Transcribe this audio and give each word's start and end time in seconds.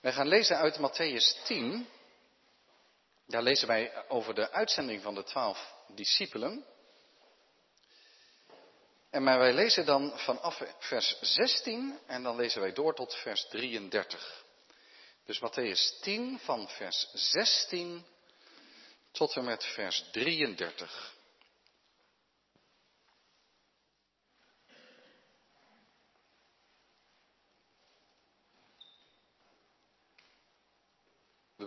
Wij 0.00 0.12
gaan 0.12 0.28
lezen 0.28 0.56
uit 0.56 0.78
Matthäus 0.78 1.44
10. 1.44 1.88
Daar 3.26 3.42
lezen 3.42 3.68
wij 3.68 4.08
over 4.08 4.34
de 4.34 4.50
uitzending 4.50 5.02
van 5.02 5.14
de 5.14 5.24
twaalf 5.24 5.74
discipelen. 5.94 6.64
En 9.10 9.22
maar 9.22 9.38
wij 9.38 9.52
lezen 9.52 9.86
dan 9.86 10.18
vanaf 10.18 10.62
vers 10.78 11.18
16 11.20 11.98
en 12.06 12.22
dan 12.22 12.36
lezen 12.36 12.60
wij 12.60 12.72
door 12.72 12.94
tot 12.94 13.14
vers 13.14 13.48
33. 13.48 14.44
Dus 15.24 15.40
Matthäus 15.40 16.00
10 16.00 16.38
van 16.38 16.68
vers 16.68 17.10
16 17.12 18.06
tot 19.12 19.36
en 19.36 19.44
met 19.44 19.64
vers 19.64 20.04
33. 20.12 21.14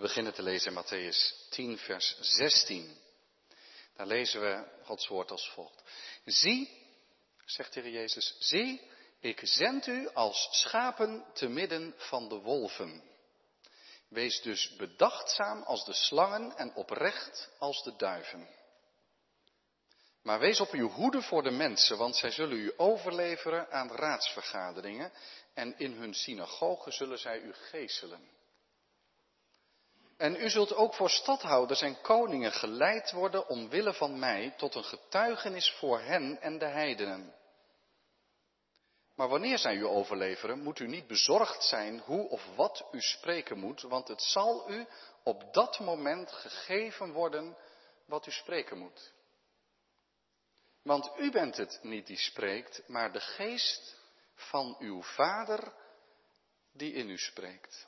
Beginnen 0.04 0.34
te 0.34 0.42
lezen 0.42 0.72
in 0.72 0.84
Matthäus 0.84 1.50
10, 1.50 1.78
vers 1.78 2.18
16. 2.20 2.98
Daar 3.96 4.08
lezen 4.08 4.42
we 4.42 4.66
Gods 4.84 5.08
woord 5.08 5.32
als 5.32 5.50
volgt. 5.50 5.84
Zie, 6.26 6.70
zegt 7.46 7.74
de 7.74 7.82
Heer 7.82 7.92
Jezus, 7.92 8.36
zie, 8.40 8.82
ik 9.20 9.40
zend 9.44 9.88
u 9.88 10.10
als 10.14 10.48
schapen 10.52 11.26
te 11.34 11.48
midden 11.48 11.94
van 11.98 12.30
de 12.30 12.36
wolven. 12.36 13.04
Wees 14.08 14.42
dus 14.42 14.76
bedachtzaam 14.76 15.62
als 15.62 15.86
de 15.86 15.94
slangen 15.94 16.58
en 16.58 16.76
oprecht 16.76 17.50
als 17.58 17.84
de 17.84 17.96
duiven. 17.96 18.50
Maar 20.22 20.40
wees 20.40 20.60
op 20.60 20.72
uw 20.72 20.90
hoede 20.90 21.22
voor 21.22 21.44
de 21.44 21.52
mensen, 21.52 21.98
want 21.98 22.16
zij 22.16 22.32
zullen 22.32 22.58
u 22.58 22.74
overleveren 22.78 23.72
aan 23.72 23.92
raadsvergaderingen 23.92 25.12
en 25.54 25.78
in 25.78 25.92
hun 25.92 26.14
synagogen 26.14 26.94
zullen 26.94 27.20
zij 27.20 27.40
u 27.40 27.54
geeselen. 27.54 28.42
En 30.18 30.36
u 30.36 30.50
zult 30.50 30.74
ook 30.74 30.94
voor 30.94 31.10
stadhouders 31.10 31.82
en 31.82 32.02
koningen 32.02 32.52
geleid 32.52 33.12
worden 33.12 33.48
omwille 33.48 33.94
van 33.94 34.20
mij 34.20 34.54
tot 34.58 34.76
een 34.76 34.84
getuigenis 34.84 35.72
voor 35.72 36.00
hen 36.00 36.42
en 36.42 36.58
de 36.58 36.68
heidenen. 36.68 37.34
Maar 39.16 39.28
wanneer 39.28 39.58
zij 39.58 39.76
u 39.76 39.86
overleveren, 39.86 40.60
moet 40.60 40.80
u 40.80 40.88
niet 40.88 41.08
bezorgd 41.08 41.64
zijn 41.64 42.00
hoe 42.00 42.30
of 42.30 42.56
wat 42.56 42.86
u 42.92 43.02
spreken 43.02 43.60
moet, 43.60 43.82
want 43.82 44.08
het 44.08 44.22
zal 44.22 44.72
u 44.72 44.88
op 45.24 45.54
dat 45.54 45.80
moment 45.80 46.32
gegeven 46.32 47.12
worden 47.12 47.58
wat 48.06 48.28
u 48.28 48.32
spreken 48.32 48.78
moet. 48.78 49.14
Want 50.82 51.12
u 51.18 51.32
bent 51.32 51.58
het 51.58 51.80
niet 51.82 52.08
die 52.08 52.18
spreekt, 52.18 52.84
maar 52.88 53.12
de 53.12 53.20
geest 53.20 53.98
van 54.36 54.76
uw 54.80 55.04
vader 55.04 55.74
die 56.72 56.94
in 56.94 57.10
u 57.10 57.18
spreekt. 57.18 57.88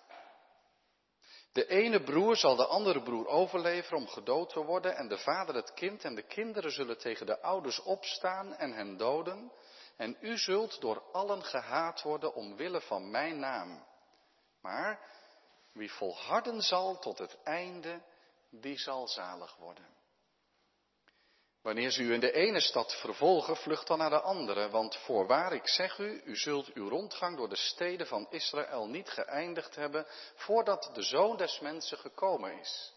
De 1.56 1.68
ene 1.68 2.04
broer 2.04 2.36
zal 2.36 2.56
de 2.56 2.66
andere 2.66 3.02
broer 3.02 3.28
overleveren 3.28 3.98
om 3.98 4.08
gedood 4.08 4.50
te 4.50 4.64
worden 4.64 4.96
en 4.96 5.08
de 5.08 5.18
vader 5.18 5.56
het 5.56 5.74
kind 5.74 6.04
en 6.04 6.16
de 6.16 6.22
kinderen 6.22 6.72
zullen 6.72 6.98
tegen 6.98 7.26
de 7.26 7.42
ouders 7.42 7.82
opstaan 7.82 8.54
en 8.56 8.72
hen 8.72 8.98
doden. 8.98 9.52
En 9.98 10.18
u 10.22 10.38
zult 10.38 10.82
door 10.82 11.04
allen 11.12 11.44
gehaat 11.44 12.02
worden 12.02 12.34
omwille 12.34 12.82
van 12.82 13.12
mijn 13.12 13.40
naam. 13.40 13.86
Maar 14.62 15.00
wie 15.72 15.92
volharden 15.92 16.62
zal 16.62 17.00
tot 17.00 17.18
het 17.18 17.38
einde, 17.44 18.02
die 18.50 18.80
zal 18.80 19.08
zalig 19.08 19.56
worden. 19.56 19.95
Wanneer 21.66 21.92
ze 21.92 22.02
u 22.02 22.14
in 22.14 22.20
de 22.20 22.32
ene 22.32 22.60
stad 22.60 22.96
vervolgen, 22.96 23.56
vlucht 23.56 23.88
dan 23.88 23.98
naar 23.98 24.10
de 24.10 24.22
andere, 24.22 24.70
want 24.70 24.96
voorwaar 24.96 25.54
ik 25.54 25.68
zeg 25.68 25.98
u, 25.98 26.22
u 26.26 26.36
zult 26.36 26.74
uw 26.74 26.90
rondgang 26.90 27.38
door 27.38 27.50
de 27.50 27.56
steden 27.56 28.08
van 28.08 28.28
Israël 28.30 28.88
niet 28.88 29.10
geëindigd 29.10 29.76
hebben, 29.76 30.06
voordat 30.36 30.90
de 30.94 31.02
zoon 31.02 31.38
des 31.38 31.60
mensen 31.60 31.98
gekomen 31.98 32.60
is. 32.60 32.94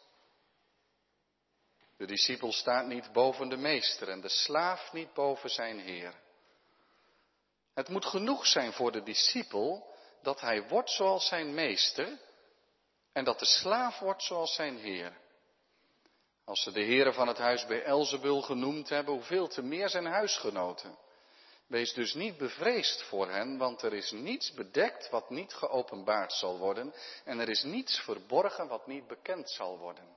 De 1.97 2.07
discipel 2.07 2.53
staat 2.53 2.87
niet 2.87 3.13
boven 3.13 3.49
de 3.49 3.57
meester 3.57 4.09
en 4.09 4.21
de 4.21 4.29
slaaf 4.29 4.93
niet 4.93 5.15
boven 5.15 5.51
zijn 5.51 5.79
heer. 5.79 6.15
Het 7.75 7.89
moet 7.89 8.05
genoeg 8.05 8.47
zijn 8.47 8.73
voor 8.73 8.93
de 8.93 9.03
discipel 9.03 9.95
dat 10.23 10.41
hij 10.41 10.69
wordt 10.69 10.91
zoals 10.91 11.29
zijn 11.29 11.55
meester 11.55 12.19
en 13.13 13.25
dat 13.25 13.39
de 13.39 13.47
slaaf 13.47 13.99
wordt 13.99 14.23
zoals 14.23 14.55
zijn 14.55 14.77
heer. 14.79 15.27
Als 16.49 16.63
ze 16.63 16.73
de 16.73 16.83
heren 16.83 17.15
van 17.15 17.29
het 17.29 17.39
huis 17.39 17.67
bij 17.67 17.83
Elzebul 17.83 18.41
genoemd 18.41 18.89
hebben, 18.89 19.15
hoeveel 19.15 19.49
te 19.49 19.63
meer 19.63 19.89
zijn 19.89 20.07
huisgenoten. 20.07 20.99
Wees 21.67 21.93
dus 21.93 22.15
niet 22.15 22.37
bevreesd 22.37 23.03
voor 23.03 23.31
hen, 23.31 23.59
want 23.59 23.83
er 23.83 23.93
is 23.93 24.11
niets 24.11 24.53
bedekt 24.53 25.11
wat 25.11 25.31
niet 25.31 25.53
geopenbaard 25.53 26.33
zal 26.33 26.59
worden 26.59 26.95
en 27.25 27.39
er 27.39 27.49
is 27.49 27.63
niets 27.63 28.01
verborgen 28.01 28.69
wat 28.69 28.87
niet 28.87 29.07
bekend 29.07 29.51
zal 29.51 29.79
worden. 29.79 30.17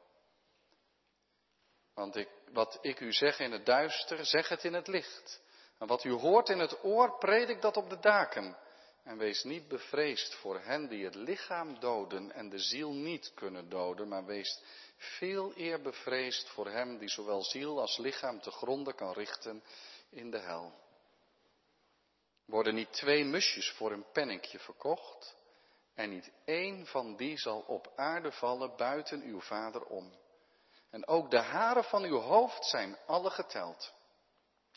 Want 1.94 2.16
ik, 2.16 2.30
wat 2.52 2.78
ik 2.82 3.00
u 3.00 3.14
zeg 3.14 3.40
in 3.40 3.52
het 3.52 3.66
duister, 3.66 4.26
zeg 4.26 4.50
het 4.50 4.64
in 4.64 4.74
het 4.74 4.88
licht. 4.88 5.42
En 5.80 5.88
wat 5.88 6.04
u 6.04 6.12
hoort 6.12 6.50
in 6.50 6.60
het 6.60 6.84
oor, 6.84 7.18
predik 7.18 7.62
dat 7.62 7.78
op 7.78 7.90
de 7.90 8.00
daken. 8.00 8.58
En 9.04 9.18
wees 9.18 9.44
niet 9.44 9.68
bevreesd 9.68 10.36
voor 10.36 10.60
hen 10.60 10.88
die 10.88 11.06
het 11.06 11.16
lichaam 11.16 11.80
doden 11.80 12.32
en 12.32 12.50
de 12.50 12.60
ziel 12.60 12.94
niet 12.94 13.32
kunnen 13.34 13.70
doden, 13.70 14.08
maar 14.08 14.26
wees 14.26 14.62
veel 15.02 15.52
eer 15.56 15.82
bevreesd 15.82 16.50
voor 16.50 16.68
hem 16.68 16.98
die 16.98 17.10
zowel 17.10 17.44
ziel 17.44 17.80
als 17.80 17.98
lichaam 17.98 18.42
te 18.42 18.52
gronden 18.52 18.96
kan 18.96 19.14
richten 19.14 19.64
in 20.10 20.32
de 20.32 20.40
hel. 20.40 20.74
Worden 22.46 22.76
niet 22.76 22.94
twee 22.94 23.24
musjes 23.24 23.72
voor 23.72 23.92
een 23.92 24.12
penninkje 24.12 24.60
verkocht? 24.60 25.36
En 25.96 26.10
niet 26.10 26.32
één 26.46 26.86
van 26.86 27.16
die 27.16 27.38
zal 27.38 27.60
op 27.60 27.92
aarde 27.96 28.32
vallen 28.32 28.76
buiten 28.78 29.22
uw 29.22 29.42
vader 29.42 29.84
om. 29.84 30.20
En 30.90 31.08
ook 31.08 31.32
de 31.32 31.42
haren 31.42 31.84
van 31.84 32.04
uw 32.04 32.20
hoofd 32.20 32.66
zijn 32.66 32.98
alle 33.06 33.30
geteld. 33.30 33.94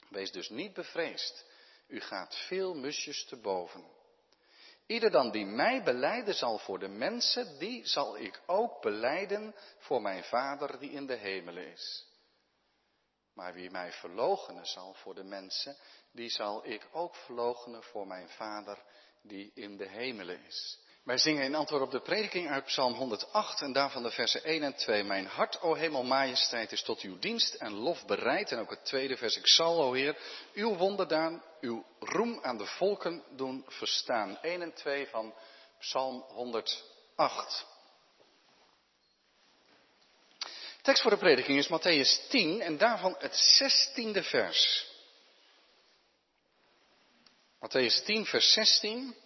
Wees 0.08 0.32
dus 0.32 0.48
niet 0.48 0.72
bevreesd. 0.72 1.46
U 1.86 2.00
gaat 2.00 2.36
veel 2.36 2.74
musjes 2.74 3.24
te 3.24 3.36
boven. 3.36 3.84
Ieder 4.86 5.10
dan 5.10 5.30
die 5.30 5.46
mij 5.46 5.82
beleiden 5.82 6.34
zal 6.34 6.58
voor 6.58 6.78
de 6.78 6.88
mensen, 6.88 7.58
die 7.58 7.86
zal 7.86 8.16
ik 8.18 8.42
ook 8.46 8.80
beleiden 8.82 9.54
voor 9.78 10.02
mijn 10.02 10.24
Vader 10.24 10.78
die 10.78 10.90
in 10.90 11.06
de 11.06 11.14
hemelen 11.16 11.72
is. 11.72 12.06
Maar 13.34 13.54
wie 13.54 13.70
mij 13.70 13.92
verloochenen 13.92 14.66
zal 14.66 14.94
voor 14.94 15.14
de 15.14 15.24
mensen, 15.24 15.76
die 16.12 16.28
zal 16.28 16.66
ik 16.66 16.88
ook 16.92 17.14
verloochenen 17.14 17.82
voor 17.82 18.06
mijn 18.06 18.28
Vader 18.28 18.82
die 19.22 19.50
in 19.54 19.76
de 19.76 19.88
hemelen 19.88 20.44
is. 20.44 20.78
Wij 21.04 21.18
zingen 21.18 21.44
in 21.44 21.54
antwoord 21.54 21.82
op 21.82 21.90
de 21.90 22.00
prediking 22.00 22.50
uit 22.50 22.64
Psalm 22.64 22.94
108 22.94 23.60
en 23.60 23.72
daarvan 23.72 24.02
de 24.02 24.10
versen 24.10 24.44
1 24.44 24.62
en 24.62 24.74
2. 24.74 25.02
Mijn 25.02 25.26
hart, 25.26 25.60
o 25.60 25.74
hemel, 25.74 26.02
majesteit, 26.02 26.72
is 26.72 26.82
tot 26.82 27.00
uw 27.00 27.18
dienst 27.18 27.54
en 27.54 27.72
lof 27.72 28.06
bereid. 28.06 28.52
En 28.52 28.58
ook 28.58 28.70
het 28.70 28.84
tweede 28.84 29.16
vers, 29.16 29.36
ik 29.36 29.46
zal, 29.46 29.82
o 29.82 29.92
Heer, 29.92 30.16
uw 30.54 30.76
wonderdaan, 30.76 31.42
uw 31.60 31.84
roem 31.98 32.38
aan 32.42 32.58
de 32.58 32.66
volken 32.66 33.22
doen 33.36 33.64
verstaan. 33.68 34.38
1 34.42 34.62
en 34.62 34.72
2 34.72 35.06
van 35.06 35.34
Psalm 35.78 36.24
108. 36.28 37.66
Tekst 40.82 41.02
voor 41.02 41.10
de 41.10 41.16
prediking 41.16 41.58
is 41.58 41.68
Matthäus 41.68 42.28
10 42.28 42.60
en 42.60 42.78
daarvan 42.78 43.16
het 43.18 43.36
zestiende 43.36 44.22
vers. 44.22 44.86
Matthäus 47.58 48.04
10, 48.04 48.26
vers 48.26 48.52
16. 48.52 49.22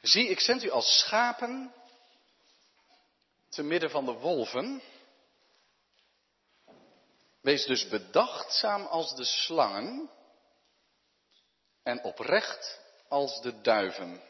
Zie, 0.00 0.28
ik 0.28 0.40
zend 0.40 0.62
u 0.62 0.70
als 0.70 0.98
schapen 0.98 1.74
te 3.48 3.62
midden 3.62 3.90
van 3.90 4.04
de 4.04 4.12
wolven. 4.12 4.82
Wees 7.40 7.66
dus 7.66 7.88
bedachtzaam 7.88 8.86
als 8.86 9.14
de 9.14 9.24
slangen 9.24 10.10
en 11.82 12.04
oprecht 12.04 12.80
als 13.08 13.40
de 13.40 13.60
duiven. 13.60 14.22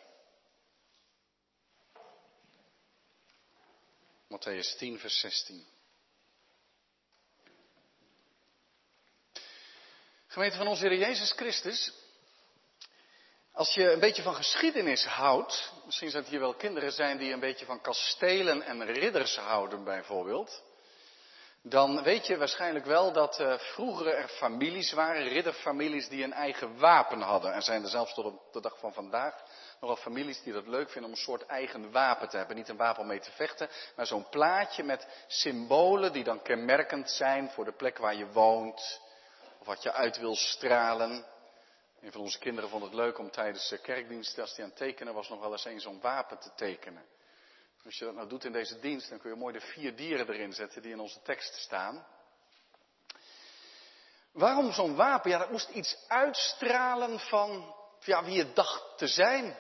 Matthäus 4.29 4.77
10, 4.77 4.99
vers 4.99 5.21
16. 5.21 5.67
Gemeente 10.27 10.57
van 10.57 10.67
onze 10.67 10.87
Heer 10.87 10.99
Jezus 10.99 11.33
Christus, 11.33 11.93
als 13.59 13.75
je 13.75 13.93
een 13.93 14.01
beetje 14.01 14.23
van 14.23 14.35
geschiedenis 14.35 15.05
houdt, 15.05 15.73
misschien 15.85 16.11
zijn 16.11 16.23
het 16.23 16.31
hier 16.31 16.41
wel 16.41 16.55
kinderen 16.55 16.93
zijn 16.93 17.19
die 17.19 17.33
een 17.33 17.41
beetje 17.41 17.65
van 17.67 17.81
kastelen 17.81 18.63
en 18.63 18.85
ridders 18.85 19.37
houden 19.37 19.85
bijvoorbeeld, 19.85 20.63
dan 21.63 22.03
weet 22.03 22.27
je 22.27 22.37
waarschijnlijk 22.37 22.85
wel 22.85 23.13
dat 23.13 23.41
uh, 23.41 23.59
vroeger 23.59 24.07
er 24.07 24.29
families 24.29 24.93
waren, 24.93 25.29
ridderfamilies 25.29 26.09
die 26.09 26.25
een 26.25 26.33
eigen 26.33 26.79
wapen 26.79 27.21
hadden. 27.21 27.53
Er 27.53 27.63
zijn 27.63 27.83
er 27.83 27.89
zelfs 27.89 28.15
tot 28.15 28.25
op 28.25 28.53
de 28.53 28.61
dag 28.61 28.79
van 28.79 28.93
vandaag 28.93 29.35
nogal 29.81 29.97
families 29.97 30.43
die 30.43 30.53
dat 30.53 30.67
leuk 30.67 30.91
vinden 30.91 31.11
om 31.11 31.17
een 31.17 31.23
soort 31.23 31.47
eigen 31.47 31.91
wapen 31.91 32.29
te 32.29 32.37
hebben. 32.37 32.57
Niet 32.57 32.69
een 32.69 32.77
wapen 32.77 33.03
om 33.03 33.09
mee 33.09 33.21
te 33.21 33.31
vechten, 33.31 33.69
maar 33.97 34.07
zo'n 34.07 34.29
plaatje 34.29 34.83
met 34.83 35.09
symbolen 35.27 36.13
die 36.13 36.25
dan 36.25 36.43
kenmerkend 36.43 37.11
zijn 37.11 37.51
voor 37.51 37.65
de 37.65 37.77
plek 37.77 37.99
waar 37.99 38.15
je 38.15 38.33
woont, 38.33 39.01
of 39.61 39.67
wat 39.67 39.83
je 39.83 39.93
uit 39.93 40.19
wil 40.19 40.37
stralen. 40.37 41.25
Een 42.01 42.13
van 42.13 42.21
onze 42.21 42.39
kinderen 42.39 42.71
vond 42.71 42.85
het 42.85 42.95
leuk 42.95 43.19
om 43.19 43.31
tijdens 43.31 43.69
de 43.69 43.79
kerkdienst, 43.79 44.39
als 44.39 44.57
hij 44.57 44.65
aan 44.65 44.71
het 44.71 44.79
tekenen 44.79 45.15
was, 45.15 45.29
nog 45.29 45.41
wel 45.41 45.53
eens 45.53 45.65
een 45.65 45.81
zo'n 45.81 46.01
wapen 46.01 46.39
te 46.39 46.51
tekenen. 46.55 47.05
Als 47.85 47.99
je 47.99 48.05
dat 48.05 48.15
nou 48.15 48.29
doet 48.29 48.45
in 48.45 48.53
deze 48.53 48.79
dienst, 48.79 49.09
dan 49.09 49.19
kun 49.19 49.31
je 49.31 49.37
mooi 49.37 49.53
de 49.53 49.61
vier 49.61 49.97
dieren 49.97 50.29
erin 50.29 50.53
zetten 50.53 50.83
die 50.83 50.93
in 50.93 51.01
onze 51.01 51.23
tekst 51.23 51.55
staan. 51.55 52.07
Waarom 54.33 54.73
zo'n 54.73 54.97
wapen? 54.97 55.31
Ja, 55.31 55.39
dat 55.39 55.51
moest 55.51 55.69
iets 55.69 56.05
uitstralen 56.09 57.19
van 57.19 57.75
ja, 58.01 58.25
wie 58.25 58.39
het 58.39 58.57
dacht 58.57 58.99
te 58.99 59.07
zijn. 59.07 59.57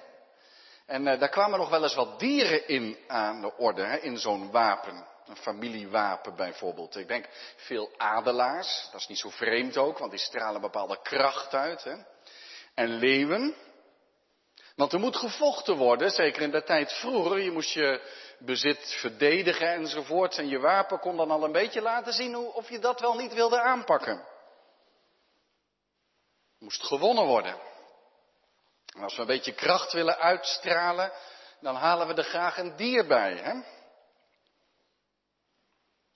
En 0.87 1.06
uh, 1.06 1.20
daar 1.20 1.29
kwamen 1.29 1.58
nog 1.58 1.69
wel 1.69 1.82
eens 1.82 1.94
wat 1.94 2.19
dieren 2.19 2.69
in 2.69 2.99
aan 3.06 3.41
de 3.41 3.56
orde, 3.56 3.84
hè, 3.84 3.96
in 3.96 4.19
zo'n 4.19 4.50
wapen. 4.50 5.06
Een 5.26 5.37
familiewapen 5.37 6.37
bijvoorbeeld. 6.37 6.96
Ik 6.96 7.08
denk 7.08 7.29
veel 7.56 7.91
adelaars, 7.96 8.88
dat 8.93 9.00
is 9.00 9.06
niet 9.06 9.19
zo 9.19 9.31
vreemd 9.31 9.76
ook, 9.76 9.99
want 9.99 10.11
die 10.11 10.20
stralen 10.20 10.61
bepaalde 10.61 11.02
kracht 11.02 11.55
uit. 11.55 11.84
Hè. 11.84 11.96
En 12.78 12.88
leeuwen. 12.88 13.54
Want 14.76 14.92
er 14.92 14.98
moet 14.98 15.16
gevochten 15.16 15.76
worden, 15.76 16.10
zeker 16.10 16.42
in 16.42 16.50
de 16.50 16.62
tijd 16.62 16.92
vroeger. 16.92 17.38
Je 17.38 17.50
moest 17.50 17.72
je 17.72 18.12
bezit 18.38 18.96
verdedigen 19.00 19.69
enzovoort. 19.69 20.38
En 20.38 20.48
je 20.48 20.58
wapen 20.58 20.98
kon 20.98 21.16
dan 21.16 21.30
al 21.30 21.44
een 21.44 21.52
beetje 21.52 21.80
laten 21.80 22.12
zien 22.12 22.36
of 22.36 22.70
je 22.70 22.78
dat 22.78 23.00
wel 23.00 23.14
niet 23.14 23.32
wilde 23.34 23.60
aanpakken. 23.60 24.26
Moest 26.58 26.86
gewonnen 26.86 27.25
worden. 27.25 27.58
En 28.94 29.02
als 29.02 29.14
we 29.14 29.20
een 29.20 29.26
beetje 29.26 29.54
kracht 29.54 29.92
willen 29.92 30.19
uitstralen, 30.19 31.12
dan 31.60 31.74
halen 31.74 32.06
we 32.06 32.14
er 32.14 32.24
graag 32.24 32.58
een 32.58 32.76
dier 32.76 33.06
bij. 33.06 33.34
Hè? 33.34 33.52
Als 33.52 33.64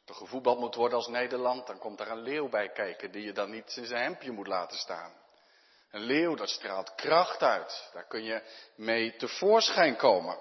er 0.06 0.14
gevoetbald 0.14 0.58
moet 0.58 0.74
worden 0.74 0.98
als 0.98 1.08
Nederland, 1.08 1.66
dan 1.66 1.78
komt 1.78 2.00
er 2.00 2.10
een 2.10 2.22
leeuw 2.22 2.48
bij 2.48 2.68
kijken 2.68 3.10
die 3.10 3.24
je 3.24 3.32
dan 3.32 3.50
niet 3.50 3.76
in 3.76 3.86
zijn 3.86 4.02
hemdje 4.02 4.30
moet 4.30 4.46
laten 4.46 4.78
staan. 4.78 5.21
Een 5.92 6.02
leeuw, 6.02 6.34
dat 6.34 6.48
straalt 6.50 6.94
kracht 6.94 7.42
uit. 7.42 7.90
Daar 7.92 8.06
kun 8.06 8.22
je 8.22 8.42
mee 8.76 9.16
tevoorschijn 9.16 9.96
komen. 9.96 10.38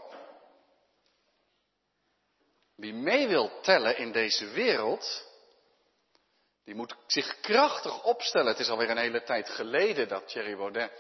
Wie 2.76 2.94
mee 2.94 3.28
wil 3.28 3.60
tellen 3.62 3.98
in 3.98 4.12
deze 4.12 4.48
wereld, 4.48 5.28
die 6.64 6.76
moet 6.76 6.96
zich 7.08 7.40
krachtig 7.40 8.04
opstellen. 8.04 8.48
Het 8.48 8.60
is 8.60 8.70
alweer 8.70 8.90
een 8.90 8.98
hele 8.98 9.24
tijd 9.24 9.50
geleden 9.50 10.08
dat 10.08 10.28
Thierry 10.28 10.56
Baudet 10.56 10.92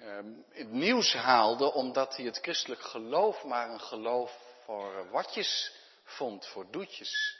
Ehm, 0.00 0.32
het 0.50 0.70
nieuws 0.70 1.14
haalde 1.14 1.72
omdat 1.72 2.16
hij 2.16 2.24
het 2.24 2.38
christelijk 2.38 2.80
geloof 2.80 3.44
maar 3.44 3.70
een 3.70 3.80
geloof 3.80 4.32
voor 4.64 5.10
watjes 5.10 5.72
vond, 6.04 6.46
voor 6.46 6.70
doetjes. 6.70 7.38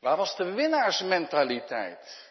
Waar 0.00 0.16
was 0.16 0.36
de 0.36 0.52
winnaarsmentaliteit? 0.52 2.29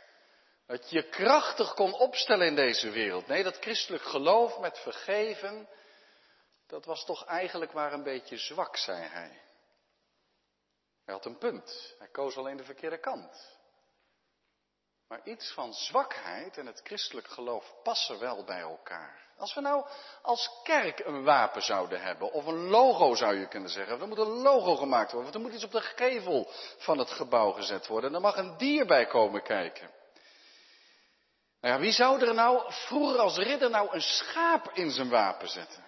Dat 0.70 0.90
je 0.90 1.10
krachtig 1.10 1.74
kon 1.74 1.94
opstellen 1.94 2.48
in 2.48 2.56
deze 2.56 2.90
wereld. 2.90 3.28
Nee, 3.28 3.44
dat 3.44 3.58
christelijk 3.58 4.04
geloof 4.04 4.60
met 4.60 4.80
vergeven, 4.80 5.70
dat 6.68 6.86
was 6.86 7.06
toch 7.06 7.26
eigenlijk 7.26 7.74
maar 7.74 7.94
een 7.94 8.04
beetje 8.04 8.38
zwak, 8.38 8.78
zei 8.78 9.04
hij. 9.04 9.42
Hij 11.06 11.14
had 11.14 11.26
een 11.26 11.38
punt. 11.38 11.96
Hij 11.98 12.08
koos 12.08 12.38
alleen 12.38 12.58
de 12.58 12.64
verkeerde 12.64 13.00
kant. 13.00 13.58
Maar 15.08 15.22
iets 15.24 15.52
van 15.54 15.74
zwakheid 15.74 16.58
en 16.58 16.66
het 16.66 16.82
christelijk 16.84 17.28
geloof 17.28 17.74
passen 17.84 18.20
wel 18.20 18.44
bij 18.44 18.60
elkaar. 18.60 19.28
Als 19.38 19.54
we 19.54 19.62
nou 19.62 19.86
als 20.22 20.60
kerk 20.64 21.00
een 21.00 21.24
wapen 21.24 21.62
zouden 21.62 22.02
hebben, 22.02 22.32
of 22.32 22.46
een 22.46 22.68
logo 22.68 23.16
zou 23.16 23.36
je 23.36 23.48
kunnen 23.48 23.70
zeggen. 23.70 24.02
Er 24.02 24.08
moet 24.08 24.18
een 24.18 24.42
logo 24.42 24.76
gemaakt 24.76 25.12
worden, 25.12 25.32
want 25.32 25.36
er 25.36 25.42
moet 25.42 25.54
iets 25.54 25.74
op 25.74 25.82
de 25.82 25.82
gevel 25.82 26.52
van 26.78 26.98
het 26.98 27.12
gebouw 27.12 27.52
gezet 27.52 27.88
worden. 27.88 28.10
En 28.10 28.16
er 28.16 28.22
mag 28.22 28.38
een 28.38 28.58
dier 28.58 28.86
bij 28.86 29.06
komen 29.06 29.44
kijken. 29.44 29.98
Nou 31.62 31.74
ja, 31.74 31.80
wie 31.80 31.92
zou 31.92 32.26
er 32.28 32.34
nou 32.34 32.74
vroeger 32.74 33.20
als 33.20 33.38
ridder 33.38 33.70
nou 33.70 33.94
een 33.94 34.02
schaap 34.02 34.72
in 34.74 34.92
zijn 34.92 35.10
wapen 35.10 35.50
zetten? 35.50 35.88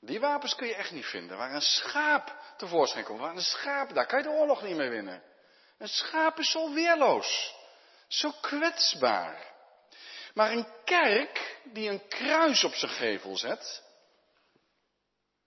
Die 0.00 0.20
wapens 0.20 0.54
kun 0.54 0.66
je 0.66 0.74
echt 0.74 0.90
niet 0.90 1.06
vinden. 1.06 1.36
Waar 1.36 1.54
een 1.54 1.60
schaap 1.60 2.36
tevoorschijn 2.56 3.04
komt. 3.04 3.20
Waar 3.20 3.34
een 3.34 3.42
schaap, 3.42 3.94
daar 3.94 4.06
kan 4.06 4.18
je 4.18 4.24
de 4.24 4.30
oorlog 4.30 4.62
niet 4.62 4.76
mee 4.76 4.90
winnen. 4.90 5.22
Een 5.78 5.88
schaap 5.88 6.38
is 6.38 6.50
zo 6.50 6.72
weerloos. 6.72 7.54
Zo 8.08 8.30
kwetsbaar. 8.40 9.52
Maar 10.34 10.52
een 10.52 10.66
kerk 10.84 11.58
die 11.64 11.90
een 11.90 12.08
kruis 12.08 12.64
op 12.64 12.74
zijn 12.74 12.90
gevel 12.90 13.36
zet, 13.36 13.82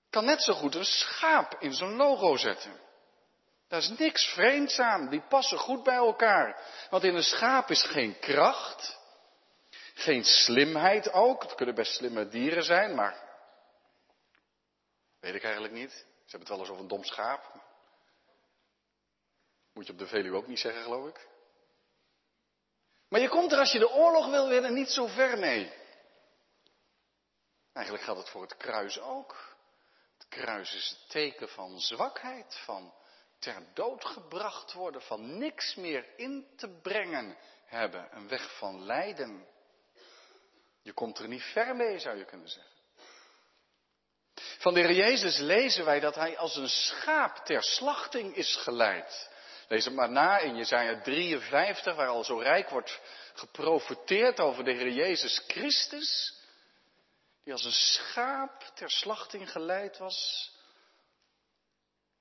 kan 0.10 0.25
net 0.25 0.44
zo 0.44 0.54
goed 0.54 0.75
een 0.75 0.86
schaap 0.86 1.56
in 1.60 1.74
zijn 1.74 1.95
logo 1.95 2.38
zetten. 2.38 2.80
Daar 3.68 3.80
is 3.80 3.90
niks 3.90 4.25
vreemds 4.25 4.80
aan, 4.80 5.10
die 5.10 5.22
passen 5.22 5.58
goed 5.58 5.84
bij 5.84 5.96
elkaar. 5.96 6.62
Want 6.90 7.04
in 7.04 7.16
een 7.16 7.24
schaap 7.24 7.69
is 7.69 7.84
geen 7.84 8.19
kracht, 8.19 9.00
geen 9.94 10.24
slimheid 10.24 11.12
ook. 11.12 11.44
Het 11.44 11.56
kunnen 11.56 11.75
best 11.75 11.94
slimme 11.94 12.28
dieren 12.28 12.64
zijn, 12.64 12.96
maar 12.96 13.24
weet 15.19 15.36
ik 15.36 15.44
eigenlijk 15.44 15.74
niet. 15.74 15.92
Ze 15.92 16.38
hebben 16.38 16.40
het 16.40 16.50
wel 16.50 16.60
eens 16.60 16.69
over 16.69 16.81
een 16.81 16.88
dom 16.88 17.04
schaap. 17.04 17.66
Moet 19.74 19.86
je 19.86 19.92
op 19.92 20.00
de 20.00 20.08
Veluwe 20.08 20.38
ook 20.38 20.48
niet 20.48 20.60
zeggen, 20.60 20.84
geloof 20.84 21.08
ik. 21.08 21.28
Maar 23.10 23.19
je 23.19 23.30
komt 23.30 23.52
er 23.52 23.60
als 23.60 23.72
je 23.72 23.80
de 23.80 23.92
oorlog 23.92 24.30
wil 24.30 24.48
winnen 24.48 24.74
niet 24.74 24.90
zo 24.90 25.08
ver 25.08 25.38
mee. 25.38 25.74
Eigenlijk 27.74 28.06
geldt 28.06 28.19
het 28.19 28.30
voor 28.30 28.42
het 28.42 28.58
kruis 28.58 29.00
ook. 29.00 29.56
Het 30.18 30.28
kruis 30.28 30.74
is 30.74 30.90
het 30.90 31.10
teken 31.10 31.50
van 31.50 31.80
zwakheid, 31.80 32.58
van 32.66 32.94
ter 33.39 33.63
dood 33.74 34.06
gebracht 34.06 34.74
worden, 34.74 35.01
van 35.01 35.38
niks 35.38 35.75
meer 35.75 36.06
in 36.16 36.48
te 36.56 36.80
brengen 36.81 37.38
hebben. 37.66 38.07
Een 38.12 38.28
weg 38.28 38.57
van 38.57 38.86
lijden. 38.86 39.48
Je 40.81 40.94
komt 40.94 41.19
er 41.19 41.28
niet 41.28 41.44
ver 41.44 41.75
mee, 41.75 42.00
zou 42.00 42.18
je 42.18 42.25
kunnen 42.25 42.50
zeggen. 42.50 42.75
Van 44.57 44.74
de 44.74 44.80
Heer 44.80 44.92
Jezus 44.92 45.38
lezen 45.38 45.86
wij 45.86 46.00
dat 46.00 46.16
hij 46.16 46.38
als 46.38 46.56
een 46.56 46.69
schaap 46.69 47.38
ter 47.45 47.63
slachting 47.63 48.36
is 48.36 48.56
geleid. 48.56 49.30
Lees 49.68 49.86
het 49.86 49.94
maar 49.94 50.12
na 50.12 50.38
in 50.38 50.56
Jezaja 50.56 51.01
53, 51.01 51.95
waar 51.95 52.07
al 52.07 52.24
zo 52.24 52.38
rijk 52.38 52.69
wordt 52.69 53.00
geprofeteerd 53.33 54.40
over 54.40 54.63
de 54.63 54.72
Heer 54.72 54.92
Jezus 54.92 55.44
Christus. 55.48 56.36
Die 57.44 57.54
als 57.54 57.66
een 57.66 57.72
schaap 57.72 58.72
ter 58.75 58.90
slachting 58.90 59.51
geleid 59.51 59.98
was. 59.98 60.51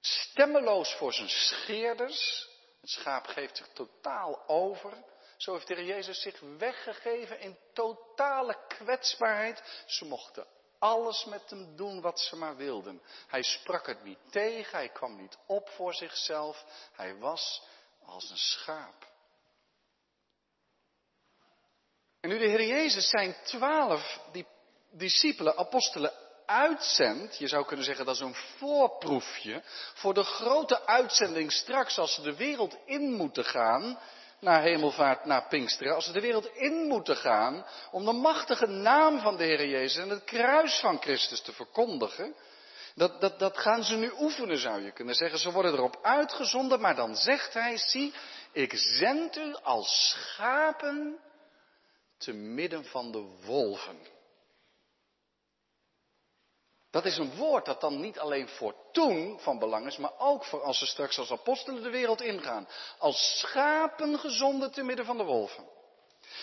Stemmeloos 0.07 0.95
voor 0.95 1.13
zijn 1.13 1.29
scheerders. 1.29 2.49
Het 2.81 2.91
schaap 2.91 3.27
geeft 3.27 3.57
zich 3.57 3.69
totaal 3.69 4.49
over. 4.49 5.05
Zo 5.37 5.53
heeft 5.53 5.67
de 5.67 5.75
Heer 5.75 5.85
Jezus 5.85 6.21
zich 6.21 6.41
weggegeven 6.41 7.41
in 7.41 7.59
totale 7.73 8.59
kwetsbaarheid. 8.69 9.83
Ze 9.87 10.05
mochten 10.05 10.47
alles 10.79 11.25
met 11.25 11.51
hem 11.51 11.77
doen 11.77 12.01
wat 12.01 12.21
ze 12.21 12.37
maar 12.37 12.57
wilden. 12.57 13.03
Hij 13.27 13.43
sprak 13.43 13.87
het 13.87 14.05
niet 14.05 14.19
tegen, 14.31 14.79
hij 14.79 14.89
kwam 14.89 15.17
niet 15.17 15.39
op 15.47 15.69
voor 15.69 15.95
zichzelf. 15.95 16.65
Hij 16.93 17.17
was 17.17 17.63
als 18.05 18.31
een 18.31 18.37
schaap. 18.37 19.07
En 22.21 22.29
nu 22.29 22.39
de 22.39 22.47
Heer 22.47 22.67
Jezus 22.67 23.09
zijn 23.09 23.37
twaalf 23.45 24.21
discipelen, 24.91 25.57
apostelen 25.57 26.26
uitzendt, 26.47 27.39
je 27.39 27.49
zou 27.49 27.65
kunnen 27.65 27.85
zeggen 27.85 28.05
dat 28.05 28.15
is 28.15 28.21
een 28.21 28.35
voorproefje 28.35 29.63
voor 29.95 30.15
de 30.15 30.25
grote 30.25 30.87
uitzending 30.87 31.53
straks 31.53 31.99
als 31.99 32.15
ze 32.15 32.23
de 32.23 32.37
wereld 32.37 32.77
in 32.85 33.13
moeten 33.13 33.45
gaan, 33.45 33.99
naar 34.41 34.63
hemelvaart, 34.63 35.25
naar 35.25 35.49
Pinksteren, 35.49 35.95
als 35.95 36.05
ze 36.05 36.13
de 36.13 36.21
wereld 36.21 36.51
in 36.55 36.87
moeten 36.87 37.17
gaan 37.17 37.67
om 37.91 38.05
de 38.05 38.13
machtige 38.13 38.67
naam 38.67 39.21
van 39.21 39.37
de 39.37 39.45
Heer 39.45 39.69
Jezus 39.69 40.03
en 40.03 40.09
het 40.09 40.25
kruis 40.25 40.81
van 40.81 41.01
Christus 41.01 41.41
te 41.41 41.53
verkondigen, 41.53 42.35
dat, 42.95 43.21
dat, 43.21 43.39
dat 43.39 43.59
gaan 43.59 43.85
ze 43.85 43.97
nu 43.97 44.13
oefenen, 44.19 44.59
zou 44.59 44.83
je 44.83 44.93
kunnen 44.93 45.15
zeggen. 45.15 45.39
Ze 45.39 45.53
worden 45.53 45.73
erop 45.73 45.99
uitgezonden, 46.03 46.81
maar 46.81 46.95
dan 46.95 47.17
zegt 47.17 47.55
hij, 47.55 47.77
zie, 47.77 48.15
ik 48.53 48.73
zend 48.75 49.37
u 49.37 49.55
als 49.63 50.11
schapen 50.11 51.19
te 52.19 52.33
midden 52.33 52.85
van 52.85 53.13
de 53.13 53.39
wolven. 53.45 53.99
Dat 56.97 57.05
is 57.05 57.19
een 57.19 57.37
woord 57.37 57.65
dat 57.65 57.81
dan 57.81 58.01
niet 58.01 58.19
alleen 58.19 58.49
voor 58.49 58.75
toen 58.93 59.39
van 59.41 59.59
belang 59.59 59.87
is, 59.87 59.97
maar 59.97 60.13
ook 60.19 60.45
voor 60.45 60.63
als 60.63 60.79
ze 60.79 60.87
straks 60.87 61.19
als 61.19 61.31
apostelen 61.31 61.83
de 61.83 61.91
wereld 61.91 62.23
ingaan. 62.23 62.69
Als 62.99 63.39
schapen 63.39 64.19
gezonden 64.19 64.73
te 64.73 64.83
midden 64.83 65.05
van 65.05 65.17
de 65.17 65.25
wolven. 65.25 65.65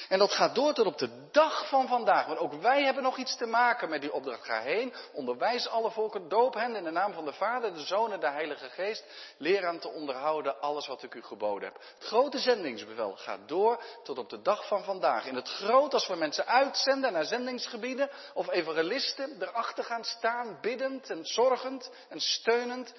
En 0.10 0.20
dat 0.20 0.34
gaat 0.34 0.56
door 0.56 0.74
tot 0.74 0.86
op 0.86 0.98
de 0.98 1.30
dag 1.32 1.68
van 1.68 1.88
vandaag. 1.88 2.26
Want 2.26 2.40
ook 2.40 2.54
wij 2.54 2.84
hebben 2.84 3.04
nog 3.04 3.18
iets 3.18 3.38
te 3.38 3.46
maken 3.46 3.90
met 3.90 4.02
die 4.02 4.14
opdracht. 4.14 4.46
Ga 4.46 4.62
heen, 4.62 4.94
onderwijs 5.14 5.68
alle 5.68 5.92
volken, 5.92 6.30
doop 6.30 6.54
hen 6.54 6.76
in 6.76 6.84
de 6.84 6.92
naam 6.92 7.14
van 7.14 7.26
de 7.26 7.34
Vader, 7.34 7.74
de 7.74 7.86
Zoon 7.86 8.12
en 8.12 8.20
de 8.20 8.30
Heilige 8.30 8.70
Geest. 8.70 9.06
Leer 9.38 9.68
aan 9.68 9.80
te 9.80 9.90
onderhouden 9.90 10.62
alles 10.62 10.88
wat 10.88 11.04
ik 11.04 11.14
u 11.14 11.22
geboden 11.24 11.64
heb. 11.64 11.82
Het 11.98 12.08
grote 12.08 12.40
zendingsbevel 12.40 13.16
gaat 13.16 13.48
door 13.48 13.84
tot 14.04 14.18
op 14.18 14.30
de 14.30 14.42
dag 14.42 14.68
van 14.68 14.84
vandaag. 14.84 15.26
In 15.26 15.36
het 15.36 15.50
groot, 15.50 15.94
als 15.94 16.08
we 16.08 16.16
mensen 16.16 16.46
uitzenden 16.46 17.14
naar 17.14 17.26
zendingsgebieden 17.26 18.10
of 18.34 18.50
evangelisten 18.50 19.42
erachter 19.42 19.84
gaan 19.84 20.04
staan, 20.04 20.58
biddend 20.62 21.10
en 21.10 21.26
zorgend 21.26 21.92
en 22.10 22.20
steunend. 22.20 22.94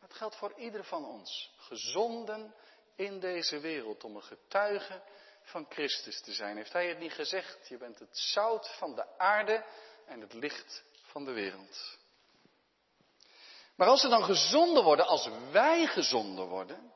Dat 0.00 0.14
geldt 0.14 0.36
voor 0.36 0.52
ieder 0.56 0.84
van 0.84 1.04
ons. 1.04 1.50
Gezonden 1.56 2.54
in 2.96 3.20
deze 3.20 3.58
wereld 3.58 4.04
om 4.04 4.16
een 4.16 4.22
getuige 4.22 5.02
van 5.50 5.66
Christus 5.68 6.20
te 6.20 6.32
zijn. 6.32 6.56
Heeft 6.56 6.72
hij 6.72 6.88
het 6.88 6.98
niet 6.98 7.12
gezegd? 7.12 7.68
Je 7.68 7.76
bent 7.76 7.98
het 7.98 8.18
zout 8.18 8.68
van 8.68 8.94
de 8.94 9.18
aarde 9.18 9.64
en 10.06 10.20
het 10.20 10.32
licht 10.32 10.84
van 11.02 11.24
de 11.24 11.32
wereld. 11.32 11.98
Maar 13.76 13.88
als 13.88 14.02
we 14.02 14.08
dan 14.08 14.24
gezonden 14.24 14.84
worden, 14.84 15.06
als 15.06 15.28
wij 15.50 15.86
gezonden 15.86 16.46
worden, 16.46 16.92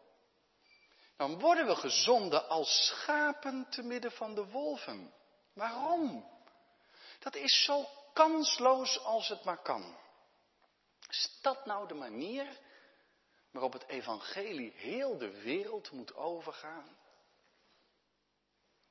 dan 1.17 1.39
worden 1.39 1.67
we 1.67 1.77
gezonden 1.77 2.49
als 2.49 2.87
schapen 2.87 3.67
te 3.71 3.83
midden 3.83 4.13
van 4.13 4.35
de 4.35 4.47
wolven. 4.47 5.15
Waarom? 5.53 6.33
Dat 7.19 7.35
is 7.35 7.65
zo 7.65 7.89
kansloos 8.13 9.05
als 9.05 9.29
het 9.29 9.45
maar 9.45 9.63
kan. 9.63 9.97
Is 11.09 11.39
dat 11.43 11.67
nou 11.67 11.89
de 11.89 11.95
manier 11.95 12.59
waarop 13.51 13.73
het 13.73 13.87
evangelie 13.87 14.73
heel 14.77 15.19
de 15.19 15.41
wereld 15.41 15.91
moet 15.91 16.15
overgaan? 16.15 16.97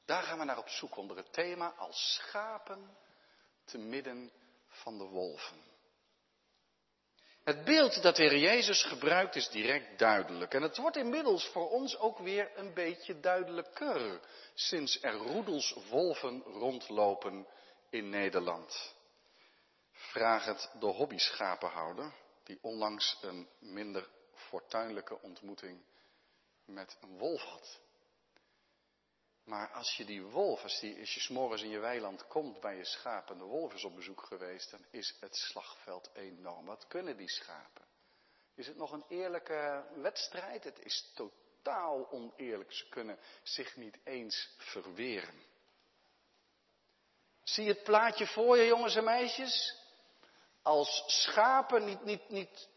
Daar 0.05 0.23
gaan 0.23 0.37
we 0.37 0.43
naar 0.43 0.57
op 0.57 0.69
zoek 0.69 0.97
onder 0.97 1.17
het 1.17 1.33
thema 1.33 1.73
als 1.77 2.13
schapen 2.13 2.97
te 3.65 3.77
midden 3.77 4.31
van 4.67 4.97
de 4.97 5.03
wolven. 5.03 5.71
Het 7.43 7.63
beeld 7.63 8.01
dat 8.01 8.15
de 8.15 8.23
Heer 8.23 8.37
Jezus 8.37 8.83
gebruikt 8.83 9.35
is 9.35 9.49
direct 9.49 9.99
duidelijk. 9.99 10.53
En 10.53 10.61
het 10.61 10.77
wordt 10.77 10.97
inmiddels 10.97 11.47
voor 11.47 11.69
ons 11.69 11.97
ook 11.97 12.17
weer 12.17 12.51
een 12.55 12.73
beetje 12.73 13.19
duidelijker. 13.19 14.19
Sinds 14.53 15.01
er 15.01 15.13
roedels 15.13 15.75
wolven 15.89 16.41
rondlopen 16.41 17.47
in 17.89 18.09
Nederland. 18.09 18.95
Vraag 19.91 20.45
het 20.45 20.69
de 20.79 20.85
hobbyschapenhouder, 20.85 22.13
die 22.43 22.57
onlangs 22.61 23.17
een 23.21 23.49
minder 23.59 24.09
fortuinlijke 24.33 25.21
ontmoeting 25.21 25.83
met 26.65 26.97
een 27.01 27.17
wolf 27.17 27.41
had. 27.41 27.79
Maar 29.43 29.71
als 29.71 29.97
je 29.97 30.05
die 30.05 30.23
wolf, 30.23 30.63
als, 30.63 30.79
die, 30.79 30.99
als 30.99 31.13
je 31.13 31.19
s'morgens 31.19 31.61
in 31.61 31.69
je 31.69 31.79
weiland 31.79 32.27
komt 32.27 32.59
bij 32.59 32.77
je 32.77 32.85
schapen, 32.85 33.37
de 33.37 33.43
wolf 33.43 33.73
is 33.73 33.83
op 33.83 33.95
bezoek 33.95 34.21
geweest, 34.21 34.71
dan 34.71 34.85
is 34.89 35.17
het 35.19 35.35
slagveld 35.35 36.09
enorm. 36.13 36.65
Wat 36.65 36.87
kunnen 36.87 37.17
die 37.17 37.29
schapen? 37.29 37.85
Is 38.55 38.67
het 38.67 38.77
nog 38.77 38.91
een 38.91 39.05
eerlijke 39.07 39.83
wedstrijd? 39.95 40.63
Het 40.63 40.79
is 40.79 41.11
totaal 41.15 42.11
oneerlijk. 42.11 42.73
Ze 42.73 42.89
kunnen 42.89 43.19
zich 43.43 43.75
niet 43.75 43.99
eens 44.03 44.55
verweren. 44.57 45.41
Zie 47.43 47.63
je 47.63 47.73
het 47.73 47.83
plaatje 47.83 48.27
voor 48.27 48.57
je, 48.57 48.65
jongens 48.65 48.95
en 48.95 49.03
meisjes? 49.03 49.81
Als 50.61 51.03
schapen, 51.07 51.85
niet, 51.85 52.03
niet, 52.03 52.29
niet 52.29 52.69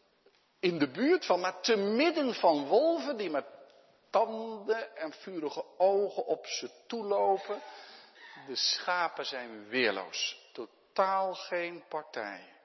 in 0.59 0.79
de 0.79 0.91
buurt 0.91 1.25
van, 1.25 1.39
maar 1.39 1.61
te 1.61 1.75
midden 1.75 2.33
van 2.33 2.65
wolven 2.65 3.17
die 3.17 3.29
met 3.29 3.56
tanden 4.09 4.97
en 4.97 5.13
vurige 5.13 5.65
ogen 5.77 6.25
op 6.25 6.45
ze 6.45 6.69
toelopen. 6.87 7.61
De 8.47 8.55
schapen 8.55 9.25
zijn 9.25 9.67
weerloos. 9.67 10.49
Totaal 10.53 11.33
geen 11.33 11.83
partij. 11.89 12.55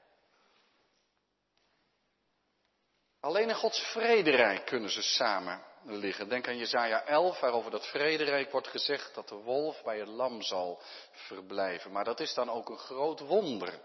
Alleen 3.20 3.48
in 3.48 3.54
Gods 3.54 3.80
vrederijk 3.80 4.66
kunnen 4.66 4.90
ze 4.90 5.02
samen 5.02 5.62
liggen. 5.84 6.28
Denk 6.28 6.48
aan 6.48 6.56
Jezaja 6.56 7.04
11, 7.04 7.40
waarover 7.40 7.70
dat 7.70 7.86
vrederijk 7.86 8.50
wordt 8.50 8.68
gezegd 8.68 9.14
dat 9.14 9.28
de 9.28 9.34
wolf 9.34 9.82
bij 9.82 9.98
het 9.98 10.08
lam 10.08 10.42
zal 10.42 10.80
verblijven. 11.12 11.92
Maar 11.92 12.04
dat 12.04 12.20
is 12.20 12.34
dan 12.34 12.50
ook 12.50 12.68
een 12.68 12.78
groot 12.78 13.20
wonder. 13.20 13.80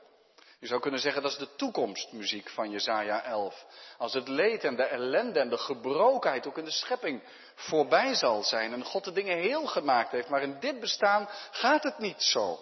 Je 0.59 0.67
zou 0.67 0.81
kunnen 0.81 0.99
zeggen 0.99 1.21
dat 1.21 1.31
is 1.31 1.37
de 1.37 1.55
toekomstmuziek 1.55 2.49
van 2.49 2.69
Jezaja 2.69 3.23
11. 3.23 3.65
Als 3.97 4.13
het 4.13 4.27
leed 4.27 4.63
en 4.63 4.75
de 4.75 4.83
ellende 4.83 5.39
en 5.39 5.49
de 5.49 5.57
gebrokenheid 5.57 6.47
ook 6.47 6.57
in 6.57 6.65
de 6.65 6.71
schepping 6.71 7.23
voorbij 7.57 8.13
zal 8.13 8.43
zijn 8.43 8.73
en 8.73 8.83
God 8.83 9.03
de 9.03 9.11
dingen 9.11 9.37
heel 9.37 9.65
gemaakt 9.65 10.11
heeft, 10.11 10.29
maar 10.29 10.41
in 10.41 10.59
dit 10.59 10.79
bestaan 10.79 11.29
gaat 11.51 11.83
het 11.83 11.97
niet 11.97 12.23
zo. 12.23 12.59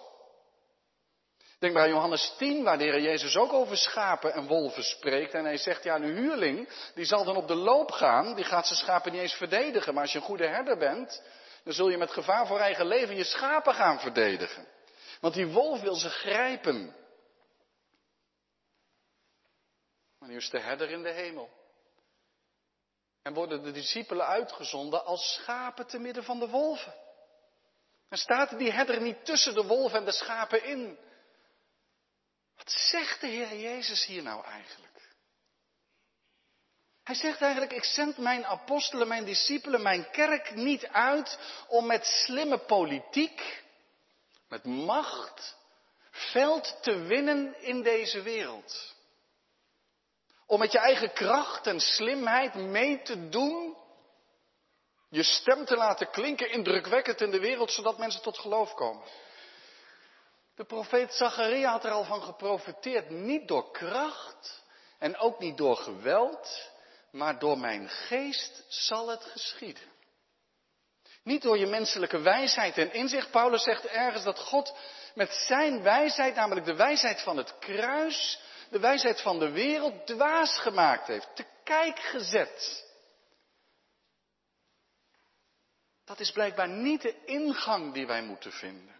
Denk 1.59 1.73
maar 1.73 1.83
aan 1.83 1.89
Johannes 1.89 2.33
10, 2.37 2.63
waar 2.63 2.77
de 2.77 2.83
Heer 2.83 3.01
Jezus 3.01 3.37
ook 3.37 3.53
over 3.53 3.77
schapen 3.77 4.33
en 4.33 4.47
wolven 4.47 4.83
spreekt. 4.83 5.33
En 5.33 5.43
hij 5.43 5.57
zegt, 5.57 5.83
ja, 5.83 5.95
een 5.95 6.15
huurling, 6.15 6.69
die 6.93 7.05
zal 7.05 7.23
dan 7.23 7.35
op 7.35 7.47
de 7.47 7.55
loop 7.55 7.91
gaan, 7.91 8.35
die 8.35 8.43
gaat 8.43 8.67
zijn 8.67 8.79
schapen 8.79 9.11
niet 9.11 9.21
eens 9.21 9.33
verdedigen. 9.33 9.93
Maar 9.93 10.03
als 10.03 10.11
je 10.11 10.17
een 10.17 10.25
goede 10.25 10.47
herder 10.47 10.77
bent, 10.77 11.21
dan 11.63 11.73
zul 11.73 11.89
je 11.89 11.97
met 11.97 12.11
gevaar 12.11 12.47
voor 12.47 12.59
eigen 12.59 12.85
leven 12.85 13.15
je 13.15 13.23
schapen 13.23 13.73
gaan 13.73 13.99
verdedigen. 13.99 14.67
Want 15.19 15.33
die 15.33 15.47
wolf 15.47 15.81
wil 15.81 15.95
ze 15.95 16.09
grijpen. 16.09 16.95
Maar 20.19 20.29
nu 20.29 20.35
is 20.35 20.49
de 20.49 20.59
herder 20.59 20.89
in 20.89 21.03
de 21.03 21.11
hemel. 21.11 21.49
En 23.25 23.33
worden 23.33 23.63
de 23.63 23.71
discipelen 23.71 24.25
uitgezonden 24.25 25.05
als 25.05 25.33
schapen 25.33 25.87
te 25.87 25.99
midden 25.99 26.23
van 26.23 26.39
de 26.39 26.47
wolven. 26.47 26.93
En 28.09 28.17
staat 28.17 28.57
die 28.57 28.71
herder 28.71 29.01
niet 29.01 29.25
tussen 29.25 29.53
de 29.53 29.63
wolven 29.63 29.99
en 29.99 30.05
de 30.05 30.11
schapen 30.11 30.63
in. 30.63 30.97
Wat 32.55 32.71
zegt 32.71 33.21
de 33.21 33.27
Heer 33.27 33.59
Jezus 33.59 34.05
hier 34.05 34.23
nou 34.23 34.45
eigenlijk? 34.45 35.17
Hij 37.03 37.15
zegt 37.15 37.41
eigenlijk, 37.41 37.73
ik 37.73 37.83
zend 37.83 38.17
mijn 38.17 38.45
apostelen, 38.45 39.07
mijn 39.07 39.25
discipelen, 39.25 39.81
mijn 39.81 40.09
kerk 40.11 40.55
niet 40.55 40.87
uit 40.87 41.39
om 41.67 41.85
met 41.85 42.05
slimme 42.05 42.57
politiek, 42.57 43.63
met 44.47 44.63
macht, 44.63 45.55
veld 46.11 46.77
te 46.81 46.97
winnen 46.97 47.61
in 47.61 47.81
deze 47.81 48.21
wereld. 48.21 48.94
Om 50.47 50.59
met 50.59 50.71
je 50.71 50.79
eigen 50.79 51.13
kracht 51.13 51.67
en 51.67 51.79
slimheid 51.79 52.53
mee 52.53 53.01
te 53.01 53.29
doen. 53.29 53.77
Je 55.09 55.23
stem 55.23 55.65
te 55.65 55.75
laten 55.75 56.09
klinken 56.11 56.51
indrukwekkend 56.51 57.21
in 57.21 57.31
de 57.31 57.39
wereld, 57.39 57.71
zodat 57.71 57.97
mensen 57.97 58.21
tot 58.21 58.37
geloof 58.37 58.73
komen. 58.73 59.03
De 60.55 60.65
profeet 60.65 61.13
Zacharia 61.13 61.71
had 61.71 61.85
er 61.85 61.91
al 61.91 62.03
van 62.03 62.21
geprofiteerd. 62.21 63.09
Niet 63.09 63.47
door 63.47 63.71
kracht 63.71 64.63
en 64.99 65.17
ook 65.17 65.39
niet 65.39 65.57
door 65.57 65.77
geweld, 65.77 66.69
maar 67.11 67.39
door 67.39 67.57
mijn 67.57 67.89
geest 67.89 68.65
zal 68.67 69.07
het 69.07 69.23
geschieden. 69.23 69.93
Niet 71.23 71.41
door 71.41 71.57
je 71.57 71.65
menselijke 71.65 72.19
wijsheid 72.19 72.77
en 72.77 72.93
inzicht. 72.93 73.31
Paulus 73.31 73.63
zegt 73.63 73.85
ergens 73.85 74.23
dat 74.23 74.39
God 74.39 74.73
met 75.13 75.33
zijn 75.33 75.81
wijsheid, 75.81 76.35
namelijk 76.35 76.65
de 76.65 76.75
wijsheid 76.75 77.21
van 77.21 77.37
het 77.37 77.57
kruis, 77.59 78.39
de 78.69 78.79
wijsheid 78.79 79.21
van 79.21 79.39
de 79.39 79.51
wereld 79.51 80.07
dwaas 80.07 80.57
gemaakt 80.57 81.07
heeft, 81.07 81.35
te 81.35 81.45
kijk 81.63 81.99
gezet. 81.99 82.85
Dat 86.05 86.19
is 86.19 86.31
blijkbaar 86.31 86.69
niet 86.69 87.01
de 87.01 87.23
ingang 87.25 87.93
die 87.93 88.07
wij 88.07 88.21
moeten 88.21 88.51
vinden. 88.51 88.95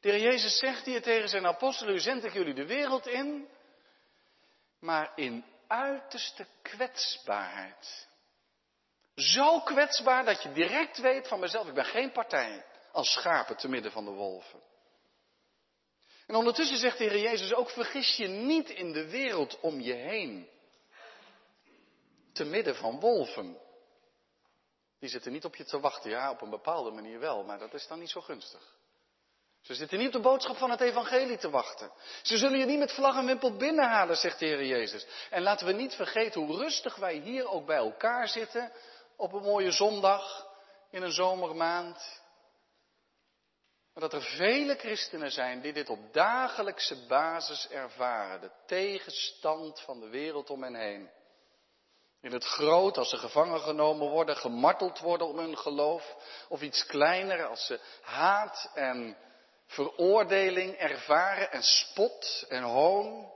De 0.00 0.10
heer 0.10 0.20
Jezus 0.20 0.58
zegt 0.58 0.84
hier 0.84 1.02
tegen 1.02 1.28
zijn 1.28 1.46
apostelen, 1.46 1.94
u 1.94 1.98
zend 1.98 2.24
ik 2.24 2.32
jullie 2.32 2.54
de 2.54 2.66
wereld 2.66 3.06
in, 3.06 3.48
maar 4.78 5.12
in 5.14 5.44
uiterste 5.66 6.46
kwetsbaarheid. 6.62 8.08
Zo 9.14 9.60
kwetsbaar 9.60 10.24
dat 10.24 10.42
je 10.42 10.52
direct 10.52 10.98
weet 10.98 11.28
van 11.28 11.40
mezelf, 11.40 11.68
ik 11.68 11.74
ben 11.74 11.84
geen 11.84 12.12
partij 12.12 12.64
als 12.92 13.12
schapen 13.12 13.56
te 13.56 13.68
midden 13.68 13.92
van 13.92 14.04
de 14.04 14.10
wolven. 14.10 14.60
En 16.30 16.36
ondertussen 16.36 16.76
zegt 16.76 16.98
de 16.98 17.04
Heer 17.04 17.20
Jezus 17.20 17.54
ook, 17.54 17.70
vergis 17.70 18.16
je 18.16 18.26
niet 18.26 18.70
in 18.70 18.92
de 18.92 19.10
wereld 19.10 19.60
om 19.60 19.80
je 19.80 19.92
heen. 19.92 20.48
Te 22.32 22.44
midden 22.44 22.76
van 22.76 23.00
wolven. 23.00 23.58
Die 24.98 25.08
zitten 25.08 25.32
niet 25.32 25.44
op 25.44 25.56
je 25.56 25.64
te 25.64 25.80
wachten. 25.80 26.10
Ja, 26.10 26.30
op 26.30 26.40
een 26.40 26.50
bepaalde 26.50 26.90
manier 26.90 27.18
wel, 27.18 27.44
maar 27.44 27.58
dat 27.58 27.74
is 27.74 27.86
dan 27.86 27.98
niet 27.98 28.10
zo 28.10 28.20
gunstig. 28.20 28.76
Ze 29.60 29.74
zitten 29.74 29.98
niet 29.98 30.06
op 30.06 30.12
de 30.12 30.20
boodschap 30.20 30.56
van 30.56 30.70
het 30.70 30.80
evangelie 30.80 31.38
te 31.38 31.50
wachten. 31.50 31.92
Ze 32.22 32.38
zullen 32.38 32.58
je 32.58 32.66
niet 32.66 32.78
met 32.78 32.92
vlag 32.92 33.16
en 33.16 33.26
wimpel 33.26 33.56
binnenhalen, 33.56 34.16
zegt 34.16 34.38
de 34.38 34.46
Heer 34.46 34.64
Jezus. 34.64 35.06
En 35.30 35.42
laten 35.42 35.66
we 35.66 35.72
niet 35.72 35.94
vergeten 35.94 36.40
hoe 36.40 36.56
rustig 36.56 36.96
wij 36.96 37.14
hier 37.14 37.48
ook 37.48 37.66
bij 37.66 37.76
elkaar 37.76 38.28
zitten 38.28 38.72
op 39.16 39.32
een 39.32 39.42
mooie 39.42 39.70
zondag 39.70 40.46
in 40.90 41.02
een 41.02 41.12
zomermaand. 41.12 42.22
Dat 44.00 44.12
er 44.12 44.22
vele 44.22 44.76
christenen 44.76 45.30
zijn 45.30 45.60
die 45.60 45.72
dit 45.72 45.88
op 45.88 46.12
dagelijkse 46.12 47.06
basis 47.06 47.68
ervaren. 47.68 48.40
De 48.40 48.50
tegenstand 48.66 49.80
van 49.80 50.00
de 50.00 50.08
wereld 50.08 50.50
om 50.50 50.62
hen 50.62 50.74
heen. 50.74 51.10
In 52.20 52.32
het 52.32 52.44
groot, 52.44 52.96
als 52.96 53.10
ze 53.10 53.16
gevangen 53.16 53.60
genomen 53.60 54.08
worden, 54.08 54.36
gemarteld 54.36 54.98
worden 54.98 55.26
om 55.26 55.38
hun 55.38 55.58
geloof. 55.58 56.16
Of 56.48 56.60
iets 56.60 56.86
kleiner, 56.86 57.46
als 57.46 57.66
ze 57.66 57.80
haat 58.02 58.70
en 58.74 59.16
veroordeling 59.66 60.74
ervaren 60.74 61.50
en 61.50 61.62
spot 61.62 62.44
en 62.48 62.62
hoon. 62.62 63.32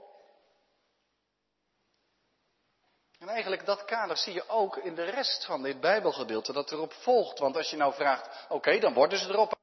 En 3.19 3.27
eigenlijk 3.27 3.65
dat 3.65 3.85
kader 3.85 4.17
zie 4.17 4.33
je 4.33 4.49
ook 4.49 4.77
in 4.77 4.95
de 4.95 5.03
rest 5.03 5.45
van 5.45 5.63
dit 5.63 5.79
Bijbelgedeelte 5.79 6.53
dat 6.53 6.71
erop 6.71 6.93
volgt. 6.93 7.39
Want 7.39 7.57
als 7.57 7.69
je 7.69 7.77
nou 7.77 7.93
vraagt, 7.93 8.45
oké, 8.49 8.79
dan 8.79 8.93
worden 8.93 9.19
ze 9.19 9.29
erop 9.29 9.53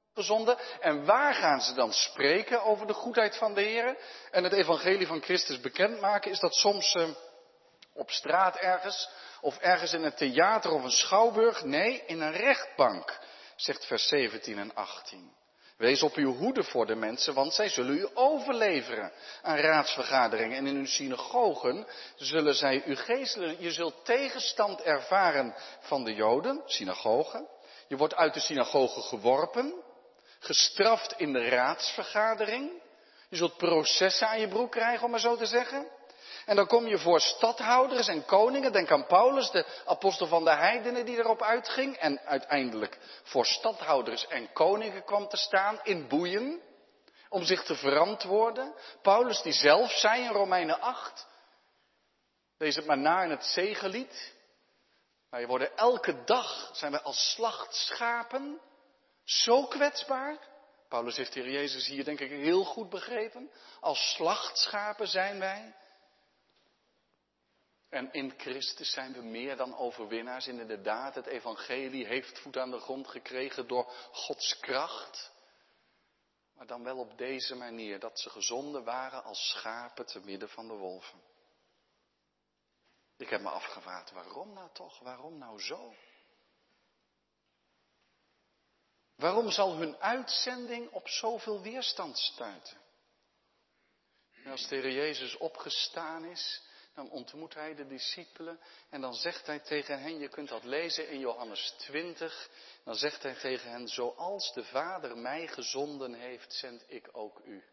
En 0.80 1.04
waar 1.04 1.34
gaan 1.34 1.60
ze 1.60 1.74
dan 1.74 1.92
spreken 1.92 2.62
over 2.62 2.86
de 2.86 2.92
goedheid 2.92 3.36
van 3.36 3.54
de 3.54 3.60
Heer 3.60 3.96
en 4.30 4.44
het 4.44 4.52
evangelie 4.52 5.06
van 5.06 5.22
Christus 5.22 5.60
bekendmaken? 5.60 6.30
Is 6.30 6.40
dat 6.40 6.54
soms 6.54 6.94
uh, 6.94 7.08
op 7.94 8.10
straat 8.10 8.56
ergens 8.56 9.08
of 9.40 9.58
ergens 9.58 9.92
in 9.92 10.04
een 10.04 10.14
theater 10.14 10.70
of 10.70 10.84
een 10.84 10.90
schouwburg? 10.90 11.64
Nee, 11.64 12.02
in 12.06 12.20
een 12.20 12.32
rechtbank. 12.32 13.18
zegt 13.56 13.86
vers 13.86 14.08
17 14.08 14.58
en 14.58 14.74
18. 14.74 15.32
Wees 15.76 16.02
op 16.02 16.14
uw 16.14 16.34
hoede 16.34 16.62
voor 16.62 16.86
de 16.86 16.94
mensen, 16.94 17.34
want 17.34 17.54
zij 17.54 17.68
zullen 17.68 17.96
u 17.96 18.08
overleveren 18.14 19.12
aan 19.42 19.56
raadsvergaderingen. 19.56 20.56
En 20.56 20.66
in 20.66 20.76
uw 20.76 20.86
synagogen 20.86 21.86
zullen 22.16 22.54
zij 22.54 22.82
u 22.84 22.96
geestelen. 22.96 23.60
Je 23.60 23.70
zult 23.70 24.04
tegenstand 24.04 24.80
ervaren 24.80 25.54
van 25.80 26.04
de 26.04 26.14
Joden, 26.14 26.62
synagogen. 26.66 27.48
Je 27.88 27.96
wordt 27.96 28.14
uit 28.14 28.34
de 28.34 28.40
synagoge 28.40 29.00
geworpen, 29.00 29.74
gestraft 30.42 31.14
in 31.16 31.32
de 31.32 31.48
raadsvergadering. 31.48 32.82
Je 33.28 33.36
zult 33.36 33.56
processen 33.56 34.28
aan 34.28 34.40
je 34.40 34.48
broek 34.48 34.70
krijgen, 34.70 35.04
om 35.04 35.10
maar 35.10 35.20
zo 35.20 35.36
te 35.36 35.46
zeggen. 35.46 35.88
En 36.46 36.56
dan 36.56 36.66
kom 36.66 36.86
je 36.86 36.98
voor 36.98 37.20
stadhouders 37.20 38.08
en 38.08 38.24
koningen. 38.24 38.72
Denk 38.72 38.90
aan 38.90 39.06
Paulus, 39.06 39.50
de 39.50 39.66
apostel 39.86 40.26
van 40.26 40.44
de 40.44 40.50
heidenen 40.50 41.04
die 41.04 41.18
erop 41.18 41.42
uitging. 41.42 41.96
En 41.96 42.20
uiteindelijk 42.20 42.98
voor 43.22 43.46
stadhouders 43.46 44.26
en 44.26 44.52
koningen 44.52 45.04
kwam 45.04 45.28
te 45.28 45.36
staan 45.36 45.80
in 45.82 46.08
boeien. 46.08 46.60
Om 47.28 47.42
zich 47.44 47.64
te 47.64 47.74
verantwoorden. 47.74 48.74
Paulus 49.02 49.42
die 49.42 49.52
zelf 49.52 49.92
zei 49.92 50.22
in 50.22 50.32
Romeinen 50.32 50.80
8. 50.80 51.26
Lees 52.58 52.76
het 52.76 52.86
maar 52.86 52.98
na 52.98 53.22
in 53.22 53.30
het 53.30 53.44
zegelied. 53.44 54.32
Wij 55.30 55.46
worden 55.46 55.76
elke 55.76 56.24
dag, 56.24 56.70
zijn 56.72 56.92
we 56.92 57.02
als 57.02 57.32
slachtschapen, 57.32 58.60
zo 59.24 59.66
kwetsbaar. 59.66 60.50
Paulus 60.88 61.16
heeft 61.16 61.32
de 61.32 61.40
Heer 61.40 61.52
Jezus 61.52 61.86
hier 61.86 62.04
denk 62.04 62.20
ik 62.20 62.30
heel 62.30 62.64
goed 62.64 62.88
begrepen. 62.88 63.50
Als 63.80 64.14
slachtschapen 64.14 65.08
zijn 65.08 65.38
wij. 65.38 65.74
En 67.88 68.12
in 68.12 68.34
Christus 68.36 68.90
zijn 68.90 69.12
we 69.12 69.22
meer 69.22 69.56
dan 69.56 69.76
overwinnaars. 69.76 70.46
En 70.46 70.60
inderdaad, 70.60 71.14
het 71.14 71.26
evangelie 71.26 72.06
heeft 72.06 72.38
voet 72.38 72.56
aan 72.56 72.70
de 72.70 72.80
grond 72.80 73.08
gekregen 73.08 73.68
door 73.68 73.92
Gods 74.12 74.58
kracht. 74.60 75.32
Maar 76.54 76.66
dan 76.66 76.84
wel 76.84 76.98
op 76.98 77.18
deze 77.18 77.54
manier, 77.54 77.98
dat 77.98 78.20
ze 78.20 78.30
gezonden 78.30 78.84
waren 78.84 79.24
als 79.24 79.48
schapen 79.48 80.06
te 80.06 80.20
midden 80.20 80.48
van 80.48 80.66
de 80.66 80.74
wolven. 80.74 81.20
Ik 83.16 83.28
heb 83.28 83.40
me 83.40 83.48
afgevraagd, 83.48 84.10
waarom 84.10 84.52
nou 84.52 84.68
toch? 84.72 84.98
Waarom 84.98 85.38
nou 85.38 85.60
zo? 85.60 85.94
Waarom 89.22 89.50
zal 89.50 89.76
hun 89.76 89.96
uitzending 89.96 90.90
op 90.90 91.08
zoveel 91.08 91.62
weerstand 91.62 92.18
stuiten? 92.18 92.76
En 94.44 94.50
als 94.50 94.68
de 94.68 94.76
Heer 94.76 94.92
Jezus 94.92 95.36
opgestaan 95.36 96.24
is, 96.24 96.62
dan 96.94 97.10
ontmoet 97.10 97.54
hij 97.54 97.74
de 97.74 97.86
discipelen 97.86 98.60
en 98.90 99.00
dan 99.00 99.14
zegt 99.14 99.46
hij 99.46 99.58
tegen 99.58 100.00
hen, 100.00 100.18
je 100.18 100.28
kunt 100.28 100.48
dat 100.48 100.64
lezen 100.64 101.08
in 101.08 101.18
Johannes 101.18 101.74
20, 101.78 102.50
dan 102.84 102.94
zegt 102.94 103.22
hij 103.22 103.34
tegen 103.34 103.70
hen, 103.70 103.88
zoals 103.88 104.52
de 104.52 104.64
Vader 104.64 105.16
mij 105.16 105.46
gezonden 105.46 106.14
heeft, 106.14 106.52
zend 106.52 106.84
ik 106.86 107.08
ook 107.12 107.40
u. 107.44 107.64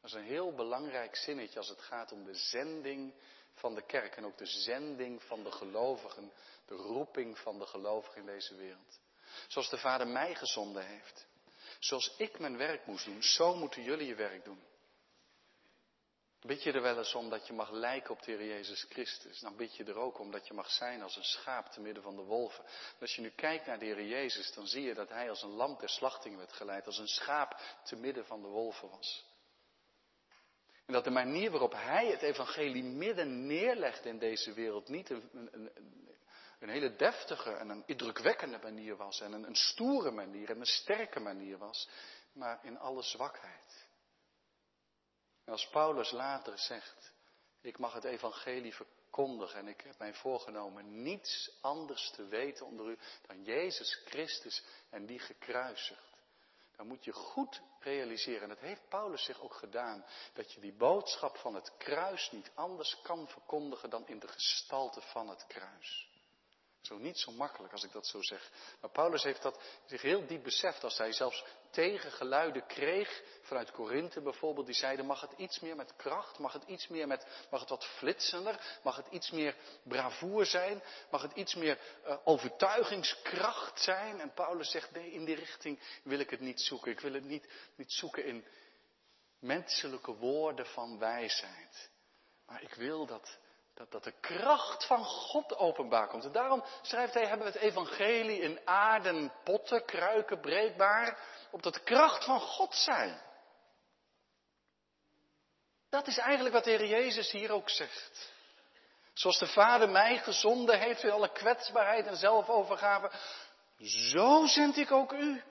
Dat 0.00 0.10
is 0.10 0.16
een 0.16 0.24
heel 0.26 0.54
belangrijk 0.54 1.16
zinnetje 1.16 1.58
als 1.58 1.68
het 1.68 1.80
gaat 1.80 2.12
om 2.12 2.24
de 2.24 2.34
zending 2.34 3.14
van 3.54 3.74
de 3.74 3.86
kerk 3.86 4.16
en 4.16 4.24
ook 4.24 4.38
de 4.38 4.46
zending 4.46 5.22
van 5.22 5.42
de 5.42 5.52
gelovigen, 5.52 6.32
de 6.66 6.74
roeping 6.74 7.38
van 7.38 7.58
de 7.58 7.66
gelovigen 7.66 8.20
in 8.20 8.26
deze 8.26 8.54
wereld. 8.54 9.04
Zoals 9.48 9.70
de 9.70 9.78
Vader 9.78 10.06
mij 10.06 10.34
gezonden 10.34 10.86
heeft. 10.86 11.26
Zoals 11.78 12.14
ik 12.16 12.38
mijn 12.38 12.56
werk 12.56 12.86
moest 12.86 13.04
doen, 13.04 13.22
zo 13.22 13.54
moeten 13.54 13.82
jullie 13.82 14.06
je 14.06 14.14
werk 14.14 14.44
doen. 14.44 14.62
Bid 16.46 16.62
je 16.62 16.72
er 16.72 16.82
wel 16.82 16.98
eens 16.98 17.14
om 17.14 17.30
dat 17.30 17.46
je 17.46 17.52
mag 17.52 17.70
lijken 17.70 18.10
op 18.10 18.22
de 18.22 18.32
Heer 18.32 18.46
Jezus 18.46 18.86
Christus? 18.88 19.40
Dan 19.40 19.56
bid 19.56 19.76
je 19.76 19.84
er 19.84 19.96
ook 19.96 20.18
om 20.18 20.30
dat 20.30 20.46
je 20.46 20.54
mag 20.54 20.70
zijn 20.70 21.02
als 21.02 21.16
een 21.16 21.24
schaap 21.24 21.66
te 21.66 21.80
midden 21.80 22.02
van 22.02 22.16
de 22.16 22.22
wolven. 22.22 22.64
En 22.64 23.00
als 23.00 23.14
je 23.14 23.20
nu 23.20 23.30
kijkt 23.30 23.66
naar 23.66 23.78
de 23.78 23.84
Heer 23.84 24.06
Jezus, 24.06 24.52
dan 24.52 24.66
zie 24.66 24.82
je 24.82 24.94
dat 24.94 25.08
Hij 25.08 25.30
als 25.30 25.42
een 25.42 25.54
lam 25.54 25.76
ter 25.76 25.88
slachting 25.88 26.36
werd 26.36 26.52
geleid. 26.52 26.86
Als 26.86 26.98
een 26.98 27.08
schaap 27.08 27.60
te 27.84 27.96
midden 27.96 28.26
van 28.26 28.42
de 28.42 28.48
wolven 28.48 28.90
was. 28.90 29.24
En 30.86 30.92
dat 30.92 31.04
de 31.04 31.10
manier 31.10 31.50
waarop 31.50 31.72
Hij 31.72 32.06
het 32.06 32.22
evangelie 32.22 32.84
midden 32.84 33.46
neerlegt 33.46 34.04
in 34.04 34.18
deze 34.18 34.52
wereld 34.52 34.88
niet 34.88 35.10
een, 35.10 35.30
een, 35.32 35.70
een 36.58 36.68
hele 36.68 36.96
deftige 36.96 37.50
en 37.50 37.68
een 37.68 37.82
indrukwekkende 37.86 38.58
manier 38.62 38.96
was. 38.96 39.20
En 39.20 39.32
een, 39.32 39.46
een 39.46 39.56
stoere 39.56 40.10
manier 40.10 40.50
en 40.50 40.60
een 40.60 40.66
sterke 40.66 41.20
manier 41.20 41.58
was. 41.58 41.88
Maar 42.32 42.64
in 42.64 42.78
alle 42.78 43.02
zwakheid. 43.02 43.86
En 45.44 45.52
als 45.52 45.68
Paulus 45.68 46.10
later 46.10 46.58
zegt, 46.58 47.12
ik 47.60 47.78
mag 47.78 47.92
het 47.92 48.04
evangelie 48.04 48.74
verkondigen 48.74 49.58
en 49.58 49.68
ik 49.68 49.80
heb 49.80 49.98
mij 49.98 50.14
voorgenomen 50.14 51.02
niets 51.02 51.58
anders 51.60 52.10
te 52.10 52.26
weten 52.26 52.66
onder 52.66 52.86
u 52.86 52.98
dan 53.26 53.44
Jezus 53.44 54.02
Christus 54.04 54.64
en 54.90 55.06
die 55.06 55.18
gekruisigd. 55.18 56.16
Dan 56.76 56.86
moet 56.86 57.04
je 57.04 57.12
goed 57.12 57.62
realiseren, 57.80 58.42
en 58.42 58.48
dat 58.48 58.58
heeft 58.58 58.88
Paulus 58.88 59.24
zich 59.24 59.40
ook 59.40 59.54
gedaan, 59.54 60.04
dat 60.32 60.52
je 60.52 60.60
die 60.60 60.74
boodschap 60.74 61.36
van 61.36 61.54
het 61.54 61.76
kruis 61.76 62.30
niet 62.30 62.50
anders 62.54 63.00
kan 63.02 63.28
verkondigen 63.28 63.90
dan 63.90 64.08
in 64.08 64.18
de 64.18 64.28
gestalte 64.28 65.00
van 65.00 65.28
het 65.28 65.46
kruis. 65.46 66.08
Zo 66.86 66.98
niet 66.98 67.18
zo 67.18 67.32
makkelijk 67.32 67.72
als 67.72 67.84
ik 67.84 67.92
dat 67.92 68.06
zo 68.06 68.22
zeg. 68.22 68.50
Maar 68.80 68.90
Paulus 68.90 69.22
heeft 69.22 69.42
dat 69.42 69.62
zich 69.84 70.02
heel 70.02 70.26
diep 70.26 70.42
beseft 70.42 70.84
als 70.84 70.98
hij 70.98 71.12
zelfs 71.12 71.44
tegengeluiden 71.70 72.66
kreeg 72.66 73.22
vanuit 73.42 73.70
Korinthe 73.70 74.20
bijvoorbeeld. 74.20 74.66
Die 74.66 74.74
zeiden 74.74 75.06
mag 75.06 75.20
het 75.20 75.32
iets 75.36 75.60
meer 75.60 75.76
met 75.76 75.96
kracht, 75.96 76.38
mag 76.38 76.52
het 76.52 76.64
iets 76.64 76.88
meer 76.88 77.06
met, 77.06 77.46
mag 77.50 77.60
het 77.60 77.68
wat 77.68 77.84
flitsender, 77.84 78.78
mag 78.82 78.96
het 78.96 79.06
iets 79.10 79.30
meer 79.30 79.56
bravoer 79.82 80.46
zijn, 80.46 80.82
mag 81.10 81.22
het 81.22 81.32
iets 81.32 81.54
meer 81.54 81.78
uh, 82.06 82.16
overtuigingskracht 82.24 83.80
zijn. 83.80 84.20
En 84.20 84.32
Paulus 84.34 84.70
zegt 84.70 84.90
nee, 84.90 85.12
in 85.12 85.24
die 85.24 85.36
richting 85.36 85.80
wil 86.02 86.18
ik 86.18 86.30
het 86.30 86.40
niet 86.40 86.60
zoeken. 86.60 86.90
Ik 86.90 87.00
wil 87.00 87.12
het 87.12 87.24
niet, 87.24 87.48
niet 87.76 87.92
zoeken 87.92 88.24
in 88.24 88.44
menselijke 89.38 90.12
woorden 90.12 90.66
van 90.66 90.98
wijsheid. 90.98 91.90
Maar 92.46 92.62
ik 92.62 92.74
wil 92.74 93.06
dat 93.06 93.38
dat, 93.76 93.90
dat 93.90 94.04
de 94.04 94.20
kracht 94.20 94.86
van 94.86 95.04
God 95.04 95.56
openbaar 95.56 96.08
komt. 96.08 96.24
En 96.24 96.32
daarom 96.32 96.64
schrijft 96.82 97.14
hij, 97.14 97.26
hebben 97.26 97.46
we 97.46 97.52
het 97.52 97.62
evangelie 97.62 98.40
in 98.40 98.60
aarden, 98.64 99.32
potten, 99.44 99.84
kruiken, 99.84 100.40
breekbaar, 100.40 101.18
opdat 101.50 101.74
de 101.74 101.82
kracht 101.82 102.24
van 102.24 102.40
God 102.40 102.74
zijn. 102.74 103.20
Dat 105.90 106.06
is 106.06 106.18
eigenlijk 106.18 106.54
wat 106.54 106.64
de 106.64 106.70
Heer 106.70 106.86
Jezus 106.86 107.30
hier 107.30 107.52
ook 107.52 107.70
zegt. 107.70 108.32
Zoals 109.12 109.38
de 109.38 109.46
Vader 109.46 109.88
mij 109.88 110.18
gezonden 110.18 110.78
heeft 110.78 111.02
in 111.02 111.10
alle 111.10 111.32
kwetsbaarheid 111.32 112.06
en 112.06 112.16
zelfovergave, 112.16 113.10
zo 113.78 114.46
zend 114.46 114.76
ik 114.76 114.90
ook 114.90 115.12
u. 115.12 115.42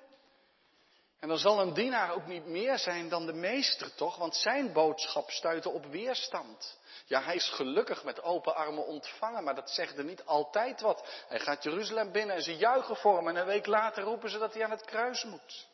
En 1.26 1.32
dan 1.32 1.40
zal 1.40 1.60
een 1.60 1.74
dienaar 1.74 2.14
ook 2.14 2.26
niet 2.26 2.46
meer 2.46 2.78
zijn 2.80 3.10
dan 3.10 3.26
de 3.26 3.34
meester, 3.34 3.96
toch? 3.96 4.16
Want 4.16 4.36
zijn 4.36 4.74
boodschap 4.74 5.30
stuitte 5.30 5.70
op 5.70 5.86
weerstand. 5.86 6.78
Ja, 7.06 7.22
hij 7.22 7.36
is 7.36 7.50
gelukkig 7.50 8.04
met 8.04 8.22
open 8.22 8.56
armen 8.56 8.86
ontvangen, 8.86 9.44
maar 9.44 9.56
dat 9.56 9.70
zegt 9.70 9.98
er 9.98 10.04
niet 10.04 10.26
altijd 10.26 10.82
wat. 10.82 11.24
Hij 11.28 11.40
gaat 11.40 11.64
Jeruzalem 11.64 12.12
binnen 12.12 12.36
en 12.36 12.42
ze 12.42 12.56
juichen 12.56 12.96
voor 12.96 13.16
hem 13.16 13.28
en 13.28 13.36
een 13.36 13.46
week 13.46 13.66
later 13.66 14.04
roepen 14.04 14.30
ze 14.30 14.38
dat 14.38 14.54
hij 14.54 14.64
aan 14.64 14.72
het 14.72 14.86
kruis 14.86 15.24
moet. 15.24 15.68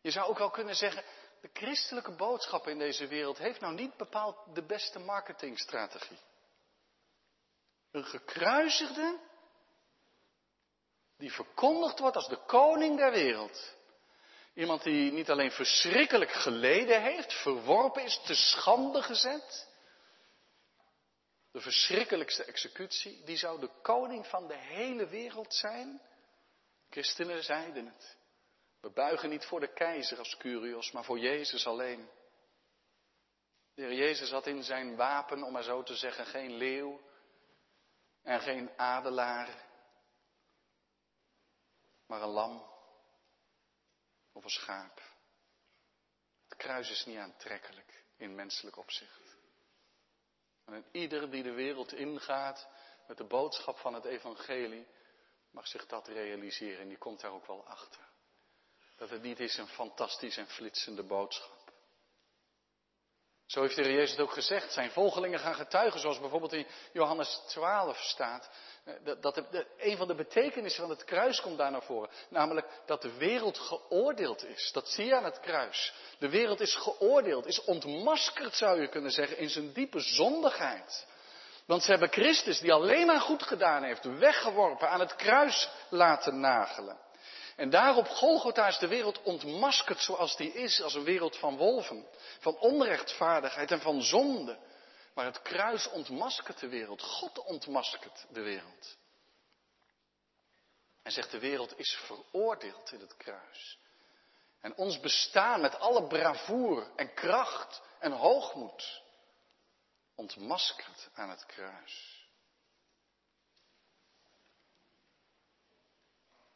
Je 0.00 0.10
zou 0.10 0.28
ook 0.28 0.38
wel 0.38 0.50
kunnen 0.50 0.76
zeggen, 0.76 1.04
de 1.40 1.50
christelijke 1.52 2.12
boodschap 2.12 2.66
in 2.66 2.78
deze 2.78 3.06
wereld 3.06 3.38
heeft 3.38 3.60
nou 3.60 3.74
niet 3.74 3.96
bepaald 3.96 4.36
de 4.54 4.62
beste 4.62 4.98
marketingstrategie. 4.98 6.18
Een 7.90 8.04
gekruisigde 8.04 9.18
die 11.16 11.32
verkondigd 11.32 11.98
wordt 11.98 12.16
als 12.16 12.28
de 12.28 12.44
koning 12.46 12.96
der 12.96 13.10
wereld. 13.10 13.78
Iemand 14.60 14.82
die 14.82 15.12
niet 15.12 15.30
alleen 15.30 15.50
verschrikkelijk 15.50 16.30
geleden 16.30 17.02
heeft, 17.02 17.32
verworpen 17.32 18.04
is, 18.04 18.20
te 18.24 18.34
schande 18.34 19.02
gezet. 19.02 19.68
De 21.52 21.60
verschrikkelijkste 21.60 22.44
executie, 22.44 23.24
die 23.24 23.36
zou 23.36 23.60
de 23.60 23.70
koning 23.82 24.26
van 24.26 24.46
de 24.48 24.56
hele 24.56 25.06
wereld 25.06 25.54
zijn. 25.54 26.00
Christenen 26.90 27.42
zeiden 27.42 27.86
het. 27.86 28.16
We 28.80 28.90
buigen 28.90 29.28
niet 29.28 29.44
voor 29.44 29.60
de 29.60 29.72
keizer 29.72 30.18
als 30.18 30.36
Curios, 30.36 30.90
maar 30.90 31.04
voor 31.04 31.18
Jezus 31.18 31.66
alleen. 31.66 32.10
De 33.74 33.82
Heer 33.82 33.94
Jezus 33.94 34.30
had 34.30 34.46
in 34.46 34.62
zijn 34.62 34.96
wapen, 34.96 35.42
om 35.42 35.52
maar 35.52 35.62
zo 35.62 35.82
te 35.82 35.96
zeggen, 35.96 36.26
geen 36.26 36.54
leeuw 36.54 37.00
en 38.22 38.40
geen 38.40 38.70
adelaar, 38.76 39.68
maar 42.06 42.22
een 42.22 42.28
lam 42.28 42.69
of 44.44 44.50
schaap. 44.50 45.02
Het 46.48 46.58
kruis 46.58 46.90
is 46.90 47.04
niet 47.04 47.18
aantrekkelijk 47.18 48.04
in 48.16 48.34
menselijk 48.34 48.76
opzicht. 48.76 49.36
En 50.64 50.84
ieder 50.92 51.30
die 51.30 51.42
de 51.42 51.52
wereld 51.52 51.92
ingaat 51.92 52.68
met 53.06 53.16
de 53.16 53.24
boodschap 53.24 53.78
van 53.78 53.94
het 53.94 54.04
evangelie, 54.04 54.86
mag 55.50 55.66
zich 55.66 55.86
dat 55.86 56.08
realiseren 56.08 56.80
en 56.80 56.88
die 56.88 56.98
komt 56.98 57.20
daar 57.20 57.32
ook 57.32 57.46
wel 57.46 57.66
achter. 57.66 58.08
Dat 58.96 59.10
het 59.10 59.22
niet 59.22 59.40
is 59.40 59.56
een 59.56 59.68
fantastisch 59.68 60.36
en 60.36 60.48
flitsende 60.48 61.02
boodschap. 61.02 61.59
Zo 63.50 63.60
heeft 63.60 63.76
de 63.76 63.82
Heer 63.82 63.92
Jezus 63.92 64.10
het 64.10 64.20
ook 64.20 64.32
gezegd. 64.32 64.72
Zijn 64.72 64.90
volgelingen 64.90 65.38
gaan 65.38 65.54
getuigen, 65.54 66.00
zoals 66.00 66.20
bijvoorbeeld 66.20 66.52
in 66.52 66.66
Johannes 66.92 67.40
12 67.46 67.98
staat. 67.98 68.50
Eh, 68.84 68.94
dat, 69.20 69.42
een 69.78 69.96
van 69.96 70.08
de 70.08 70.14
betekenissen 70.14 70.80
van 70.80 70.90
het 70.90 71.04
kruis 71.04 71.40
komt 71.40 71.58
daar 71.58 71.70
naar 71.70 71.82
voren. 71.82 72.10
Namelijk 72.28 72.66
dat 72.86 73.02
de 73.02 73.16
wereld 73.16 73.58
geoordeeld 73.58 74.44
is. 74.44 74.70
Dat 74.72 74.88
zie 74.88 75.04
je 75.04 75.16
aan 75.16 75.24
het 75.24 75.40
kruis. 75.40 75.94
De 76.18 76.28
wereld 76.28 76.60
is 76.60 76.74
geoordeeld, 76.74 77.46
is 77.46 77.64
ontmaskerd 77.64 78.54
zou 78.54 78.80
je 78.80 78.88
kunnen 78.88 79.10
zeggen, 79.10 79.38
in 79.38 79.50
zijn 79.50 79.72
diepe 79.72 80.00
zondigheid. 80.00 81.06
Want 81.66 81.82
ze 81.82 81.90
hebben 81.90 82.12
Christus, 82.12 82.60
die 82.60 82.72
alleen 82.72 83.06
maar 83.06 83.20
goed 83.20 83.42
gedaan 83.42 83.82
heeft, 83.82 84.04
weggeworpen, 84.04 84.90
aan 84.90 85.00
het 85.00 85.16
kruis 85.16 85.70
laten 85.88 86.40
nagelen. 86.40 86.98
En 87.60 87.70
daar 87.70 87.96
op 87.96 88.08
Golgotha 88.08 88.66
is 88.66 88.78
de 88.78 88.88
wereld 88.88 89.22
ontmaskerd 89.22 90.00
zoals 90.00 90.36
die 90.36 90.52
is, 90.52 90.82
als 90.82 90.94
een 90.94 91.04
wereld 91.04 91.36
van 91.36 91.56
wolven, 91.56 92.06
van 92.38 92.58
onrechtvaardigheid 92.58 93.70
en 93.70 93.80
van 93.80 94.02
zonde. 94.02 94.58
Maar 95.14 95.24
het 95.24 95.42
kruis 95.42 95.88
ontmaskert 95.88 96.60
de 96.60 96.68
wereld, 96.68 97.02
God 97.02 97.38
ontmaskert 97.38 98.26
de 98.30 98.40
wereld. 98.40 98.96
En 101.02 101.12
zegt 101.12 101.30
de 101.30 101.38
wereld 101.38 101.78
is 101.78 101.94
veroordeeld 102.06 102.92
in 102.92 103.00
het 103.00 103.16
kruis. 103.16 103.78
En 104.60 104.76
ons 104.76 105.00
bestaan 105.00 105.60
met 105.60 105.78
alle 105.78 106.06
bravoer 106.06 106.90
en 106.96 107.14
kracht 107.14 107.82
en 107.98 108.12
hoogmoed 108.12 109.02
ontmaskerd 110.14 111.08
aan 111.14 111.30
het 111.30 111.46
kruis. 111.46 112.19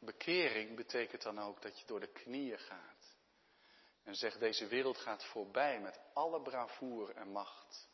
Bekering 0.05 0.75
betekent 0.75 1.21
dan 1.21 1.39
ook 1.39 1.61
dat 1.61 1.79
je 1.79 1.85
door 1.85 1.99
de 1.99 2.11
knieën 2.11 2.59
gaat. 2.59 3.15
En 4.03 4.15
zegt, 4.15 4.39
deze 4.39 4.67
wereld 4.67 4.97
gaat 4.97 5.25
voorbij 5.25 5.79
met 5.79 5.99
alle 6.13 6.41
bravoer 6.41 7.15
en 7.15 7.31
macht. 7.31 7.89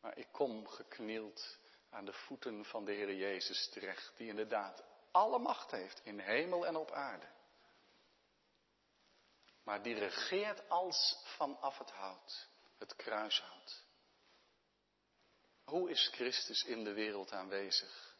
Maar 0.00 0.18
ik 0.18 0.28
kom 0.32 0.66
geknield 0.66 1.58
aan 1.90 2.04
de 2.04 2.12
voeten 2.12 2.64
van 2.64 2.84
de 2.84 2.92
Heer 2.92 3.14
Jezus 3.14 3.68
terecht, 3.68 4.12
die 4.16 4.28
inderdaad 4.28 4.84
alle 5.10 5.38
macht 5.38 5.70
heeft 5.70 6.00
in 6.04 6.18
hemel 6.18 6.66
en 6.66 6.76
op 6.76 6.90
aarde. 6.90 7.26
Maar 9.64 9.82
die 9.82 9.94
regeert 9.94 10.68
als 10.68 11.22
vanaf 11.36 11.78
het 11.78 11.90
hout, 11.90 12.48
het 12.78 12.96
kruishout. 12.96 13.84
Hoe 15.64 15.90
is 15.90 16.08
Christus 16.08 16.64
in 16.64 16.84
de 16.84 16.92
wereld 16.92 17.32
aanwezig? 17.32 18.16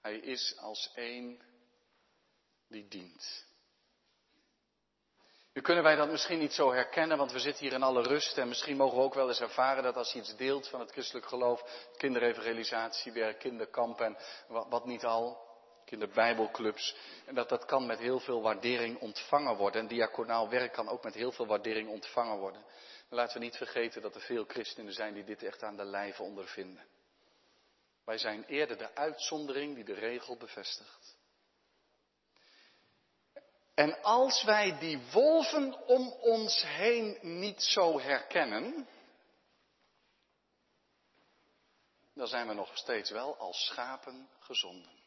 Hij 0.00 0.18
is 0.18 0.56
als 0.58 0.92
één 0.94 1.53
die. 2.82 3.16
Nu 5.54 5.62
kunnen 5.62 5.84
wij 5.84 5.96
dat 5.96 6.10
misschien 6.10 6.38
niet 6.38 6.52
zo 6.52 6.72
herkennen, 6.72 7.16
want 7.18 7.32
we 7.32 7.38
zitten 7.38 7.64
hier 7.64 7.72
in 7.72 7.82
alle 7.82 8.02
rust 8.02 8.38
en 8.38 8.48
misschien 8.48 8.76
mogen 8.76 8.96
we 8.96 9.02
ook 9.02 9.14
wel 9.14 9.28
eens 9.28 9.40
ervaren 9.40 9.82
dat 9.82 9.96
als 9.96 10.12
je 10.12 10.18
iets 10.18 10.36
deelt 10.36 10.68
van 10.68 10.80
het 10.80 10.90
christelijk 10.90 11.26
geloof, 11.26 11.88
kinderevangelisatiewerk, 11.96 13.38
kinderkampen 13.38 14.06
en 14.06 14.16
wat 14.68 14.86
niet 14.86 15.04
al, 15.04 15.44
kinderbijbelclubs, 15.84 16.96
en 17.26 17.34
dat 17.34 17.48
dat 17.48 17.64
kan 17.64 17.86
met 17.86 17.98
heel 17.98 18.20
veel 18.20 18.42
waardering 18.42 19.00
ontvangen 19.00 19.56
worden. 19.56 19.80
En 19.80 19.86
diaconaal 19.86 20.48
werk 20.48 20.72
kan 20.72 20.88
ook 20.88 21.04
met 21.04 21.14
heel 21.14 21.32
veel 21.32 21.46
waardering 21.46 21.88
ontvangen 21.88 22.38
worden. 22.38 22.60
Maar 23.08 23.18
laten 23.18 23.38
we 23.38 23.44
niet 23.44 23.56
vergeten 23.56 24.02
dat 24.02 24.14
er 24.14 24.20
veel 24.20 24.44
christenen 24.44 24.92
zijn 24.92 25.14
die 25.14 25.24
dit 25.24 25.42
echt 25.42 25.62
aan 25.62 25.76
de 25.76 25.84
lijve 25.84 26.22
ondervinden. 26.22 26.84
Wij 28.04 28.18
zijn 28.18 28.44
eerder 28.44 28.78
de 28.78 28.94
uitzondering 28.94 29.74
die 29.74 29.84
de 29.84 29.94
regel 29.94 30.36
bevestigt. 30.36 31.13
En 33.74 34.02
als 34.02 34.42
wij 34.42 34.78
die 34.78 35.10
wolven 35.10 35.86
om 35.86 36.08
ons 36.08 36.62
heen 36.62 37.18
niet 37.20 37.62
zo 37.62 38.00
herkennen, 38.00 38.88
dan 42.14 42.26
zijn 42.26 42.48
we 42.48 42.54
nog 42.54 42.76
steeds 42.78 43.10
wel 43.10 43.36
als 43.36 43.64
schapen 43.64 44.28
gezonden. 44.38 45.02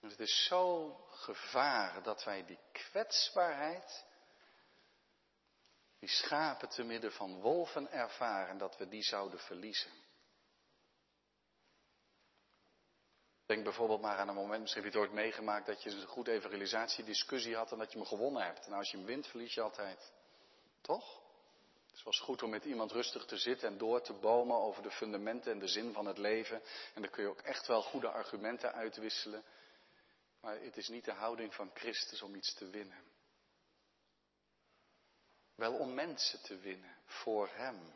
het 0.00 0.20
is 0.20 0.44
zo 0.44 0.92
gevaar 1.10 2.02
dat 2.02 2.24
wij 2.24 2.44
die 2.44 2.58
kwetsbaarheid, 2.72 4.04
die 5.98 6.08
schapen 6.08 6.68
te 6.68 6.82
midden 6.82 7.12
van 7.12 7.40
wolven 7.40 7.90
ervaren, 7.90 8.58
dat 8.58 8.76
we 8.76 8.88
die 8.88 9.02
zouden 9.02 9.40
verliezen. 9.40 9.92
Denk 13.52 13.64
bijvoorbeeld 13.64 14.00
maar 14.00 14.18
aan 14.18 14.28
een 14.28 14.34
moment, 14.34 14.60
misschien 14.60 14.82
heb 14.82 14.92
je 14.92 14.98
het 14.98 15.08
ooit 15.08 15.18
meegemaakt, 15.18 15.66
dat 15.66 15.82
je 15.82 15.90
een 15.90 16.06
goed 16.06 16.28
evangelisatiediscussie 16.28 17.56
had 17.56 17.72
en 17.72 17.78
dat 17.78 17.92
je 17.92 17.98
hem 17.98 18.06
gewonnen 18.06 18.44
hebt. 18.44 18.66
Nou, 18.66 18.78
als 18.78 18.90
je 18.90 18.96
hem 18.96 19.06
wint, 19.06 19.26
verlies 19.26 19.54
je 19.54 19.60
altijd. 19.60 20.12
Toch? 20.80 21.20
Het 21.90 22.02
was 22.02 22.20
goed 22.20 22.42
om 22.42 22.50
met 22.50 22.64
iemand 22.64 22.92
rustig 22.92 23.24
te 23.24 23.36
zitten 23.36 23.68
en 23.68 23.78
door 23.78 24.02
te 24.02 24.12
bomen 24.12 24.56
over 24.56 24.82
de 24.82 24.90
fundamenten 24.90 25.52
en 25.52 25.58
de 25.58 25.68
zin 25.68 25.92
van 25.92 26.06
het 26.06 26.18
leven. 26.18 26.62
En 26.94 27.02
dan 27.02 27.10
kun 27.10 27.22
je 27.22 27.28
ook 27.28 27.40
echt 27.40 27.66
wel 27.66 27.82
goede 27.82 28.08
argumenten 28.08 28.72
uitwisselen. 28.72 29.44
Maar 30.40 30.60
het 30.60 30.76
is 30.76 30.88
niet 30.88 31.04
de 31.04 31.12
houding 31.12 31.54
van 31.54 31.70
Christus 31.74 32.22
om 32.22 32.34
iets 32.34 32.54
te 32.54 32.70
winnen. 32.70 33.02
Wel 35.54 35.74
om 35.74 35.94
mensen 35.94 36.42
te 36.42 36.56
winnen 36.58 36.96
voor 37.04 37.48
Hem. 37.52 37.92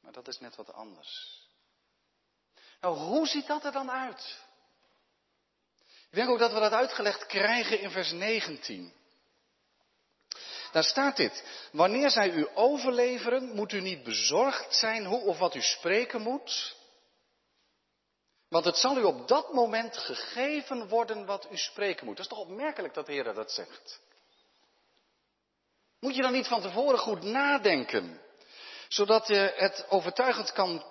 Maar 0.00 0.12
dat 0.12 0.28
is 0.28 0.40
net 0.40 0.56
wat 0.56 0.72
anders. 0.72 1.40
Nou, 2.80 2.96
hoe 2.96 3.26
ziet 3.26 3.46
dat 3.46 3.64
er 3.64 3.72
dan 3.72 3.90
uit? 3.90 4.50
Ik 6.12 6.18
denk 6.18 6.30
ook 6.30 6.38
dat 6.38 6.52
we 6.52 6.60
dat 6.60 6.72
uitgelegd 6.72 7.26
krijgen 7.26 7.80
in 7.80 7.90
vers 7.90 8.10
19. 8.10 8.92
Daar 10.72 10.84
staat 10.84 11.16
dit. 11.16 11.44
Wanneer 11.72 12.10
zij 12.10 12.30
u 12.30 12.48
overleveren, 12.54 13.54
moet 13.54 13.72
u 13.72 13.80
niet 13.80 14.02
bezorgd 14.02 14.74
zijn 14.74 15.04
hoe 15.04 15.20
of 15.20 15.38
wat 15.38 15.54
u 15.54 15.62
spreken 15.62 16.20
moet. 16.20 16.76
Want 18.48 18.64
het 18.64 18.76
zal 18.76 18.98
u 18.98 19.02
op 19.02 19.28
dat 19.28 19.52
moment 19.52 19.96
gegeven 19.96 20.88
worden 20.88 21.26
wat 21.26 21.46
u 21.50 21.56
spreken 21.56 22.06
moet. 22.06 22.16
Dat 22.16 22.24
is 22.24 22.30
toch 22.30 22.46
opmerkelijk 22.46 22.94
dat 22.94 23.06
de 23.06 23.12
Heer 23.12 23.34
dat 23.34 23.52
zegt. 23.52 24.00
Moet 26.00 26.14
je 26.14 26.22
dan 26.22 26.32
niet 26.32 26.48
van 26.48 26.62
tevoren 26.62 26.98
goed 26.98 27.22
nadenken, 27.22 28.20
zodat 28.88 29.26
je 29.26 29.52
het 29.56 29.86
overtuigend 29.88 30.52
kan 30.52 30.84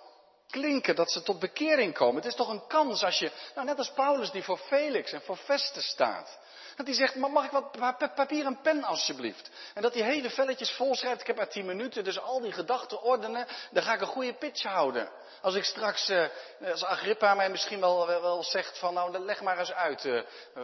klinken, 0.52 0.96
dat 0.96 1.12
ze 1.12 1.22
tot 1.22 1.40
bekering 1.40 1.94
komen. 1.94 2.16
Het 2.16 2.26
is 2.26 2.36
toch 2.36 2.50
een 2.50 2.68
kans 2.68 3.04
als 3.04 3.20
je, 3.20 3.32
nou 3.56 3.68
net 3.68 3.78
als 3.78 3.92
Paulus 3.92 4.32
die 4.32 4.44
voor 4.44 4.58
Felix 4.58 5.12
en 5.12 5.22
voor 5.22 5.38
Festus 5.38 5.88
staat. 5.88 6.40
Dat 6.76 6.86
hij 6.86 6.96
zegt, 6.96 7.16
mag 7.16 7.46
ik 7.46 7.52
wat 7.52 8.16
papier 8.16 8.46
en 8.46 8.62
pen 8.62 8.84
alsjeblieft? 8.84 9.50
En 9.74 9.82
dat 9.82 9.94
hij 9.94 10.04
hele 10.04 10.30
velletjes 10.30 10.72
vol 10.72 10.96
schrijft, 10.96 11.22
ik 11.22 11.28
heb 11.28 11.36
maar 11.36 11.50
tien 11.50 11.66
minuten, 11.66 12.04
dus 12.04 12.20
al 12.20 12.42
die 12.42 12.52
gedachten 12.52 13.02
ordenen, 13.02 13.48
dan 13.72 13.84
ga 13.84 13.94
ik 13.94 14.02
een 14.02 14.08
goede 14.08 14.34
pitch 14.34 14.64
houden. 14.64 15.10
Als 15.42 15.56
ik 15.56 15.64
straks, 15.64 16.10
eh, 16.10 16.26
als 16.72 16.84
Agrippa 16.84 17.34
mij 17.34 17.50
misschien 17.50 17.80
wel, 17.80 18.08
wel 18.08 18.44
zegt 18.44 18.80
van, 18.80 18.94
nou 18.94 19.20
leg 19.20 19.42
maar 19.42 19.60
eens 19.60 19.74
uit 19.74 20.06
eh, 20.06 20.22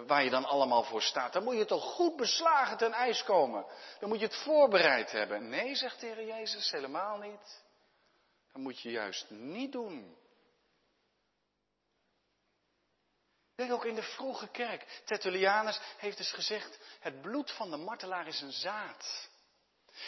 waar 0.08 0.23
je 0.23 0.30
dan 0.30 0.45
allemaal 0.45 0.84
voor 0.84 1.02
staat. 1.02 1.34
Dan 1.34 1.43
moet 1.43 1.58
je 1.58 1.65
toch 1.65 1.84
goed 1.84 2.15
beslagen 2.15 2.78
ten 2.78 2.93
ijs 2.93 3.23
komen. 3.23 3.65
Dan 4.00 4.10
moet 4.10 4.19
je 4.19 4.26
het 4.26 4.36
voorbereid 4.36 5.12
hebben. 5.12 5.50
Nee, 5.50 5.76
zegt 5.76 6.00
de 6.00 6.06
Heer 6.06 6.26
Jezus, 6.26 6.71
helemaal 6.71 7.17
niet. 7.17 7.65
Dat 8.51 8.62
moet 8.62 8.81
je 8.81 8.91
juist 8.91 9.29
niet 9.29 9.71
doen. 9.71 10.17
Denk 13.55 13.71
ook 13.71 13.86
in 13.86 13.95
de 13.95 14.03
vroege 14.03 14.47
kerk. 14.47 15.01
Tertullianus 15.05 15.79
heeft 15.97 16.17
dus 16.17 16.31
gezegd, 16.31 16.79
het 16.99 17.21
bloed 17.21 17.51
van 17.51 17.69
de 17.69 17.77
martelaar 17.77 18.27
is 18.27 18.41
een 18.41 18.51
zaad. 18.51 19.29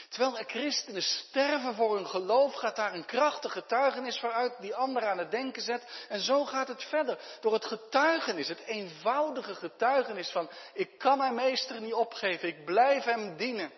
Terwijl 0.09 0.37
er 0.37 0.45
christenen 0.45 1.01
sterven 1.01 1.75
voor 1.75 1.95
hun 1.95 2.07
geloof, 2.07 2.53
gaat 2.53 2.75
daar 2.75 2.93
een 2.93 3.05
krachtige 3.05 3.61
getuigenis 3.61 4.19
vooruit 4.19 4.61
die 4.61 4.75
anderen 4.75 5.09
aan 5.09 5.17
het 5.17 5.31
denken 5.31 5.61
zet. 5.61 6.05
En 6.09 6.19
zo 6.19 6.45
gaat 6.45 6.67
het 6.67 6.83
verder. 6.83 7.19
Door 7.41 7.53
het 7.53 7.65
getuigenis, 7.65 8.47
het 8.47 8.59
eenvoudige 8.59 9.55
getuigenis 9.55 10.29
van, 10.29 10.49
ik 10.73 10.97
kan 10.97 11.17
mijn 11.17 11.35
meester 11.35 11.81
niet 11.81 11.93
opgeven, 11.93 12.47
ik 12.47 12.65
blijf 12.65 13.03
hem 13.03 13.37
dienen. 13.37 13.71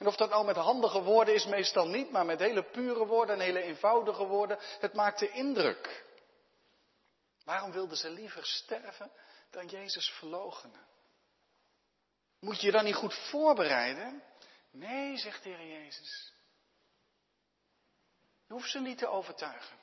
En 0.00 0.06
of 0.06 0.16
dat 0.16 0.30
nou 0.30 0.44
met 0.44 0.56
handige 0.56 1.02
woorden 1.02 1.34
is, 1.34 1.44
meestal 1.44 1.88
niet, 1.88 2.10
maar 2.10 2.26
met 2.26 2.38
hele 2.38 2.62
pure 2.62 3.06
woorden 3.06 3.34
en 3.34 3.40
hele 3.40 3.62
eenvoudige 3.62 4.24
woorden, 4.24 4.58
het 4.60 4.94
maakte 4.94 5.30
indruk. 5.30 6.04
Waarom 7.44 7.72
wilden 7.72 7.96
ze 7.96 8.10
liever 8.10 8.46
sterven 8.46 9.10
dan 9.50 9.66
Jezus 9.66 10.08
verloochenen? 10.10 10.86
Moet 12.38 12.60
je 12.60 12.66
je 12.66 12.72
dan 12.72 12.84
niet 12.84 12.94
goed 12.94 13.14
voorbereiden? 13.14 14.22
Nee, 14.70 15.16
zegt 15.16 15.42
de 15.42 15.48
Heer 15.48 15.82
Jezus. 15.82 16.32
Je 18.46 18.52
hoeft 18.52 18.70
ze 18.70 18.80
niet 18.80 18.98
te 18.98 19.08
overtuigen. 19.08 19.76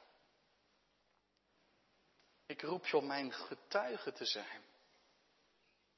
Ik 2.45 2.61
roep 2.61 2.85
je 2.85 2.97
om 2.97 3.07
mijn 3.07 3.33
getuige 3.33 4.11
te 4.11 4.25
zijn. 4.25 4.63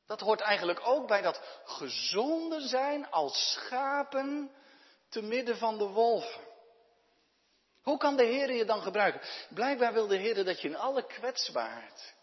Dat 0.09 0.19
hoort 0.19 0.41
eigenlijk 0.41 0.79
ook 0.83 1.07
bij 1.07 1.21
dat 1.21 1.41
gezonde 1.63 2.67
zijn 2.67 3.11
als 3.11 3.51
schapen 3.51 4.51
te 5.09 5.21
midden 5.21 5.57
van 5.57 5.77
de 5.77 5.87
wolven. 5.87 6.41
Hoe 7.81 7.97
kan 7.97 8.15
de 8.15 8.25
Heer 8.25 8.53
je 8.53 8.65
dan 8.65 8.81
gebruiken? 8.81 9.21
Blijkbaar 9.49 9.93
wil 9.93 10.07
de 10.07 10.17
Heer 10.17 10.45
dat 10.45 10.61
je 10.61 10.67
in 10.67 10.75
alle 10.75 11.05
kwetsbaarheid 11.05 12.17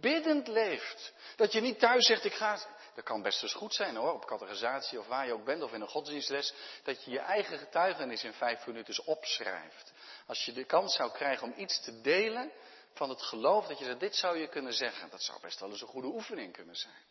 biddend 0.00 0.48
leeft. 0.48 1.12
Dat 1.36 1.52
je 1.52 1.60
niet 1.60 1.78
thuis 1.78 2.06
zegt, 2.06 2.24
ik 2.24 2.34
ga 2.34 2.58
dat 2.94 3.04
kan 3.04 3.22
best 3.22 3.42
eens 3.42 3.54
goed 3.54 3.74
zijn 3.74 3.96
hoor, 3.96 4.12
op 4.12 4.26
categorisatie 4.26 4.98
of 4.98 5.06
waar 5.06 5.26
je 5.26 5.32
ook 5.32 5.44
bent 5.44 5.62
of 5.62 5.72
in 5.72 5.80
een 5.80 5.88
godsdienstles, 5.88 6.54
dat 6.82 7.04
je 7.04 7.10
je 7.10 7.18
eigen 7.18 7.58
getuigenis 7.58 8.24
in 8.24 8.32
vijf 8.32 8.66
minuten 8.66 9.06
opschrijft. 9.06 9.92
Als 10.26 10.44
je 10.44 10.52
de 10.52 10.64
kans 10.64 10.94
zou 10.94 11.10
krijgen 11.10 11.46
om 11.46 11.54
iets 11.56 11.80
te 11.80 12.00
delen 12.00 12.52
van 12.94 13.08
het 13.08 13.22
geloof, 13.22 13.66
dat 13.66 13.78
je 13.78 13.84
zegt, 13.84 14.00
dit 14.00 14.16
zou 14.16 14.38
je 14.38 14.48
kunnen 14.48 14.72
zeggen. 14.72 15.10
Dat 15.10 15.22
zou 15.22 15.40
best 15.40 15.60
wel 15.60 15.70
eens 15.70 15.80
een 15.80 15.88
goede 15.88 16.08
oefening 16.08 16.52
kunnen 16.52 16.76
zijn. 16.76 17.04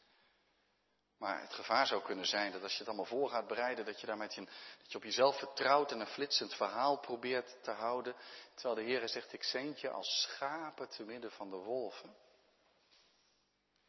Maar 1.21 1.41
het 1.41 1.53
gevaar 1.53 1.87
zou 1.87 2.01
kunnen 2.01 2.25
zijn 2.25 2.51
dat 2.51 2.63
als 2.63 2.71
je 2.71 2.77
het 2.77 2.87
allemaal 2.87 3.05
voor 3.05 3.29
gaat 3.29 3.47
bereiden, 3.47 3.85
dat 3.85 3.99
je 3.99 4.07
daar 4.07 4.17
je, 4.17 4.45
dat 4.81 4.91
je 4.91 4.97
op 4.97 5.03
jezelf 5.03 5.37
vertrouwt 5.37 5.91
en 5.91 5.99
een 5.99 6.07
flitsend 6.07 6.53
verhaal 6.53 6.99
probeert 6.99 7.63
te 7.63 7.71
houden. 7.71 8.15
Terwijl 8.53 8.75
de 8.75 8.91
Heer 8.91 9.09
zegt, 9.09 9.33
ik 9.33 9.43
zend 9.43 9.79
je 9.79 9.89
als 9.89 10.21
schapen 10.21 10.89
te 10.89 11.03
midden 11.03 11.31
van 11.31 11.49
de 11.49 11.57
wolven. 11.57 12.15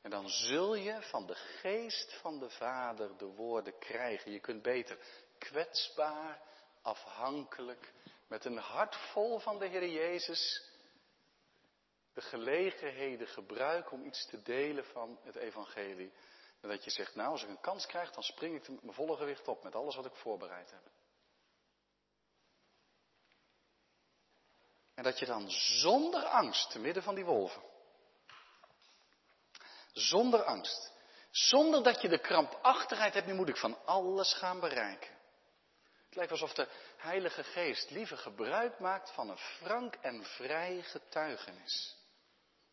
En 0.02 0.10
dan 0.10 0.28
zul 0.28 0.74
je 0.74 1.02
van 1.02 1.26
de 1.26 1.34
geest 1.34 2.14
van 2.20 2.38
de 2.38 2.50
Vader 2.50 3.16
de 3.16 3.26
woorden 3.26 3.78
krijgen. 3.78 4.32
Je 4.32 4.40
kunt 4.40 4.62
beter 4.62 4.98
kwetsbaar, 5.38 6.42
afhankelijk, 6.82 7.92
met 8.28 8.44
een 8.44 8.58
hart 8.58 8.96
vol 8.96 9.38
van 9.38 9.58
de 9.58 9.66
Heer 9.66 9.88
Jezus 9.88 10.70
gelegenheden 12.22 13.26
gebruiken 13.26 13.92
om 13.92 14.04
iets 14.04 14.26
te 14.26 14.42
delen 14.42 14.84
van 14.84 15.18
het 15.22 15.36
evangelie. 15.36 16.12
En 16.60 16.68
dat 16.68 16.84
je 16.84 16.90
zegt, 16.90 17.14
nou 17.14 17.30
als 17.30 17.42
ik 17.42 17.48
een 17.48 17.60
kans 17.60 17.86
krijg, 17.86 18.10
dan 18.10 18.22
spring 18.22 18.56
ik 18.56 18.82
mijn 18.82 18.94
volle 18.94 19.16
gewicht 19.16 19.48
op 19.48 19.62
met 19.62 19.74
alles 19.74 19.96
wat 19.96 20.06
ik 20.06 20.14
voorbereid 20.14 20.70
heb. 20.70 20.82
En 24.94 25.02
dat 25.02 25.18
je 25.18 25.26
dan 25.26 25.50
zonder 25.50 26.24
angst, 26.24 26.70
te 26.70 26.78
midden 26.78 27.02
van 27.02 27.14
die 27.14 27.24
wolven, 27.24 27.62
zonder 29.92 30.42
angst, 30.42 30.92
zonder 31.30 31.82
dat 31.82 32.00
je 32.02 32.08
de 32.08 32.20
krampachtigheid 32.20 33.14
hebt, 33.14 33.26
nu 33.26 33.34
moet 33.34 33.48
ik 33.48 33.56
van 33.56 33.78
alles 33.84 34.34
gaan 34.34 34.60
bereiken. 34.60 35.10
Het 36.04 36.14
lijkt 36.20 36.32
alsof 36.32 36.52
de 36.52 36.68
Heilige 36.96 37.44
Geest 37.44 37.90
liever 37.90 38.16
gebruik 38.16 38.78
maakt 38.78 39.10
van 39.10 39.28
een 39.28 39.38
frank 39.38 39.94
en 39.94 40.24
vrij 40.24 40.82
getuigenis. 40.82 41.96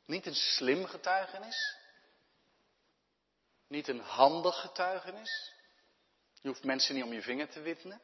Niet 0.10 0.26
een 0.26 0.36
slim 0.36 0.86
getuigenis. 0.86 1.76
Niet 3.68 3.88
een 3.88 4.00
handig 4.00 4.60
getuigenis. 4.62 5.54
Je 6.42 6.48
hoeft 6.48 6.64
mensen 6.64 6.96
niet 6.96 7.04
om 7.04 7.14
je 7.14 7.22
vinger 7.22 7.50
te 7.50 7.62
witnen. 7.62 8.02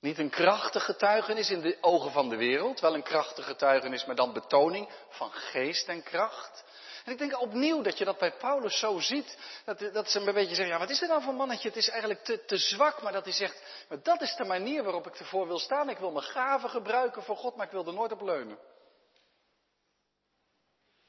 Niet 0.00 0.18
een 0.18 0.30
krachtig 0.30 0.84
getuigenis 0.84 1.50
in 1.50 1.60
de 1.60 1.78
ogen 1.80 2.12
van 2.12 2.28
de 2.28 2.36
wereld, 2.36 2.80
wel 2.80 2.94
een 2.94 3.02
krachtig 3.02 3.44
getuigenis, 3.44 4.04
maar 4.04 4.16
dan 4.16 4.32
betoning 4.32 4.88
van 5.08 5.32
geest 5.32 5.88
en 5.88 6.02
kracht. 6.02 6.64
En 7.04 7.12
ik 7.12 7.18
denk 7.18 7.40
opnieuw 7.40 7.82
dat 7.82 7.98
je 7.98 8.04
dat 8.04 8.18
bij 8.18 8.32
Paulus 8.32 8.78
zo 8.78 8.98
ziet, 8.98 9.38
dat, 9.64 9.78
dat 9.92 10.10
ze 10.10 10.18
een 10.18 10.34
beetje 10.34 10.54
zeggen, 10.54 10.74
ja 10.74 10.78
wat 10.78 10.90
is 10.90 11.02
er 11.02 11.08
nou 11.08 11.22
voor 11.22 11.34
mannetje, 11.34 11.68
het 11.68 11.76
is 11.76 11.88
eigenlijk 11.88 12.24
te, 12.24 12.44
te 12.44 12.56
zwak, 12.56 13.02
maar 13.02 13.12
dat 13.12 13.24
hij 13.24 13.32
zegt, 13.32 13.62
maar 13.88 14.02
dat 14.02 14.20
is 14.20 14.36
de 14.36 14.44
manier 14.44 14.82
waarop 14.82 15.06
ik 15.06 15.18
ervoor 15.18 15.46
wil 15.46 15.58
staan. 15.58 15.88
Ik 15.88 15.98
wil 15.98 16.10
mijn 16.10 16.24
gaven 16.24 16.70
gebruiken 16.70 17.22
voor 17.22 17.36
God, 17.36 17.56
maar 17.56 17.66
ik 17.66 17.72
wil 17.72 17.86
er 17.86 17.92
nooit 17.92 18.12
op 18.12 18.20
leunen. 18.20 18.58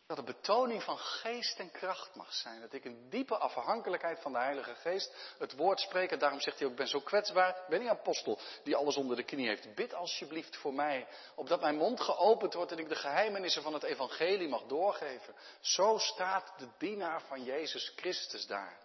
Dat 0.07 0.17
de 0.17 0.23
betoning 0.23 0.83
van 0.83 0.97
geest 0.97 1.59
en 1.59 1.71
kracht 1.71 2.15
mag 2.15 2.33
zijn. 2.33 2.61
Dat 2.61 2.73
ik 2.73 2.85
een 2.85 3.09
diepe 3.09 3.37
afhankelijkheid 3.37 4.19
van 4.19 4.31
de 4.31 4.37
Heilige 4.37 4.75
Geest 4.75 5.35
het 5.37 5.55
woord 5.55 5.79
spreek. 5.79 6.11
En 6.11 6.19
daarom 6.19 6.39
zegt 6.39 6.57
hij 6.57 6.65
ook, 6.65 6.71
ik 6.71 6.79
ben 6.79 6.87
zo 6.87 6.99
kwetsbaar. 6.99 7.49
Ik 7.49 7.67
ben 7.69 7.79
niet 7.79 7.89
apostel 7.89 8.39
die 8.63 8.75
alles 8.75 8.95
onder 8.95 9.15
de 9.15 9.23
knie 9.23 9.47
heeft. 9.47 9.75
Bid 9.75 9.93
alsjeblieft 9.93 10.55
voor 10.55 10.73
mij. 10.73 11.07
Opdat 11.35 11.61
mijn 11.61 11.75
mond 11.75 12.01
geopend 12.01 12.53
wordt 12.53 12.71
en 12.71 12.77
ik 12.77 12.89
de 12.89 12.95
geheimenissen 12.95 13.61
van 13.61 13.73
het 13.73 13.83
evangelie 13.83 14.47
mag 14.47 14.63
doorgeven. 14.63 15.35
Zo 15.61 15.97
staat 15.97 16.53
de 16.57 16.67
dienaar 16.77 17.21
van 17.21 17.43
Jezus 17.43 17.93
Christus 17.95 18.47
daar. 18.47 18.77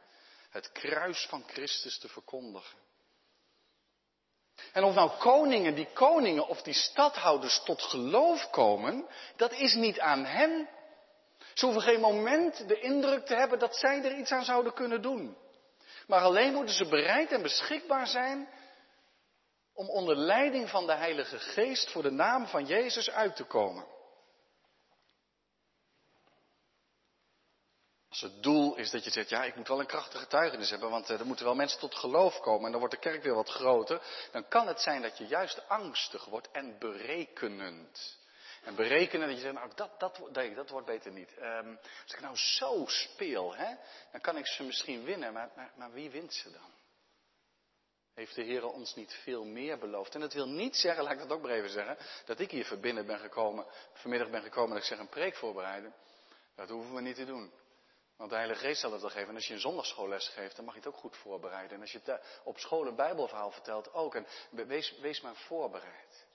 Het 0.51 0.73
kruis 0.73 1.27
van 1.27 1.45
Christus 1.47 1.99
te 1.99 2.09
verkondigen. 2.09 2.79
En 4.73 4.85
of 4.85 4.95
nou 4.95 5.11
koningen, 5.19 5.75
die 5.75 5.89
koningen 5.93 6.49
of 6.49 6.63
die 6.63 6.75
stadhouders 6.75 7.63
tot 7.65 7.83
geloof 7.83 8.51
komen, 8.51 9.07
dat 9.37 9.53
is 9.53 9.75
niet 9.75 10.01
aan 10.01 10.25
hen. 10.25 10.69
Ze 11.59 11.65
hoeven 11.65 11.83
geen 11.83 12.01
moment 12.01 12.69
de 12.69 12.81
indruk 12.81 13.27
te 13.27 13.35
hebben 13.35 13.59
dat 13.59 13.77
zij 13.77 14.05
er 14.05 14.17
iets 14.17 14.31
aan 14.31 14.45
zouden 14.45 14.75
kunnen 14.75 15.03
doen. 15.03 15.37
Maar 16.07 16.21
alleen 16.21 16.53
moeten 16.53 16.75
ze 16.75 16.89
bereid 16.89 17.33
en 17.33 17.43
beschikbaar 17.43 18.07
zijn 18.07 18.49
om 19.75 19.89
onder 19.89 20.17
leiding 20.17 20.69
van 20.69 20.87
de 20.87 20.95
Heilige 20.95 21.39
Geest 21.39 21.91
voor 21.91 22.03
de 22.03 22.11
naam 22.11 22.47
van 22.47 22.65
Jezus 22.67 23.11
uit 23.11 23.37
te 23.37 23.45
komen. 23.45 23.87
Als 28.09 28.21
het 28.21 28.43
doel 28.43 28.77
is 28.77 28.91
dat 28.91 29.05
je 29.05 29.11
zegt, 29.11 29.29
ja, 29.29 29.45
ik 29.45 29.57
moet 29.57 29.69
wel 29.69 29.81
een 29.81 29.87
krachtige 29.87 30.23
getuigenis 30.23 30.71
hebben, 30.71 30.91
want 30.91 31.11
eh, 31.11 31.21
er 31.21 31.27
moeten 31.27 31.45
wel 31.45 31.55
mensen 31.55 31.81
tot 31.81 31.95
geloof 31.95 32.41
komen 32.41 32.65
en 32.65 32.71
dan 32.71 32.81
wordt 32.81 32.95
de 32.95 33.01
kerk 33.01 33.23
weer 33.23 33.35
wat 33.35 33.51
groter, 33.51 34.03
dan 34.33 34.49
kan 34.49 34.67
het 34.67 34.81
zijn 34.81 35.03
dat 35.03 35.19
je 35.19 35.27
juist 35.27 35.69
angstig 35.69 36.25
wordt 36.25 36.51
en 36.51 36.79
berekenend. 36.79 38.19
En 38.69 38.75
berekenen 38.75 39.27
dat 39.29 39.37
je 39.37 39.43
zegt, 39.43 39.55
nou 39.55 39.71
dat, 39.75 40.01
dat, 40.01 40.21
dat 40.55 40.71
wordt 40.71 40.87
beter 40.87 41.13
niet. 41.13 41.31
Um, 41.39 41.79
als 42.03 42.15
ik 42.15 42.21
nou 42.21 42.37
zo 42.37 42.85
speel, 42.87 43.55
hè, 43.55 43.75
dan 44.11 44.21
kan 44.21 44.37
ik 44.37 44.47
ze 44.47 44.63
misschien 44.63 45.05
winnen, 45.05 45.33
maar, 45.33 45.51
maar, 45.57 45.73
maar 45.77 45.93
wie 45.93 46.11
wint 46.11 46.35
ze 46.35 46.51
dan? 46.51 46.73
Heeft 48.15 48.35
de 48.35 48.43
Heer 48.43 48.65
ons 48.65 48.95
niet 48.95 49.15
veel 49.23 49.45
meer 49.45 49.79
beloofd? 49.79 50.15
En 50.15 50.21
dat 50.21 50.33
wil 50.33 50.49
niet 50.49 50.77
zeggen, 50.77 51.05
laat 51.05 51.13
ik 51.13 51.19
dat 51.19 51.31
ook 51.31 51.43
maar 51.43 51.51
even 51.51 51.71
zeggen, 51.71 51.97
dat 52.25 52.41
ik 52.41 52.51
hier 52.51 52.65
verbinden 52.65 53.07
ben 53.07 53.19
gekomen, 53.19 53.67
vanmiddag 53.93 54.31
ben 54.31 54.43
gekomen 54.43 54.71
dat 54.71 54.79
ik 54.79 54.89
zeg 54.89 54.99
een 54.99 55.09
preek 55.09 55.37
voorbereiden. 55.37 55.95
Dat 56.55 56.69
hoeven 56.69 56.95
we 56.95 57.01
niet 57.01 57.17
te 57.17 57.27
doen. 57.27 57.53
Want 58.17 58.31
de 58.31 58.37
Heilige 58.37 58.65
Geest 58.65 58.81
zal 58.81 58.93
het 58.93 59.01
wel 59.01 59.11
geven. 59.11 59.29
En 59.29 59.35
als 59.35 59.47
je 59.47 59.55
een 59.55 59.61
zondagschoolles 59.61 60.29
geeft, 60.29 60.57
dan 60.57 60.65
mag 60.65 60.75
je 60.75 60.81
het 60.81 60.89
ook 60.89 61.01
goed 61.01 61.17
voorbereiden. 61.17 61.77
En 61.77 61.81
als 61.81 61.93
je 61.93 62.01
het 62.05 62.21
op 62.45 62.59
school 62.59 62.87
een 62.87 62.97
Bijbelverhaal 62.97 63.51
vertelt, 63.51 63.93
ook. 63.93 64.15
En 64.15 64.27
wees, 64.51 64.99
wees 65.01 65.21
maar 65.21 65.37
voorbereid. 65.37 66.28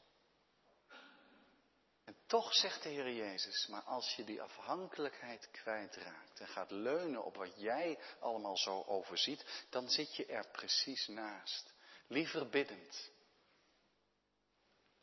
Toch 2.34 2.54
zegt 2.54 2.84
de 2.84 2.89
Heer 2.89 3.12
Jezus, 3.12 3.67
maar 3.67 3.82
als 3.82 4.15
je 4.15 4.24
die 4.24 4.41
afhankelijkheid 4.41 5.50
kwijtraakt 5.52 6.39
en 6.39 6.48
gaat 6.48 6.72
leunen 6.72 7.24
op 7.24 7.36
wat 7.36 7.62
jij 7.62 8.00
allemaal 8.19 8.58
zo 8.58 8.84
overziet, 8.84 9.65
dan 9.69 9.89
zit 9.89 10.15
je 10.15 10.26
er 10.26 10.48
precies 10.52 11.08
naast. 11.08 11.74
Liever 12.08 12.50
biddend. 12.50 13.12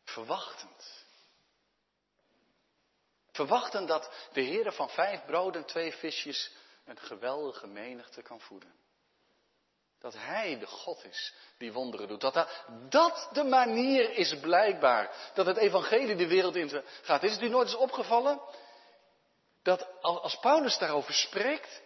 Verwachtend. 0.05 1.05
Verwachtend 3.33 3.88
dat 3.88 4.29
de 4.33 4.40
Heer 4.40 4.73
van 4.73 4.88
vijf 4.88 5.25
broden 5.25 5.61
en 5.61 5.66
twee 5.66 5.93
visjes 5.93 6.53
een 6.85 6.99
geweldige 6.99 7.66
menigte 7.66 8.23
kan 8.23 8.40
voeden. 8.40 8.75
Dat 10.01 10.15
Hij 10.15 10.59
de 10.59 10.67
God 10.67 11.05
is 11.05 11.35
die 11.59 11.73
wonderen 11.73 12.09
doet. 12.09 12.21
Dat 12.21 12.65
dat 12.89 13.29
de 13.33 13.45
manier 13.45 14.13
is 14.13 14.39
blijkbaar. 14.41 15.31
Dat 15.35 15.47
het 15.47 15.57
evangelie 15.57 16.17
de 16.17 16.27
wereld 16.27 16.57
in 16.57 16.83
gaat. 17.03 17.23
Is 17.23 17.33
het 17.33 17.43
u 17.43 17.49
nooit 17.49 17.67
eens 17.67 17.77
opgevallen? 17.77 18.41
Dat 19.63 20.03
als 20.03 20.39
Paulus 20.39 20.79
daarover 20.79 21.15
spreekt, 21.15 21.81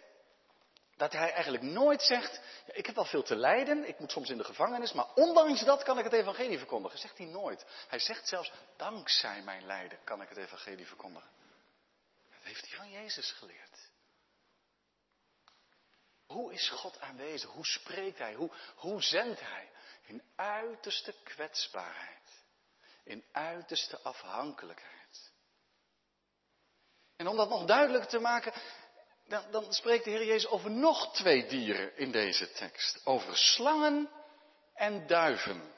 dat 0.97 1.13
hij 1.13 1.31
eigenlijk 1.31 1.63
nooit 1.63 2.01
zegt, 2.01 2.41
ik 2.65 2.85
heb 2.85 2.95
wel 2.95 3.05
veel 3.05 3.23
te 3.23 3.35
lijden, 3.35 3.87
ik 3.87 3.99
moet 3.99 4.11
soms 4.11 4.29
in 4.29 4.37
de 4.37 4.43
gevangenis, 4.43 4.93
maar 4.93 5.13
ondanks 5.15 5.63
dat 5.63 5.83
kan 5.83 5.97
ik 5.97 6.03
het 6.03 6.13
evangelie 6.13 6.57
verkondigen. 6.57 6.99
Zegt 6.99 7.17
hij 7.17 7.27
nooit. 7.27 7.65
Hij 7.87 7.99
zegt 7.99 8.27
zelfs, 8.27 8.51
dankzij 8.77 9.41
mijn 9.41 9.65
lijden 9.65 9.99
kan 10.03 10.21
ik 10.21 10.29
het 10.29 10.37
evangelie 10.37 10.87
verkondigen. 10.87 11.29
Dat 12.29 12.43
heeft 12.43 12.67
hij 12.67 12.77
van 12.77 12.91
Jezus 12.91 13.31
geleerd. 13.31 13.93
Hoe 16.25 16.53
is 16.53 16.69
God 16.69 16.99
aanwezig? 16.99 17.49
Hoe 17.49 17.65
spreekt 17.65 18.17
Hij? 18.17 18.33
Hoe, 18.33 18.51
hoe 18.75 19.03
zendt 19.03 19.39
Hij? 19.39 19.69
In 20.05 20.23
uiterste 20.35 21.13
kwetsbaarheid. 21.23 22.43
In 23.03 23.23
uiterste 23.31 23.99
afhankelijkheid. 24.01 25.31
En 27.15 27.27
om 27.27 27.35
dat 27.35 27.49
nog 27.49 27.65
duidelijker 27.65 28.09
te 28.09 28.19
maken, 28.19 28.53
dan, 29.27 29.51
dan 29.51 29.73
spreekt 29.73 30.03
de 30.03 30.09
Heer 30.09 30.25
Jezus 30.25 30.49
over 30.49 30.71
nog 30.71 31.13
twee 31.13 31.45
dieren 31.47 31.97
in 31.97 32.11
deze 32.11 32.51
tekst. 32.51 33.05
Over 33.05 33.37
slangen 33.37 34.09
en 34.73 35.07
duiven. 35.07 35.73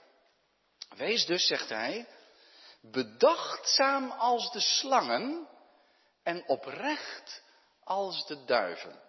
Wees 0.89 1.25
dus, 1.25 1.47
zegt 1.47 1.69
hij, 1.69 2.07
bedachtzaam 2.81 4.11
als 4.11 4.51
de 4.51 4.59
slangen 4.59 5.47
en 6.23 6.47
oprecht 6.47 7.43
als 7.83 8.25
de 8.25 8.45
duiven. 8.45 9.01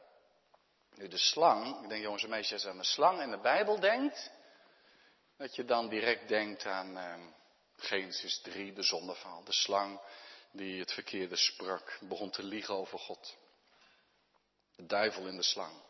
Nu 0.99 1.09
de 1.09 1.19
slang, 1.19 1.83
ik 1.83 1.89
denk 1.89 2.03
jongens 2.03 2.23
en 2.23 2.29
meisjes 2.29 2.67
aan 2.67 2.79
de 2.79 2.85
slang 2.85 3.21
en 3.21 3.31
de 3.31 3.39
Bijbel 3.39 3.81
denkt, 3.81 4.31
dat 5.37 5.57
je 5.57 5.65
dan 5.65 5.89
direct 5.89 6.29
denkt 6.29 6.67
aan 6.67 6.97
eh, 6.97 7.15
Genesis 7.77 8.41
3, 8.41 8.73
de 8.73 8.83
zondeval. 8.83 9.45
De 9.45 9.53
slang 9.53 10.01
die 10.51 10.81
het 10.81 10.93
verkeerde 10.93 11.37
sprak, 11.37 11.99
begon 12.01 12.31
te 12.31 12.43
liegen 12.43 12.75
over 12.75 12.99
God. 12.99 13.37
De 14.77 14.87
duivel 14.87 15.27
in 15.27 15.37
de 15.37 15.43
slang. 15.43 15.83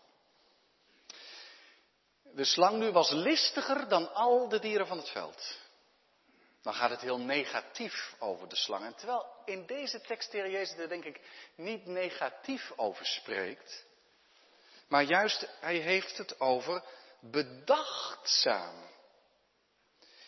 De 2.23 2.45
slang 2.45 2.79
nu 2.79 2.91
was 2.91 3.11
listiger 3.11 3.89
dan 3.89 4.15
al 4.15 4.49
de 4.49 4.59
dieren 4.59 4.87
van 4.87 4.99
het 4.99 5.09
veld. 5.09 5.59
Dan 6.63 6.75
gaat 6.75 6.91
het 6.91 7.01
heel 7.01 7.19
negatief 7.19 8.15
over 8.19 8.49
de 8.49 8.57
slang. 8.57 8.85
En 8.85 8.95
terwijl 8.95 9.27
in 9.45 9.67
deze 9.67 10.01
tekst 10.01 10.31
de 10.31 10.39
Jezus 10.39 10.79
er 10.79 10.89
denk 10.89 11.05
ik 11.05 11.21
niet 11.55 11.87
negatief 11.87 12.73
over 12.77 13.07
spreekt, 13.07 13.87
Maar 14.89 15.03
juist, 15.03 15.49
hij 15.61 15.77
heeft 15.77 16.19
het 16.19 16.41
over 16.41 16.83
bedachtzaam. 17.21 18.87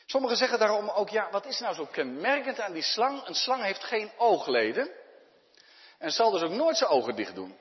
Sommigen 0.06 0.36
zeggen 0.36 0.58
daarom 0.58 0.88
ook, 0.88 1.08
ja, 1.08 1.30
wat 1.30 1.46
is 1.46 1.60
nou 1.60 1.74
zo 1.74 1.86
kenmerkend 1.86 2.60
aan 2.60 2.72
die 2.72 2.82
slang? 2.82 3.26
Een 3.26 3.34
slang 3.34 3.62
heeft 3.62 3.84
geen 3.84 4.12
oogleden 4.16 4.90
en 5.98 6.10
zal 6.10 6.30
dus 6.30 6.42
ook 6.42 6.50
nooit 6.50 6.76
zijn 6.76 6.90
ogen 6.90 7.16
dicht 7.16 7.34
doen. 7.34 7.58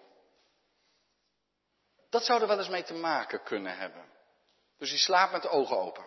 Dat 2.10 2.26
zou 2.26 2.42
er 2.42 2.48
wel 2.48 2.58
eens 2.58 2.70
mee 2.70 2.84
te 2.84 2.94
maken 2.94 3.44
kunnen 3.44 3.78
hebben. 3.78 4.06
Dus 4.78 4.90
die 4.90 5.00
slaapt 5.00 5.32
met 5.32 5.42
de 5.42 5.50
ogen 5.50 5.78
open. 5.78 6.06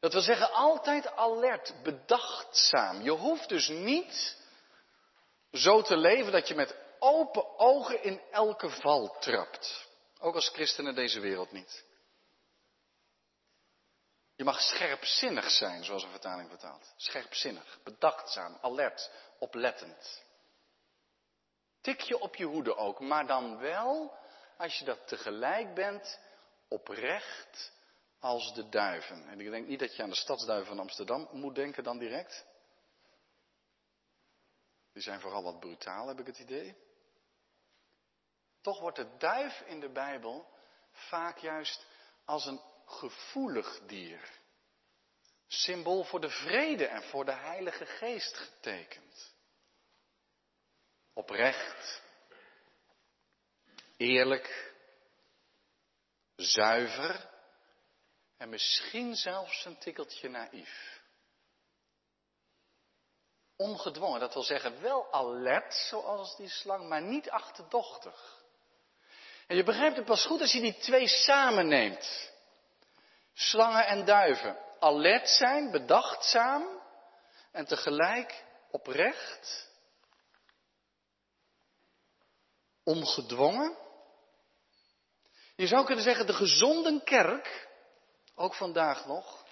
Dat 0.00 0.12
wil 0.12 0.22
zeggen 0.22 0.52
altijd 0.52 1.16
alert, 1.16 1.74
bedachtzaam. 1.82 3.02
Je 3.02 3.10
hoeft 3.10 3.48
dus 3.48 3.68
niet 3.68 4.36
zo 5.52 5.82
te 5.82 5.96
leven 5.96 6.32
dat 6.32 6.48
je 6.48 6.54
met 6.54 6.76
open 7.02 7.58
ogen 7.58 8.02
in 8.02 8.20
elke 8.30 8.70
val 8.70 9.18
trapt. 9.18 9.88
Ook 10.18 10.34
als 10.34 10.48
christenen 10.48 10.94
deze 10.94 11.20
wereld 11.20 11.52
niet. 11.52 11.84
Je 14.34 14.44
mag 14.44 14.60
scherpzinnig 14.60 15.50
zijn, 15.50 15.84
zoals 15.84 16.02
een 16.02 16.10
vertaling 16.10 16.48
vertaalt. 16.48 16.92
Scherpzinnig, 16.96 17.78
bedachtzaam, 17.84 18.58
alert, 18.60 19.10
oplettend. 19.38 20.22
Tik 21.80 22.00
je 22.00 22.18
op 22.18 22.36
je 22.36 22.44
hoede 22.44 22.76
ook, 22.76 23.00
maar 23.00 23.26
dan 23.26 23.58
wel, 23.58 24.14
als 24.56 24.78
je 24.78 24.84
dat 24.84 25.08
tegelijk 25.08 25.74
bent, 25.74 26.18
oprecht 26.68 27.72
als 28.20 28.54
de 28.54 28.68
duiven. 28.68 29.28
En 29.28 29.40
ik 29.40 29.50
denk 29.50 29.66
niet 29.66 29.80
dat 29.80 29.96
je 29.96 30.02
aan 30.02 30.10
de 30.10 30.16
stadsduiven 30.16 30.68
van 30.68 30.78
Amsterdam 30.78 31.28
moet 31.32 31.54
denken 31.54 31.84
dan 31.84 31.98
direct. 31.98 32.44
Die 34.92 35.02
zijn 35.02 35.20
vooral 35.20 35.42
wat 35.42 35.60
brutaal, 35.60 36.08
heb 36.08 36.20
ik 36.20 36.26
het 36.26 36.38
idee. 36.38 36.76
Toch 38.62 38.80
wordt 38.80 38.96
de 38.96 39.16
duif 39.18 39.60
in 39.60 39.80
de 39.80 39.88
Bijbel 39.88 40.48
vaak 40.92 41.38
juist 41.38 41.86
als 42.24 42.46
een 42.46 42.60
gevoelig 42.86 43.80
dier. 43.86 44.40
Symbool 45.46 46.04
voor 46.04 46.20
de 46.20 46.30
vrede 46.30 46.86
en 46.86 47.02
voor 47.02 47.24
de 47.24 47.32
Heilige 47.32 47.86
Geest 47.86 48.36
getekend. 48.36 49.34
Oprecht, 51.12 52.02
eerlijk, 53.96 54.74
zuiver 56.36 57.30
en 58.36 58.48
misschien 58.48 59.14
zelfs 59.14 59.64
een 59.64 59.78
tikkeltje 59.78 60.28
naïef. 60.28 61.00
Ongedwongen, 63.56 64.20
dat 64.20 64.34
wil 64.34 64.42
zeggen 64.42 64.80
wel 64.80 65.12
alert 65.12 65.74
zoals 65.74 66.36
die 66.36 66.48
slang, 66.48 66.88
maar 66.88 67.02
niet 67.02 67.30
achterdochtig. 67.30 68.41
En 69.52 69.58
je 69.58 69.64
begrijpt 69.64 69.96
het 69.96 70.04
pas 70.04 70.24
goed 70.26 70.40
als 70.40 70.52
je 70.52 70.60
die 70.60 70.78
twee 70.78 71.08
samen 71.08 71.68
neemt. 71.68 72.30
Slangen 73.34 73.86
en 73.86 74.04
duiven. 74.04 74.58
Alert 74.80 75.28
zijn, 75.28 75.70
bedachtzaam 75.70 76.80
en 77.50 77.66
tegelijk 77.66 78.44
oprecht. 78.70 79.70
Ongedwongen. 82.84 83.76
Je 85.56 85.66
zou 85.66 85.84
kunnen 85.84 86.04
zeggen, 86.04 86.26
de 86.26 86.34
gezonde 86.34 87.02
kerk, 87.02 87.68
ook 88.34 88.54
vandaag 88.54 89.06
nog, 89.06 89.44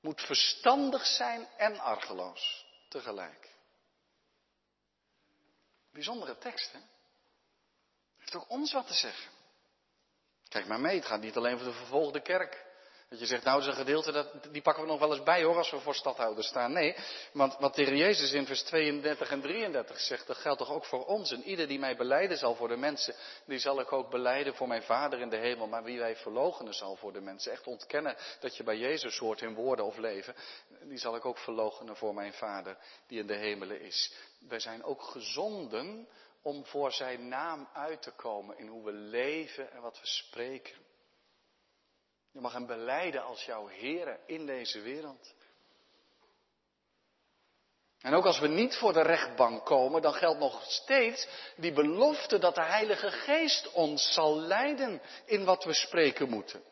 moet 0.00 0.20
verstandig 0.20 1.06
zijn 1.06 1.48
en 1.56 1.78
argeloos 1.78 2.66
tegelijk. 2.88 3.54
Bijzondere 5.92 6.38
tekst, 6.38 6.72
hè? 6.72 6.78
Ook 8.34 8.50
ons 8.50 8.72
wat 8.72 8.86
te 8.86 8.94
zeggen. 8.94 9.30
Kijk 10.48 10.66
maar 10.66 10.80
mee, 10.80 10.96
het 10.96 11.06
gaat 11.06 11.20
niet 11.20 11.36
alleen 11.36 11.58
voor 11.58 11.66
de 11.66 11.78
vervolgde 11.78 12.20
kerk. 12.20 12.66
Dat 13.08 13.18
je 13.18 13.26
zegt, 13.26 13.44
nou, 13.44 13.58
dat 13.58 13.68
is 13.68 13.74
een 13.74 13.84
gedeelte, 13.84 14.12
dat, 14.12 14.52
die 14.52 14.62
pakken 14.62 14.82
we 14.82 14.88
nog 14.88 14.98
wel 14.98 15.14
eens 15.14 15.22
bij 15.22 15.42
hoor, 15.42 15.56
als 15.56 15.70
we 15.70 15.80
voor 15.80 15.94
stadhouders 15.94 16.46
staan. 16.46 16.72
Nee, 16.72 16.96
want 17.32 17.56
wat 17.58 17.74
tegen 17.74 17.96
Jezus 17.96 18.32
in 18.32 18.46
vers 18.46 18.62
32 18.62 19.30
en 19.30 19.40
33 19.40 20.00
zegt, 20.00 20.26
dat 20.26 20.36
geldt 20.36 20.58
toch 20.58 20.70
ook 20.70 20.84
voor 20.84 21.06
ons. 21.06 21.32
En 21.32 21.42
ieder 21.42 21.68
die 21.68 21.78
mij 21.78 21.96
beleiden 21.96 22.38
zal 22.38 22.54
voor 22.54 22.68
de 22.68 22.76
mensen, 22.76 23.14
die 23.46 23.58
zal 23.58 23.80
ik 23.80 23.92
ook 23.92 24.10
beleiden 24.10 24.54
voor 24.54 24.68
mijn 24.68 24.82
Vader 24.82 25.20
in 25.20 25.28
de 25.28 25.36
hemel. 25.36 25.66
Maar 25.66 25.82
wie 25.82 25.98
wij 25.98 26.16
verlogenen 26.16 26.74
zal 26.74 26.96
voor 26.96 27.12
de 27.12 27.20
mensen, 27.20 27.52
echt 27.52 27.66
ontkennen 27.66 28.16
dat 28.40 28.56
je 28.56 28.62
bij 28.62 28.76
Jezus 28.76 29.18
hoort 29.18 29.40
in 29.40 29.54
woorden 29.54 29.84
of 29.84 29.96
leven, 29.96 30.34
die 30.82 30.98
zal 30.98 31.16
ik 31.16 31.24
ook 31.24 31.38
verlogenen 31.38 31.96
voor 31.96 32.14
mijn 32.14 32.32
Vader 32.32 32.76
die 33.06 33.18
in 33.18 33.26
de 33.26 33.36
hemelen 33.36 33.80
is. 33.80 34.12
Wij 34.48 34.60
zijn 34.60 34.84
ook 34.84 35.02
gezonden 35.02 36.08
om 36.48 36.64
voor 36.64 36.92
zijn 36.92 37.28
naam 37.28 37.68
uit 37.72 38.02
te 38.02 38.10
komen 38.10 38.58
in 38.58 38.66
hoe 38.66 38.84
we 38.84 38.92
leven 38.92 39.72
en 39.72 39.80
wat 39.80 40.00
we 40.00 40.06
spreken. 40.06 40.76
Je 42.32 42.40
mag 42.40 42.52
hem 42.52 42.66
beleiden 42.66 43.24
als 43.24 43.44
jouw 43.44 43.66
Heer 43.66 44.18
in 44.26 44.46
deze 44.46 44.80
wereld. 44.80 45.34
En 48.00 48.14
ook 48.14 48.24
als 48.24 48.38
we 48.38 48.48
niet 48.48 48.76
voor 48.76 48.92
de 48.92 49.02
rechtbank 49.02 49.64
komen, 49.64 50.02
dan 50.02 50.12
geldt 50.12 50.38
nog 50.38 50.62
steeds 50.62 51.28
die 51.56 51.72
belofte 51.72 52.38
dat 52.38 52.54
de 52.54 52.64
Heilige 52.64 53.10
Geest 53.10 53.72
ons 53.72 54.12
zal 54.12 54.36
leiden 54.36 55.00
in 55.24 55.44
wat 55.44 55.64
we 55.64 55.72
spreken 55.72 56.28
moeten. 56.28 56.62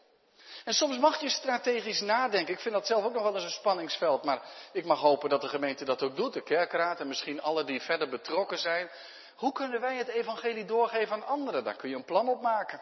En 0.65 0.75
soms 0.75 0.99
mag 0.99 1.21
je 1.21 1.29
strategisch 1.29 2.01
nadenken. 2.01 2.55
Ik 2.55 2.61
vind 2.61 2.75
dat 2.75 2.87
zelf 2.87 3.05
ook 3.05 3.13
nog 3.13 3.23
wel 3.23 3.35
eens 3.35 3.45
een 3.45 3.51
spanningsveld. 3.51 4.25
Maar 4.25 4.43
ik 4.73 4.85
mag 4.85 5.01
hopen 5.01 5.29
dat 5.29 5.41
de 5.41 5.49
gemeente 5.49 5.85
dat 5.85 6.03
ook 6.03 6.17
doet, 6.17 6.33
de 6.33 6.43
kerkraad 6.43 7.01
en 7.01 7.09
misschien 7.09 7.43
alle 7.43 7.65
die 7.65 7.81
verder 7.81 8.09
betrokken 8.09 8.59
zijn. 8.59 8.91
Hoe 9.37 9.53
kunnen 9.53 9.81
wij 9.81 9.97
het 9.97 10.09
evangelie 10.09 10.65
doorgeven 10.65 11.13
aan 11.13 11.27
anderen? 11.27 11.65
Daar 11.65 11.77
kun 11.77 11.89
je 11.89 11.97
een 11.97 12.05
plan 12.05 12.29
op 12.29 12.43
maken. 12.43 12.81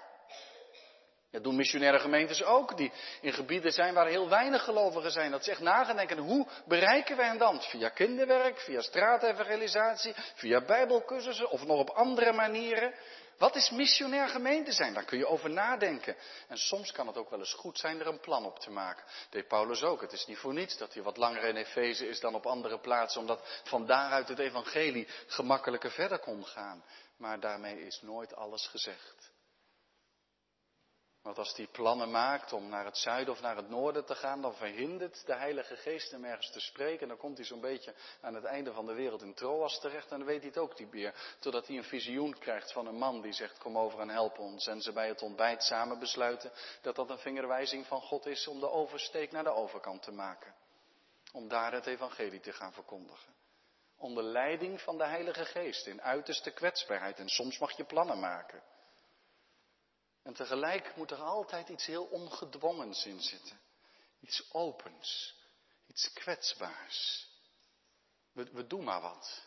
Dat 1.34 1.42
doen 1.42 1.56
missionaire 1.56 1.98
gemeentes 1.98 2.44
ook, 2.44 2.76
die 2.76 2.92
in 3.20 3.32
gebieden 3.32 3.72
zijn 3.72 3.94
waar 3.94 4.06
heel 4.06 4.28
weinig 4.28 4.64
gelovigen 4.64 5.10
zijn. 5.10 5.30
Dat 5.30 5.44
zegt 5.44 5.60
nagedenken, 5.60 6.18
hoe 6.18 6.46
bereiken 6.66 7.16
wij 7.16 7.26
hen 7.26 7.38
dan? 7.38 7.60
Via 7.60 7.88
kinderwerk, 7.88 8.60
via 8.60 8.80
straatevangelisatie, 8.80 10.14
via 10.34 10.64
bijbelcursussen 10.64 11.50
of 11.50 11.64
nog 11.64 11.78
op 11.78 11.90
andere 11.90 12.32
manieren. 12.32 12.94
Wat 13.38 13.56
is 13.56 13.70
missionair 13.70 14.28
gemeente 14.28 14.72
zijn? 14.72 14.94
Daar 14.94 15.04
kun 15.04 15.18
je 15.18 15.26
over 15.26 15.50
nadenken. 15.50 16.16
En 16.48 16.58
soms 16.58 16.92
kan 16.92 17.06
het 17.06 17.16
ook 17.16 17.30
wel 17.30 17.38
eens 17.38 17.54
goed 17.54 17.78
zijn 17.78 18.00
er 18.00 18.06
een 18.06 18.20
plan 18.20 18.44
op 18.44 18.58
te 18.58 18.70
maken. 18.70 19.04
deed 19.30 19.48
Paulus 19.48 19.82
ook. 19.82 20.00
Het 20.00 20.12
is 20.12 20.26
niet 20.26 20.38
voor 20.38 20.54
niets 20.54 20.76
dat 20.76 20.94
hij 20.94 21.02
wat 21.02 21.16
langer 21.16 21.44
in 21.44 21.56
Efeze 21.56 22.08
is 22.08 22.20
dan 22.20 22.34
op 22.34 22.46
andere 22.46 22.78
plaatsen, 22.80 23.20
omdat 23.20 23.60
van 23.64 23.86
daaruit 23.86 24.28
het 24.28 24.38
evangelie 24.38 25.08
gemakkelijker 25.26 25.90
verder 25.90 26.18
kon 26.18 26.46
gaan. 26.46 26.84
Maar 27.16 27.40
daarmee 27.40 27.86
is 27.86 28.00
nooit 28.02 28.34
alles 28.34 28.66
gezegd. 28.66 29.32
Want 31.24 31.38
als 31.38 31.56
hij 31.56 31.66
plannen 31.66 32.10
maakt 32.10 32.52
om 32.52 32.68
naar 32.68 32.84
het 32.84 32.96
zuiden 32.96 33.34
of 33.34 33.40
naar 33.40 33.56
het 33.56 33.68
noorden 33.68 34.04
te 34.04 34.14
gaan, 34.14 34.42
dan 34.42 34.54
verhindert 34.54 35.26
de 35.26 35.34
Heilige 35.34 35.76
Geest 35.76 36.10
hem 36.10 36.24
ergens 36.24 36.50
te 36.50 36.60
spreken. 36.60 37.00
En 37.00 37.08
dan 37.08 37.16
komt 37.16 37.36
hij 37.36 37.46
zo'n 37.46 37.60
beetje 37.60 37.94
aan 38.20 38.34
het 38.34 38.44
einde 38.44 38.72
van 38.72 38.86
de 38.86 38.92
wereld 38.92 39.22
in 39.22 39.34
Troas 39.34 39.80
terecht 39.80 40.10
en 40.10 40.18
dan 40.18 40.26
weet 40.26 40.38
hij 40.38 40.48
het 40.48 40.58
ook 40.58 40.78
niet 40.78 40.92
meer. 40.92 41.36
Totdat 41.38 41.66
hij 41.66 41.76
een 41.76 41.84
visioen 41.84 42.38
krijgt 42.38 42.72
van 42.72 42.86
een 42.86 42.98
man 42.98 43.20
die 43.20 43.32
zegt, 43.32 43.58
kom 43.58 43.78
over 43.78 44.00
en 44.00 44.08
help 44.08 44.38
ons. 44.38 44.66
En 44.66 44.80
ze 44.80 44.92
bij 44.92 45.08
het 45.08 45.22
ontbijt 45.22 45.62
samen 45.62 45.98
besluiten 45.98 46.50
dat 46.82 46.96
dat 46.96 47.10
een 47.10 47.18
vingerwijzing 47.18 47.86
van 47.86 48.00
God 48.00 48.26
is 48.26 48.46
om 48.46 48.60
de 48.60 48.70
oversteek 48.70 49.32
naar 49.32 49.44
de 49.44 49.54
overkant 49.54 50.02
te 50.02 50.12
maken. 50.12 50.54
Om 51.32 51.48
daar 51.48 51.72
het 51.72 51.86
evangelie 51.86 52.40
te 52.40 52.52
gaan 52.52 52.72
verkondigen. 52.72 53.32
Onder 53.96 54.24
leiding 54.24 54.80
van 54.80 54.98
de 54.98 55.06
Heilige 55.06 55.44
Geest 55.44 55.86
in 55.86 56.02
uiterste 56.02 56.50
kwetsbaarheid. 56.50 57.18
En 57.18 57.28
soms 57.28 57.58
mag 57.58 57.76
je 57.76 57.84
plannen 57.84 58.20
maken. 58.20 58.62
En 60.24 60.34
tegelijk 60.34 60.96
moet 60.96 61.10
er 61.10 61.22
altijd 61.22 61.68
iets 61.68 61.86
heel 61.86 62.04
ongedwongens 62.04 63.06
in 63.06 63.20
zitten. 63.20 63.60
Iets 64.20 64.52
opens, 64.52 65.34
iets 65.86 66.12
kwetsbaars. 66.12 67.28
We, 68.32 68.44
we 68.52 68.66
doen 68.66 68.84
maar 68.84 69.00
wat, 69.00 69.46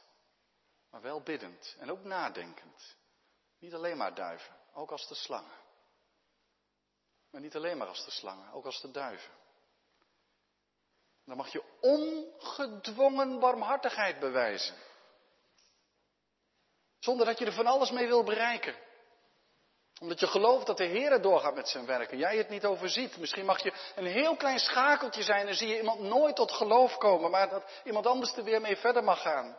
maar 0.90 1.02
wel 1.02 1.22
biddend 1.22 1.76
en 1.80 1.92
ook 1.92 2.04
nadenkend. 2.04 2.96
Niet 3.60 3.74
alleen 3.74 3.98
maar 3.98 4.16
duiven, 4.16 4.56
ook 4.74 4.92
als 4.92 5.08
de 5.08 5.16
slangen. 5.16 5.58
Maar 7.30 7.42
niet 7.42 7.56
alleen 7.56 7.78
maar 7.78 7.88
als 7.88 8.06
de 8.06 8.12
slangen, 8.12 8.52
ook 8.52 8.66
als 8.66 8.82
de 8.82 8.92
duiven. 8.92 9.34
Dan 11.26 11.38
mag 11.38 11.52
je 11.52 11.64
ongedwongen 11.82 13.40
barmhartigheid 13.40 14.20
bewijzen. 14.20 14.76
Zonder 17.00 17.26
dat 17.26 17.40
je 17.40 17.46
er 17.46 17.54
van 17.54 17.68
alles 17.68 17.92
mee 17.92 18.08
wil 18.08 18.24
bereiken 18.24 18.86
omdat 20.00 20.20
je 20.20 20.28
gelooft 20.28 20.66
dat 20.66 20.78
de 20.78 20.86
Heer 20.86 21.22
doorgaat 21.22 21.56
met 21.56 21.70
zijn 21.70 21.86
werken. 21.86 22.18
Jij 22.18 22.38
het 22.38 22.50
niet 22.50 22.66
overziet. 22.66 23.18
Misschien 23.18 23.46
mag 23.46 23.64
je 23.64 23.74
een 23.96 24.06
heel 24.06 24.36
klein 24.36 24.60
schakeltje 24.60 25.24
zijn 25.24 25.48
en 25.48 25.56
zie 25.56 25.68
je 25.68 25.78
iemand 25.78 26.00
nooit 26.00 26.36
tot 26.36 26.52
geloof 26.52 26.98
komen. 26.98 27.32
Maar 27.32 27.50
dat 27.50 27.64
iemand 27.84 28.08
anders 28.08 28.36
er 28.36 28.44
weer 28.44 28.62
mee 28.62 28.78
verder 28.78 29.04
mag 29.04 29.22
gaan. 29.22 29.58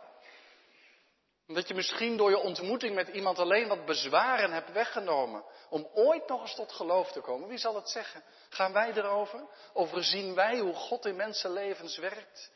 Omdat 1.47 1.67
je 1.67 1.73
misschien 1.73 2.17
door 2.17 2.29
je 2.29 2.37
ontmoeting 2.37 2.95
met 2.95 3.07
iemand 3.07 3.39
alleen 3.39 3.67
wat 3.67 3.85
bezwaren 3.85 4.51
hebt 4.51 4.71
weggenomen. 4.71 5.43
Om 5.69 5.89
ooit 5.93 6.27
nog 6.27 6.41
eens 6.41 6.55
tot 6.55 6.71
geloof 6.71 7.11
te 7.11 7.21
komen. 7.21 7.47
Wie 7.47 7.57
zal 7.57 7.75
het 7.75 7.89
zeggen? 7.89 8.23
Gaan 8.49 8.73
wij 8.73 8.93
erover? 8.93 9.47
Overzien 9.73 10.35
wij 10.35 10.59
hoe 10.59 10.73
God 10.75 11.05
in 11.05 11.15
mensenlevens 11.15 11.97
werkt? 11.97 12.51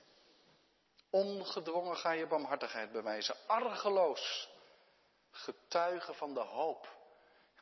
Ongedwongen 1.09 1.97
ga 1.97 2.11
je 2.11 2.27
barmhartigheid 2.27 2.91
bewijzen. 2.91 3.35
Argeloos 3.47 4.51
Getuigen 5.31 6.15
van 6.15 6.33
de 6.33 6.39
hoop. 6.39 6.87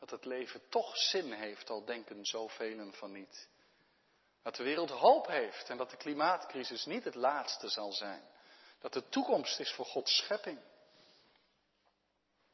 Dat 0.01 0.09
het 0.09 0.25
leven 0.25 0.61
toch 0.69 0.97
zin 0.97 1.31
heeft, 1.31 1.69
al 1.69 1.85
denken 1.85 2.25
zoveel 2.25 2.91
van 2.91 3.11
niet. 3.11 3.49
Dat 4.43 4.55
de 4.55 4.63
wereld 4.63 4.89
hoop 4.89 5.27
heeft 5.27 5.69
en 5.69 5.77
dat 5.77 5.89
de 5.89 5.97
klimaatcrisis 5.97 6.85
niet 6.85 7.03
het 7.03 7.15
laatste 7.15 7.69
zal 7.69 7.91
zijn. 7.91 8.23
Dat 8.79 8.93
de 8.93 9.09
toekomst 9.09 9.59
is 9.59 9.71
voor 9.73 9.85
Gods 9.85 10.17
schepping. 10.17 10.59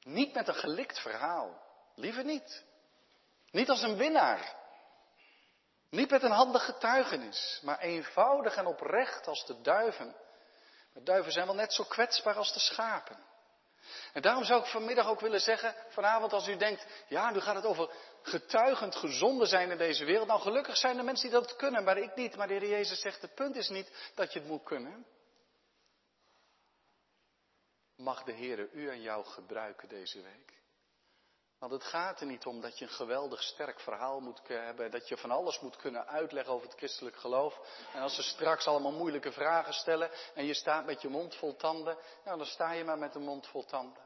Niet 0.02 0.34
met 0.34 0.48
een 0.48 0.56
gelikt 0.56 1.00
verhaal. 1.00 1.62
Liever 1.96 2.24
niet. 2.24 2.64
Niet 3.52 3.70
als 3.70 3.82
een 3.82 3.98
winnaar. 3.98 4.56
Niet 5.90 6.10
met 6.10 6.24
een 6.24 6.32
handig 6.32 6.66
getuigenis, 6.66 7.60
maar 7.64 7.80
eenvoudig 7.80 8.56
en 8.56 8.66
oprecht 8.66 9.28
als 9.28 9.46
de 9.46 9.62
duiven. 9.62 10.16
De 10.94 11.04
duiven 11.04 11.32
zijn 11.32 11.46
wel 11.46 11.56
net 11.56 11.74
zo 11.74 11.84
kwetsbaar 11.84 12.36
als 12.36 12.54
de 12.54 12.60
schapen. 12.60 13.26
En 14.14 14.22
daarom 14.22 14.44
zou 14.44 14.62
ik 14.62 14.68
vanmiddag 14.68 15.08
ook 15.08 15.20
willen 15.20 15.40
zeggen, 15.40 15.76
vanavond 15.90 16.34
als 16.34 16.48
u 16.48 16.56
denkt, 16.56 16.86
ja, 17.08 17.32
nu 17.32 17.40
gaat 17.40 17.56
het 17.56 17.66
over 17.66 17.90
getuigend 18.22 18.96
gezonde 18.96 19.46
zijn 19.46 19.72
in 19.72 19.78
deze 19.78 20.06
wereld. 20.06 20.28
Nou, 20.28 20.42
gelukkig 20.42 20.78
zijn 20.78 20.98
er 20.98 21.04
mensen 21.04 21.30
die 21.30 21.40
dat 21.40 21.56
kunnen, 21.56 21.84
maar 21.84 21.98
ik 21.98 22.16
niet. 22.16 22.36
Maar 22.36 22.48
de 22.48 22.54
Heer 22.54 22.70
Jezus 22.70 23.00
zegt, 23.00 23.22
het 23.22 23.36
punt 23.36 23.56
is 23.56 23.70
niet 23.70 24.12
dat 24.16 24.34
je 24.34 24.40
het 24.40 24.48
moet 24.48 24.64
kunnen. 24.64 25.06
Mag 27.96 28.24
de 28.24 28.34
Heer 28.34 28.70
u 28.72 28.90
en 28.90 29.02
jou 29.02 29.26
gebruiken 29.26 29.90
deze 29.90 30.22
week? 30.22 30.58
Want 31.60 31.72
het 31.72 31.84
gaat 31.84 32.20
er 32.20 32.26
niet 32.26 32.46
om 32.46 32.62
dat 32.62 32.80
je 32.80 32.86
een 32.86 32.92
geweldig 32.92 33.44
sterk 33.44 33.80
verhaal 33.80 34.20
moet 34.20 34.42
hebben, 34.48 34.92
dat 34.92 35.08
je 35.08 35.18
van 35.18 35.32
alles 35.32 35.60
moet 35.60 35.76
kunnen 35.76 36.08
uitleggen 36.08 36.54
over 36.54 36.68
het 36.68 36.78
christelijk 36.78 37.16
geloof. 37.16 37.60
En 37.94 38.02
als 38.02 38.16
ze 38.16 38.24
straks 38.24 38.68
allemaal 38.68 38.92
moeilijke 38.92 39.32
vragen 39.32 39.74
stellen 39.74 40.12
en 40.34 40.46
je 40.46 40.54
staat 40.54 40.86
met 40.86 41.02
je 41.02 41.10
mond 41.10 41.36
vol 41.36 41.56
tanden, 41.56 41.98
nou 42.26 42.38
dan 42.38 42.48
sta 42.48 42.72
je 42.72 42.84
maar 42.84 42.98
met 42.98 43.16
een 43.16 43.24
mond 43.24 43.48
vol 43.48 43.66
tanden. 43.66 44.06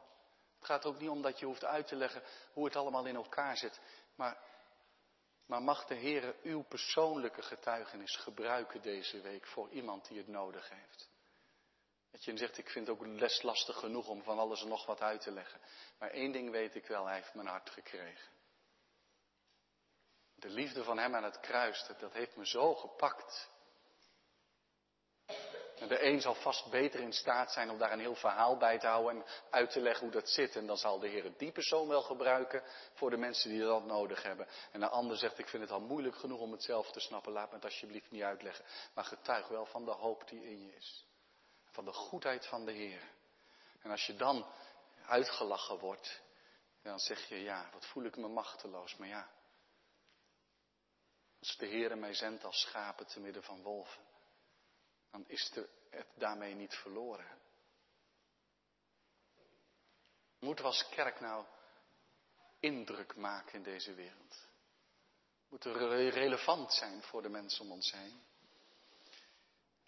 Het 0.56 0.70
gaat 0.70 0.84
ook 0.84 0.98
niet 0.98 1.10
om 1.10 1.22
dat 1.22 1.38
je 1.38 1.46
hoeft 1.46 1.64
uit 1.64 1.86
te 1.86 1.96
leggen 1.96 2.22
hoe 2.52 2.64
het 2.64 2.76
allemaal 2.76 3.04
in 3.04 3.16
elkaar 3.16 3.56
zit. 3.56 3.80
Maar, 4.14 4.38
maar 5.46 5.62
mag 5.62 5.84
de 5.84 5.94
Heer 5.94 6.34
uw 6.42 6.62
persoonlijke 6.62 7.42
getuigenis 7.42 8.16
gebruiken 8.16 8.82
deze 8.82 9.20
week 9.20 9.46
voor 9.46 9.68
iemand 9.70 10.08
die 10.08 10.18
het 10.18 10.28
nodig 10.28 10.68
heeft? 10.68 11.11
Dat 12.12 12.24
je 12.24 12.36
zegt, 12.36 12.58
ik 12.58 12.68
vind 12.68 12.86
het 12.86 12.96
ook 12.96 13.06
les 13.06 13.42
lastig 13.42 13.78
genoeg 13.78 14.08
om 14.08 14.22
van 14.22 14.38
alles 14.38 14.62
en 14.62 14.68
nog 14.68 14.86
wat 14.86 15.00
uit 15.00 15.20
te 15.20 15.30
leggen. 15.30 15.60
Maar 15.98 16.10
één 16.10 16.32
ding 16.32 16.50
weet 16.50 16.74
ik 16.74 16.86
wel, 16.86 17.06
hij 17.06 17.14
heeft 17.14 17.34
mijn 17.34 17.46
hart 17.46 17.70
gekregen. 17.70 18.30
De 20.34 20.48
liefde 20.48 20.84
van 20.84 20.98
hem 20.98 21.14
aan 21.14 21.24
het 21.24 21.40
kruis, 21.40 21.86
dat 21.98 22.12
heeft 22.12 22.36
me 22.36 22.46
zo 22.46 22.74
gepakt. 22.74 23.50
En 25.82 25.88
de 25.88 26.04
een 26.04 26.20
zal 26.20 26.34
vast 26.34 26.70
beter 26.70 27.00
in 27.00 27.12
staat 27.12 27.52
zijn 27.52 27.70
om 27.70 27.78
daar 27.78 27.92
een 27.92 27.98
heel 28.00 28.14
verhaal 28.14 28.56
bij 28.56 28.78
te 28.78 28.86
houden 28.86 29.16
en 29.16 29.28
uit 29.50 29.70
te 29.70 29.80
leggen 29.80 30.02
hoe 30.02 30.20
dat 30.20 30.28
zit. 30.28 30.56
En 30.56 30.66
dan 30.66 30.76
zal 30.76 30.98
de 30.98 31.08
Heer 31.08 31.32
die 31.36 31.52
persoon 31.52 31.88
wel 31.88 32.02
gebruiken 32.02 32.62
voor 32.94 33.10
de 33.10 33.16
mensen 33.16 33.50
die 33.50 33.60
dat 33.60 33.84
nodig 33.84 34.22
hebben. 34.22 34.46
En 34.72 34.80
de 34.80 34.88
ander 34.88 35.16
zegt, 35.16 35.38
ik 35.38 35.48
vind 35.48 35.62
het 35.62 35.72
al 35.72 35.80
moeilijk 35.80 36.16
genoeg 36.16 36.40
om 36.40 36.52
het 36.52 36.62
zelf 36.62 36.90
te 36.90 37.00
snappen, 37.00 37.32
laat 37.32 37.48
me 37.48 37.54
het 37.54 37.64
alsjeblieft 37.64 38.10
niet 38.10 38.22
uitleggen. 38.22 38.64
Maar 38.94 39.04
getuig 39.04 39.48
wel 39.48 39.66
van 39.66 39.84
de 39.84 39.90
hoop 39.90 40.28
die 40.28 40.44
in 40.44 40.66
je 40.66 40.74
is. 40.74 41.04
Van 41.72 41.84
de 41.84 41.92
goedheid 41.92 42.46
van 42.46 42.64
de 42.64 42.72
Heer. 42.72 43.10
En 43.80 43.90
als 43.90 44.06
je 44.06 44.16
dan 44.16 44.46
uitgelachen 45.06 45.78
wordt, 45.78 46.22
dan 46.82 46.98
zeg 46.98 47.28
je, 47.28 47.36
ja, 47.36 47.70
wat 47.72 47.86
voel 47.86 48.04
ik 48.04 48.16
me 48.16 48.28
machteloos. 48.28 48.96
Maar 48.96 49.08
ja, 49.08 49.30
als 51.38 51.56
de 51.56 51.66
Heer 51.66 51.98
mij 51.98 52.14
zendt 52.14 52.44
als 52.44 52.60
schapen 52.60 53.06
te 53.06 53.20
midden 53.20 53.42
van 53.42 53.62
wolven, 53.62 54.02
dan 55.10 55.24
is 55.28 55.50
het 55.54 55.68
daarmee 56.14 56.54
niet 56.54 56.74
verloren. 56.74 57.40
Moeten 60.38 60.64
we 60.64 60.70
als 60.70 60.88
kerk 60.88 61.20
nou 61.20 61.46
indruk 62.60 63.16
maken 63.16 63.54
in 63.54 63.62
deze 63.62 63.94
wereld? 63.94 64.48
Moeten 65.48 65.72
we 65.72 66.08
relevant 66.08 66.72
zijn 66.72 67.02
voor 67.02 67.22
de 67.22 67.28
mensen 67.28 67.64
om 67.64 67.72
ons 67.72 67.92
heen? 67.92 68.22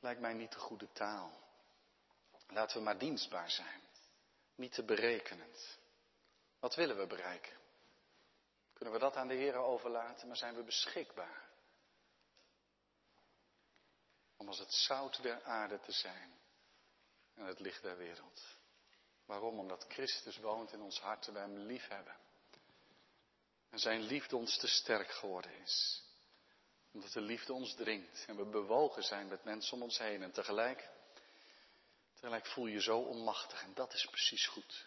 Lijkt 0.01 0.21
mij 0.21 0.33
niet 0.33 0.53
de 0.53 0.59
goede 0.59 0.93
taal. 0.93 1.44
Laten 2.49 2.77
we 2.77 2.83
maar 2.83 2.99
dienstbaar 2.99 3.51
zijn. 3.51 3.81
Niet 4.55 4.73
te 4.73 4.83
berekenend. 4.83 5.79
Wat 6.59 6.75
willen 6.75 6.97
we 6.97 7.07
bereiken? 7.07 7.57
Kunnen 8.73 8.95
we 8.95 9.01
dat 9.01 9.17
aan 9.17 9.29
de 9.29 9.35
Heer 9.35 9.57
overlaten, 9.57 10.27
maar 10.27 10.37
zijn 10.37 10.55
we 10.55 10.63
beschikbaar? 10.63 11.49
Om 14.37 14.49
als 14.49 14.59
het 14.59 14.73
zout 14.73 15.23
der 15.23 15.43
aarde 15.43 15.81
te 15.81 15.93
zijn 15.93 16.35
en 17.35 17.45
het 17.45 17.61
licht 17.61 17.83
der 17.83 17.97
wereld. 17.97 18.43
Waarom? 19.25 19.59
Omdat 19.59 19.87
Christus 19.89 20.39
woont 20.39 20.73
in 20.73 20.81
ons 20.81 21.01
hart 21.01 21.27
en 21.27 21.33
wij 21.33 21.43
hem 21.43 21.59
lief 21.59 21.89
hebben. 21.89 22.17
En 23.71 23.79
zijn 23.79 24.01
liefde 24.01 24.37
ons 24.37 24.59
te 24.59 24.67
sterk 24.67 25.11
geworden 25.11 25.61
is. 25.61 26.03
Omdat 26.93 27.13
de 27.13 27.21
liefde 27.21 27.53
ons 27.53 27.75
dringt 27.75 28.25
en 28.27 28.37
we 28.37 28.45
bewogen 28.45 29.03
zijn 29.03 29.29
met 29.29 29.45
mensen 29.45 29.75
om 29.75 29.83
ons 29.83 29.99
heen. 29.99 30.23
En 30.23 30.33
tegelijk 30.33 30.91
Tegelijk 32.25 32.47
voel 32.47 32.67
je 32.67 32.81
zo 32.81 32.99
onmachtig 32.99 33.63
en 33.63 33.75
dat 33.75 33.95
is 33.95 34.07
precies 34.07 34.47
goed. 34.47 34.87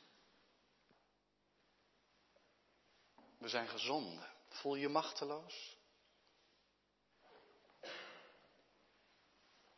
We 3.38 3.48
zijn 3.48 3.68
gezonden. 3.68 4.28
Voel 4.50 4.76
je 4.76 4.90
machteloos? 4.90 5.78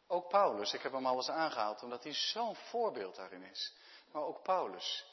Ook 0.07 0.29
Paulus, 0.29 0.73
ik 0.73 0.81
heb 0.81 0.91
hem 0.91 1.05
al 1.05 1.15
eens 1.15 1.29
aangehaald 1.29 1.83
omdat 1.83 2.03
hij 2.03 2.13
zo'n 2.13 2.55
voorbeeld 2.55 3.15
daarin 3.15 3.43
is. 3.43 3.73
Maar 4.11 4.23
ook 4.23 4.43
Paulus, 4.43 5.05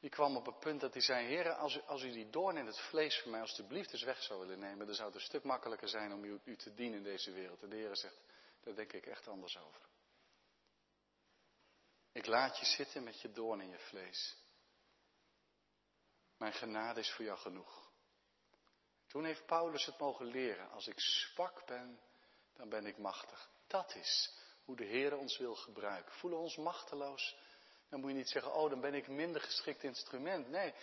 die 0.00 0.10
kwam 0.10 0.36
op 0.36 0.46
het 0.46 0.58
punt 0.58 0.80
dat 0.80 0.92
hij 0.92 1.02
zei, 1.02 1.26
heren, 1.26 1.56
als 1.56 1.74
u, 1.74 1.80
als 1.86 2.02
u 2.02 2.10
die 2.10 2.30
doorn 2.30 2.56
in 2.56 2.66
het 2.66 2.78
vlees 2.78 3.20
van 3.20 3.30
mij 3.30 3.40
alstublieft 3.40 3.92
eens 3.92 4.02
weg 4.02 4.22
zou 4.22 4.40
willen 4.40 4.58
nemen, 4.58 4.86
dan 4.86 4.94
zou 4.94 5.08
het 5.08 5.16
een 5.16 5.26
stuk 5.26 5.44
makkelijker 5.44 5.88
zijn 5.88 6.12
om 6.12 6.24
u, 6.24 6.40
u 6.44 6.56
te 6.56 6.74
dienen 6.74 6.98
in 6.98 7.04
deze 7.04 7.32
wereld. 7.32 7.62
En 7.62 7.68
de 7.68 7.76
Heer 7.76 7.96
zegt, 7.96 8.20
daar 8.60 8.74
denk 8.74 8.92
ik 8.92 9.06
echt 9.06 9.28
anders 9.28 9.58
over. 9.58 9.94
Ik 12.16 12.26
laat 12.26 12.58
je 12.58 12.64
zitten 12.64 13.04
met 13.04 13.20
je 13.20 13.30
doorn 13.30 13.60
in 13.60 13.68
je 13.68 13.78
vlees. 13.78 14.36
Mijn 16.36 16.52
genade 16.52 17.00
is 17.00 17.10
voor 17.10 17.24
jou 17.24 17.38
genoeg. 17.38 17.90
Toen 19.06 19.24
heeft 19.24 19.46
Paulus 19.46 19.86
het 19.86 19.98
mogen 19.98 20.26
leren. 20.26 20.70
Als 20.70 20.86
ik 20.86 21.00
zwak 21.00 21.66
ben, 21.66 22.00
dan 22.54 22.68
ben 22.68 22.86
ik 22.86 22.98
machtig. 22.98 23.50
Dat 23.66 23.94
is 23.94 24.34
hoe 24.64 24.76
de 24.76 24.84
Heer 24.84 25.16
ons 25.16 25.38
wil 25.38 25.54
gebruiken. 25.54 26.12
Voelen 26.12 26.38
we 26.38 26.44
ons 26.44 26.56
machteloos? 26.56 27.36
Dan 27.88 28.00
moet 28.00 28.10
je 28.10 28.16
niet 28.16 28.28
zeggen, 28.28 28.54
oh, 28.54 28.70
dan 28.70 28.80
ben 28.80 28.94
ik 28.94 29.08
minder 29.08 29.40
geschikt 29.40 29.82
instrument. 29.82 30.48
Nee, 30.48 30.74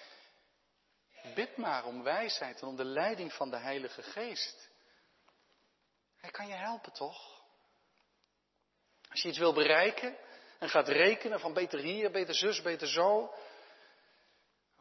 bid 1.36 1.58
maar 1.58 1.86
om 1.86 2.04
wijsheid 2.04 2.62
en 2.62 2.68
om 2.68 2.76
de 2.76 2.86
leiding 2.86 3.34
van 3.34 3.50
de 3.50 3.58
Heilige 3.58 4.04
Geest. 4.04 4.70
Hij 6.18 6.32
kan 6.32 6.48
je 6.48 6.56
helpen, 6.56 6.92
toch? 6.92 7.42
Als 9.10 9.22
je 9.22 9.30
iets 9.30 9.38
wil 9.38 9.54
bereiken, 9.54 10.18
en 10.60 10.70
gaat 10.70 10.88
rekenen 10.88 11.40
van 11.40 11.54
beter 11.54 11.80
hier, 11.80 12.12
beter 12.12 12.36
zus, 12.36 12.62
beter 12.62 12.88
zo, 12.88 13.34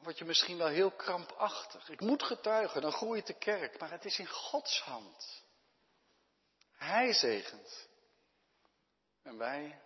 word 0.02 0.18
je 0.18 0.24
misschien 0.24 0.58
wel 0.58 0.66
heel 0.66 0.90
krampachtig. 0.90 1.88
Ik 1.88 2.00
moet 2.00 2.22
getuigen, 2.22 2.80
dan 2.80 2.92
groeit 2.92 3.26
de 3.26 3.38
kerk, 3.38 3.78
maar 3.78 3.90
het 3.90 4.04
is 4.04 4.18
in 4.18 4.28
Gods 4.28 4.80
hand. 4.80 5.44
Hij 6.72 7.12
zegent. 7.12 7.88
En 9.22 9.38
wij? 9.38 9.80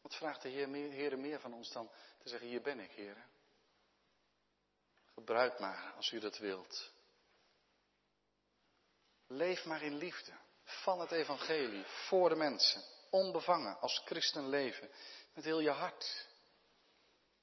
Wat 0.00 0.14
vraagt 0.14 0.42
de 0.42 0.48
Heer 0.48 0.68
meer, 0.68 1.18
meer 1.18 1.40
van 1.40 1.54
ons 1.54 1.72
dan 1.72 1.90
te 2.18 2.28
zeggen, 2.28 2.48
hier 2.48 2.62
ben 2.62 2.80
ik, 2.80 2.90
Heer. 2.90 3.26
Gebruik 5.14 5.58
maar 5.58 5.92
als 5.96 6.10
u 6.10 6.18
dat 6.18 6.38
wilt. 6.38 6.92
Leef 9.26 9.64
maar 9.64 9.82
in 9.82 9.96
liefde 9.96 10.32
van 10.64 11.00
het 11.00 11.10
evangelie 11.10 11.84
voor 11.84 12.28
de 12.28 12.34
mensen 12.34 12.93
onbevangen 13.14 13.80
als 13.80 14.02
christen 14.04 14.48
leven. 14.48 14.90
Met 15.34 15.44
heel 15.44 15.60
je 15.60 15.70
hart. 15.70 16.26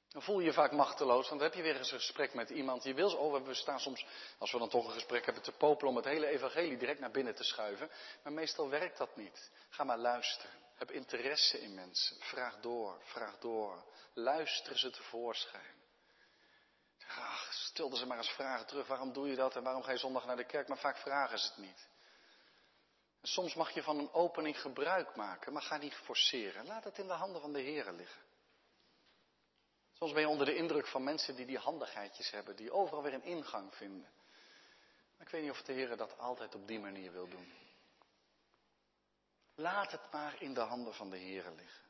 Dan 0.07 0.21
voel 0.21 0.39
je 0.39 0.45
je 0.45 0.53
vaak 0.53 0.71
machteloos, 0.71 1.27
want 1.29 1.39
dan 1.39 1.49
heb 1.49 1.57
je 1.57 1.63
weer 1.63 1.77
eens 1.77 1.91
een 1.91 1.99
gesprek 1.99 2.33
met 2.33 2.49
iemand. 2.49 2.83
Je 2.83 2.93
wil, 2.93 3.15
oh, 3.15 3.45
we 3.45 3.53
staan 3.53 3.79
soms, 3.79 4.05
als 4.37 4.51
we 4.51 4.57
dan 4.57 4.69
toch 4.69 4.85
een 4.85 4.93
gesprek 4.93 5.25
hebben, 5.25 5.43
te 5.43 5.51
popelen 5.51 5.89
om 5.89 5.95
het 5.95 6.05
hele 6.05 6.27
evangelie 6.27 6.77
direct 6.77 6.99
naar 6.99 7.11
binnen 7.11 7.35
te 7.35 7.43
schuiven. 7.43 7.89
Maar 8.23 8.33
meestal 8.33 8.69
werkt 8.69 8.97
dat 8.97 9.15
niet. 9.15 9.51
Ga 9.69 9.83
maar 9.83 9.97
luisteren. 9.97 10.51
Heb 10.75 10.91
interesse 10.91 11.61
in 11.61 11.73
mensen. 11.73 12.17
Vraag 12.19 12.59
door, 12.59 13.01
vraag 13.03 13.39
door. 13.39 13.83
Luister 14.13 14.79
ze 14.79 14.89
tevoorschijn. 14.89 15.79
Ach, 17.07 17.53
stelden 17.53 17.97
ze 17.97 18.05
maar 18.05 18.17
eens 18.17 18.29
vragen 18.29 18.65
terug. 18.65 18.87
Waarom 18.87 19.13
doe 19.13 19.27
je 19.27 19.35
dat 19.35 19.55
en 19.55 19.63
waarom 19.63 19.83
ga 19.83 19.91
je 19.91 19.97
zondag 19.97 20.25
naar 20.25 20.35
de 20.35 20.45
kerk? 20.45 20.67
Maar 20.67 20.77
vaak 20.77 20.97
vragen 20.97 21.39
ze 21.39 21.47
het 21.47 21.57
niet. 21.57 21.89
Soms 23.21 23.53
mag 23.53 23.71
je 23.71 23.83
van 23.83 23.99
een 23.99 24.13
opening 24.13 24.61
gebruik 24.61 25.15
maken, 25.15 25.53
maar 25.53 25.61
ga 25.61 25.77
niet 25.77 25.93
forceren. 25.93 26.65
Laat 26.65 26.83
het 26.83 26.97
in 26.97 27.07
de 27.07 27.13
handen 27.13 27.41
van 27.41 27.53
de 27.53 27.61
Heer 27.61 27.91
liggen. 27.91 28.21
Soms 29.93 30.13
ben 30.13 30.21
je 30.21 30.27
onder 30.27 30.45
de 30.45 30.55
indruk 30.55 30.87
van 30.87 31.03
mensen 31.03 31.35
die 31.35 31.45
die 31.45 31.57
handigheidjes 31.57 32.31
hebben, 32.31 32.55
die 32.55 32.71
overal 32.71 33.03
weer 33.03 33.13
een 33.13 33.23
ingang 33.23 33.75
vinden. 33.75 34.09
Maar 35.17 35.25
ik 35.25 35.29
weet 35.29 35.41
niet 35.41 35.51
of 35.51 35.61
de 35.61 35.73
Heer 35.73 35.97
dat 35.97 36.17
altijd 36.17 36.55
op 36.55 36.67
die 36.67 36.79
manier 36.79 37.11
wil 37.11 37.27
doen. 37.27 37.53
Laat 39.55 39.91
het 39.91 40.11
maar 40.11 40.41
in 40.41 40.53
de 40.53 40.59
handen 40.59 40.93
van 40.93 41.09
de 41.09 41.17
Heer 41.17 41.51
liggen. 41.55 41.89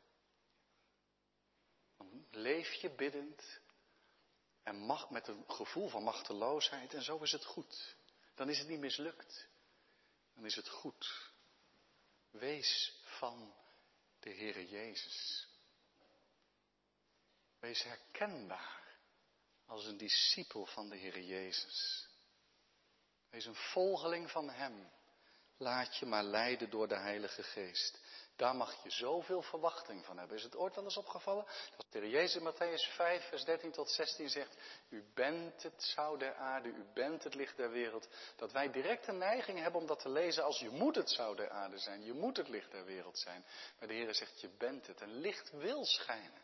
Leef 2.31 2.73
je 2.73 2.89
biddend 2.89 3.59
en 4.63 4.75
mag, 4.75 5.09
met 5.09 5.27
een 5.27 5.43
gevoel 5.47 5.89
van 5.89 6.03
machteloosheid 6.03 6.93
en 6.93 7.03
zo 7.03 7.17
is 7.17 7.31
het 7.31 7.45
goed. 7.45 7.95
Dan 8.35 8.49
is 8.49 8.59
het 8.59 8.67
niet 8.67 8.79
mislukt. 8.79 9.49
Dan 10.33 10.45
is 10.45 10.55
het 10.55 10.69
goed. 10.69 11.31
Wees 12.31 12.93
van 13.03 13.55
de 14.19 14.29
Heere 14.29 14.67
Jezus. 14.67 15.47
Wees 17.59 17.83
herkenbaar 17.83 18.97
als 19.65 19.85
een 19.85 19.97
discipel 19.97 20.65
van 20.65 20.89
de 20.89 20.97
Heere 20.97 21.25
Jezus. 21.25 22.07
Wees 23.29 23.45
een 23.45 23.55
volgeling 23.55 24.31
van 24.31 24.49
Hem. 24.49 24.91
Laat 25.57 25.97
je 25.97 26.05
maar 26.05 26.23
leiden 26.23 26.69
door 26.69 26.87
de 26.87 26.97
Heilige 26.97 27.43
Geest. 27.43 27.99
Daar 28.41 28.55
mag 28.55 28.83
je 28.83 28.89
zoveel 28.89 29.41
verwachting 29.41 30.05
van 30.05 30.17
hebben. 30.17 30.37
Is 30.37 30.43
het 30.43 30.55
ooit 30.55 30.75
wel 30.75 30.83
eens 30.83 30.97
opgevallen? 30.97 31.45
Dat 31.77 31.85
de 31.89 32.09
Jezus 32.09 32.35
in 32.35 32.53
Matthäus 32.53 32.95
5, 32.95 33.27
vers 33.27 33.43
13 33.45 33.71
tot 33.71 33.89
16 33.89 34.29
zegt, 34.29 34.57
u 34.89 35.03
bent 35.13 35.63
het 35.63 35.83
zout 35.83 36.19
der 36.19 36.35
aarde, 36.35 36.69
u 36.69 36.85
bent 36.93 37.23
het 37.23 37.35
licht 37.35 37.57
der 37.57 37.71
wereld. 37.71 38.07
Dat 38.35 38.51
wij 38.51 38.71
direct 38.71 39.07
een 39.07 39.17
neiging 39.17 39.59
hebben 39.59 39.81
om 39.81 39.87
dat 39.87 39.99
te 39.99 40.09
lezen 40.09 40.43
als 40.43 40.59
je 40.59 40.69
moet 40.69 40.95
het 40.95 41.09
zout 41.09 41.37
der 41.37 41.49
aarde 41.49 41.77
zijn, 41.77 42.03
je 42.03 42.13
moet 42.13 42.37
het 42.37 42.47
licht 42.47 42.71
der 42.71 42.85
wereld 42.85 43.17
zijn. 43.17 43.45
Maar 43.79 43.87
de 43.87 43.93
Heer 43.93 44.15
zegt, 44.15 44.41
je 44.41 44.49
bent 44.57 44.87
het 44.87 45.01
en 45.01 45.13
licht 45.19 45.51
wil 45.51 45.85
schijnen. 45.85 46.41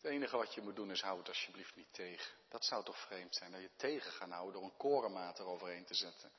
Het 0.00 0.10
enige 0.10 0.36
wat 0.36 0.54
je 0.54 0.60
moet 0.60 0.76
doen 0.76 0.90
is 0.90 1.00
hou 1.00 1.18
het 1.18 1.28
alsjeblieft 1.28 1.76
niet 1.76 1.92
tegen. 1.92 2.34
Dat 2.48 2.64
zou 2.64 2.84
toch 2.84 2.98
vreemd 2.98 3.34
zijn, 3.34 3.52
dat 3.52 3.60
je 3.60 3.70
tegen 3.76 4.12
gaat 4.12 4.30
houden 4.30 4.52
door 4.52 4.62
een 4.62 4.76
korenmaat 4.76 5.38
eroverheen 5.38 5.84
te 5.84 5.94
zetten. 5.94 6.32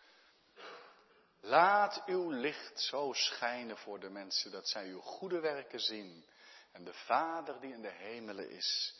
Laat 1.41 2.03
uw 2.05 2.29
licht 2.29 2.81
zo 2.81 3.13
schijnen 3.13 3.77
voor 3.77 3.99
de 3.99 4.09
mensen 4.09 4.51
dat 4.51 4.67
zij 4.67 4.87
uw 4.87 5.01
goede 5.01 5.39
werken 5.39 5.79
zien 5.79 6.25
en 6.71 6.83
de 6.83 6.93
Vader 6.93 7.59
die 7.59 7.73
in 7.73 7.81
de 7.81 7.91
hemelen 7.91 8.49
is, 8.49 8.95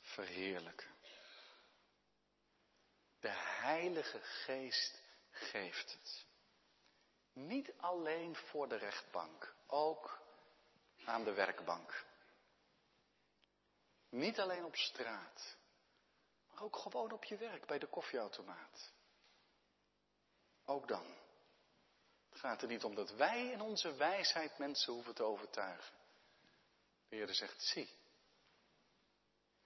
verheerlijken. 0.00 0.96
De 3.20 3.32
Heilige 3.60 4.20
Geest 4.22 5.02
geeft 5.30 5.92
het. 5.92 6.26
Niet 7.32 7.72
alleen 7.76 8.36
voor 8.36 8.68
de 8.68 8.76
rechtbank, 8.76 9.54
ook 9.66 10.22
aan 11.04 11.24
de 11.24 11.32
werkbank. 11.32 12.04
Niet 14.08 14.40
alleen 14.40 14.64
op 14.64 14.76
straat, 14.76 15.56
maar 16.50 16.62
ook 16.62 16.76
gewoon 16.76 17.12
op 17.12 17.24
je 17.24 17.36
werk 17.36 17.66
bij 17.66 17.78
de 17.78 17.86
koffieautomaat. 17.86 18.92
Ook 20.64 20.88
dan. 20.88 21.26
Het 22.38 22.46
gaat 22.46 22.62
er 22.62 22.68
niet 22.68 22.84
om 22.84 22.94
dat 22.94 23.10
wij 23.10 23.50
in 23.50 23.60
onze 23.60 23.94
wijsheid 23.94 24.58
mensen 24.58 24.92
hoeven 24.92 25.14
te 25.14 25.22
overtuigen. 25.22 25.94
De 27.08 27.16
Heer 27.16 27.34
zegt, 27.34 27.62
zie, 27.62 27.90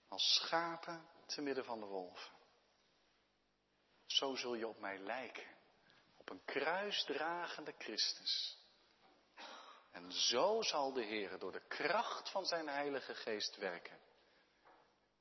als 0.09 0.35
schapen 0.35 1.09
te 1.27 1.41
midden 1.41 1.64
van 1.64 1.81
de 1.81 1.87
wolven. 1.87 2.33
Zo 4.07 4.35
zul 4.35 4.55
je 4.55 4.68
op 4.68 4.79
mij 4.79 4.99
lijken, 4.99 5.47
op 6.16 6.31
een 6.31 6.45
kruisdragende 6.45 7.75
Christus. 7.79 8.59
En 9.91 10.12
zo 10.12 10.62
zal 10.62 10.93
de 10.93 11.05
Heer 11.05 11.39
door 11.39 11.53
de 11.53 11.66
kracht 11.68 12.31
van 12.31 12.47
zijn 12.47 12.68
Heilige 12.68 13.14
Geest 13.14 13.57
werken. 13.57 13.99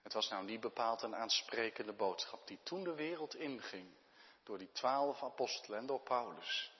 Het 0.01 0.13
was 0.13 0.29
nou 0.29 0.45
niet 0.45 0.61
bepaald 0.61 1.01
een 1.01 1.15
aansprekende 1.15 1.93
boodschap 1.93 2.47
die 2.47 2.59
toen 2.63 2.83
de 2.83 2.95
wereld 2.95 3.35
inging 3.35 3.93
door 4.43 4.57
die 4.57 4.71
twaalf 4.71 5.23
apostelen 5.23 5.79
en 5.79 5.85
door 5.85 6.01
Paulus. 6.01 6.79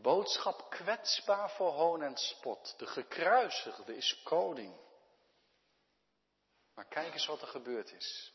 Boodschap 0.00 0.70
kwetsbaar 0.70 1.50
voor 1.50 1.72
hoon 1.72 2.02
en 2.02 2.16
spot. 2.16 2.74
De 2.78 2.86
gekruisigde 2.86 3.96
is 3.96 4.22
koning. 4.22 4.76
Maar 6.74 6.86
kijk 6.86 7.12
eens 7.12 7.26
wat 7.26 7.40
er 7.40 7.46
gebeurd 7.46 7.92
is. 7.92 8.32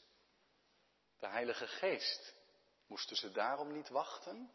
De 1.20 1.28
Heilige 1.28 1.68
Geest. 1.68 2.34
Moesten 2.88 3.16
ze 3.16 3.32
daarom 3.32 3.72
niet 3.72 3.90
wachten 3.90 4.52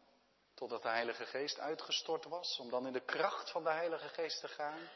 totdat 0.53 0.81
de 0.81 0.89
Heilige 0.89 1.25
Geest 1.25 1.59
uitgestort 1.59 2.25
was, 2.25 2.59
om 2.59 2.69
dan 2.69 2.87
in 2.87 2.93
de 2.93 3.05
kracht 3.05 3.51
van 3.51 3.63
de 3.63 3.69
Heilige 3.69 4.09
Geest 4.09 4.39
te 4.39 4.47
gaan? 4.47 4.89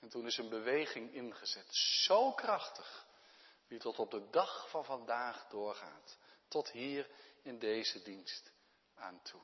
En 0.00 0.08
toen 0.08 0.26
is 0.26 0.36
een 0.36 0.48
beweging 0.48 1.12
ingezet, 1.12 1.74
zo 2.04 2.32
krachtig, 2.32 3.06
die 3.68 3.78
tot 3.78 3.98
op 3.98 4.10
de 4.10 4.30
dag 4.30 4.70
van 4.70 4.84
vandaag 4.84 5.46
doorgaat, 5.48 6.18
tot 6.48 6.70
hier 6.70 7.10
in 7.42 7.58
deze 7.58 8.02
dienst 8.02 8.52
aan 8.94 9.22
toe. 9.22 9.42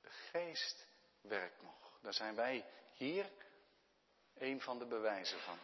De 0.00 0.10
Geest 0.10 0.87
werkt 1.28 1.62
nog. 1.62 1.98
Daar 2.02 2.14
zijn 2.14 2.34
wij 2.34 2.64
hier 2.94 3.30
een 4.34 4.60
van 4.60 4.78
de 4.78 4.86
bewijzen 4.86 5.40
van. 5.40 5.58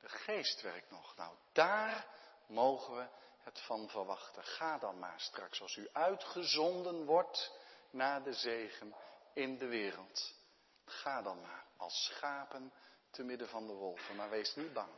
De 0.00 0.08
geest 0.08 0.60
werkt 0.60 0.90
nog. 0.90 1.16
Nou, 1.16 1.36
daar 1.52 2.06
mogen 2.46 2.96
we 2.96 3.06
het 3.38 3.60
van 3.60 3.88
verwachten. 3.88 4.44
Ga 4.44 4.78
dan 4.78 4.98
maar 4.98 5.20
straks 5.20 5.60
als 5.60 5.76
u 5.76 5.88
uitgezonden 5.92 7.04
wordt 7.04 7.58
naar 7.90 8.22
de 8.22 8.32
zegen 8.32 8.94
in 9.32 9.58
de 9.58 9.66
wereld. 9.66 10.34
Ga 10.84 11.22
dan 11.22 11.40
maar 11.40 11.64
als 11.76 12.04
schapen 12.04 12.72
te 13.10 13.22
midden 13.22 13.48
van 13.48 13.66
de 13.66 13.72
wolven. 13.72 14.16
Maar 14.16 14.30
wees 14.30 14.54
niet 14.54 14.72
bang. 14.72 14.92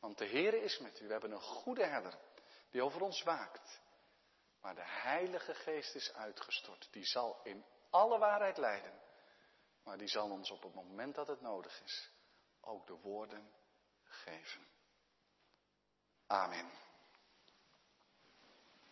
Want 0.00 0.18
de 0.18 0.24
Heer 0.24 0.54
is 0.54 0.78
met 0.78 1.00
u. 1.00 1.06
We 1.06 1.12
hebben 1.12 1.32
een 1.32 1.40
goede 1.40 1.84
herder 1.86 2.18
die 2.70 2.82
over 2.82 3.02
ons 3.02 3.22
waakt. 3.22 3.80
Maar 4.60 4.74
de 4.74 4.84
Heilige 4.84 5.54
Geest 5.54 5.94
is 5.94 6.12
uitgestort. 6.14 6.88
Die 6.90 7.04
zal 7.04 7.40
in 7.42 7.64
alle 7.92 8.18
waarheid 8.18 8.56
leiden. 8.56 9.00
Maar 9.82 9.98
die 9.98 10.08
zal 10.08 10.30
ons 10.30 10.50
op 10.50 10.62
het 10.62 10.74
moment 10.74 11.14
dat 11.14 11.26
het 11.26 11.40
nodig 11.40 11.82
is 11.82 12.12
ook 12.60 12.86
de 12.86 12.98
woorden 13.02 13.52
geven. 14.02 14.66
Amen. 16.26 16.70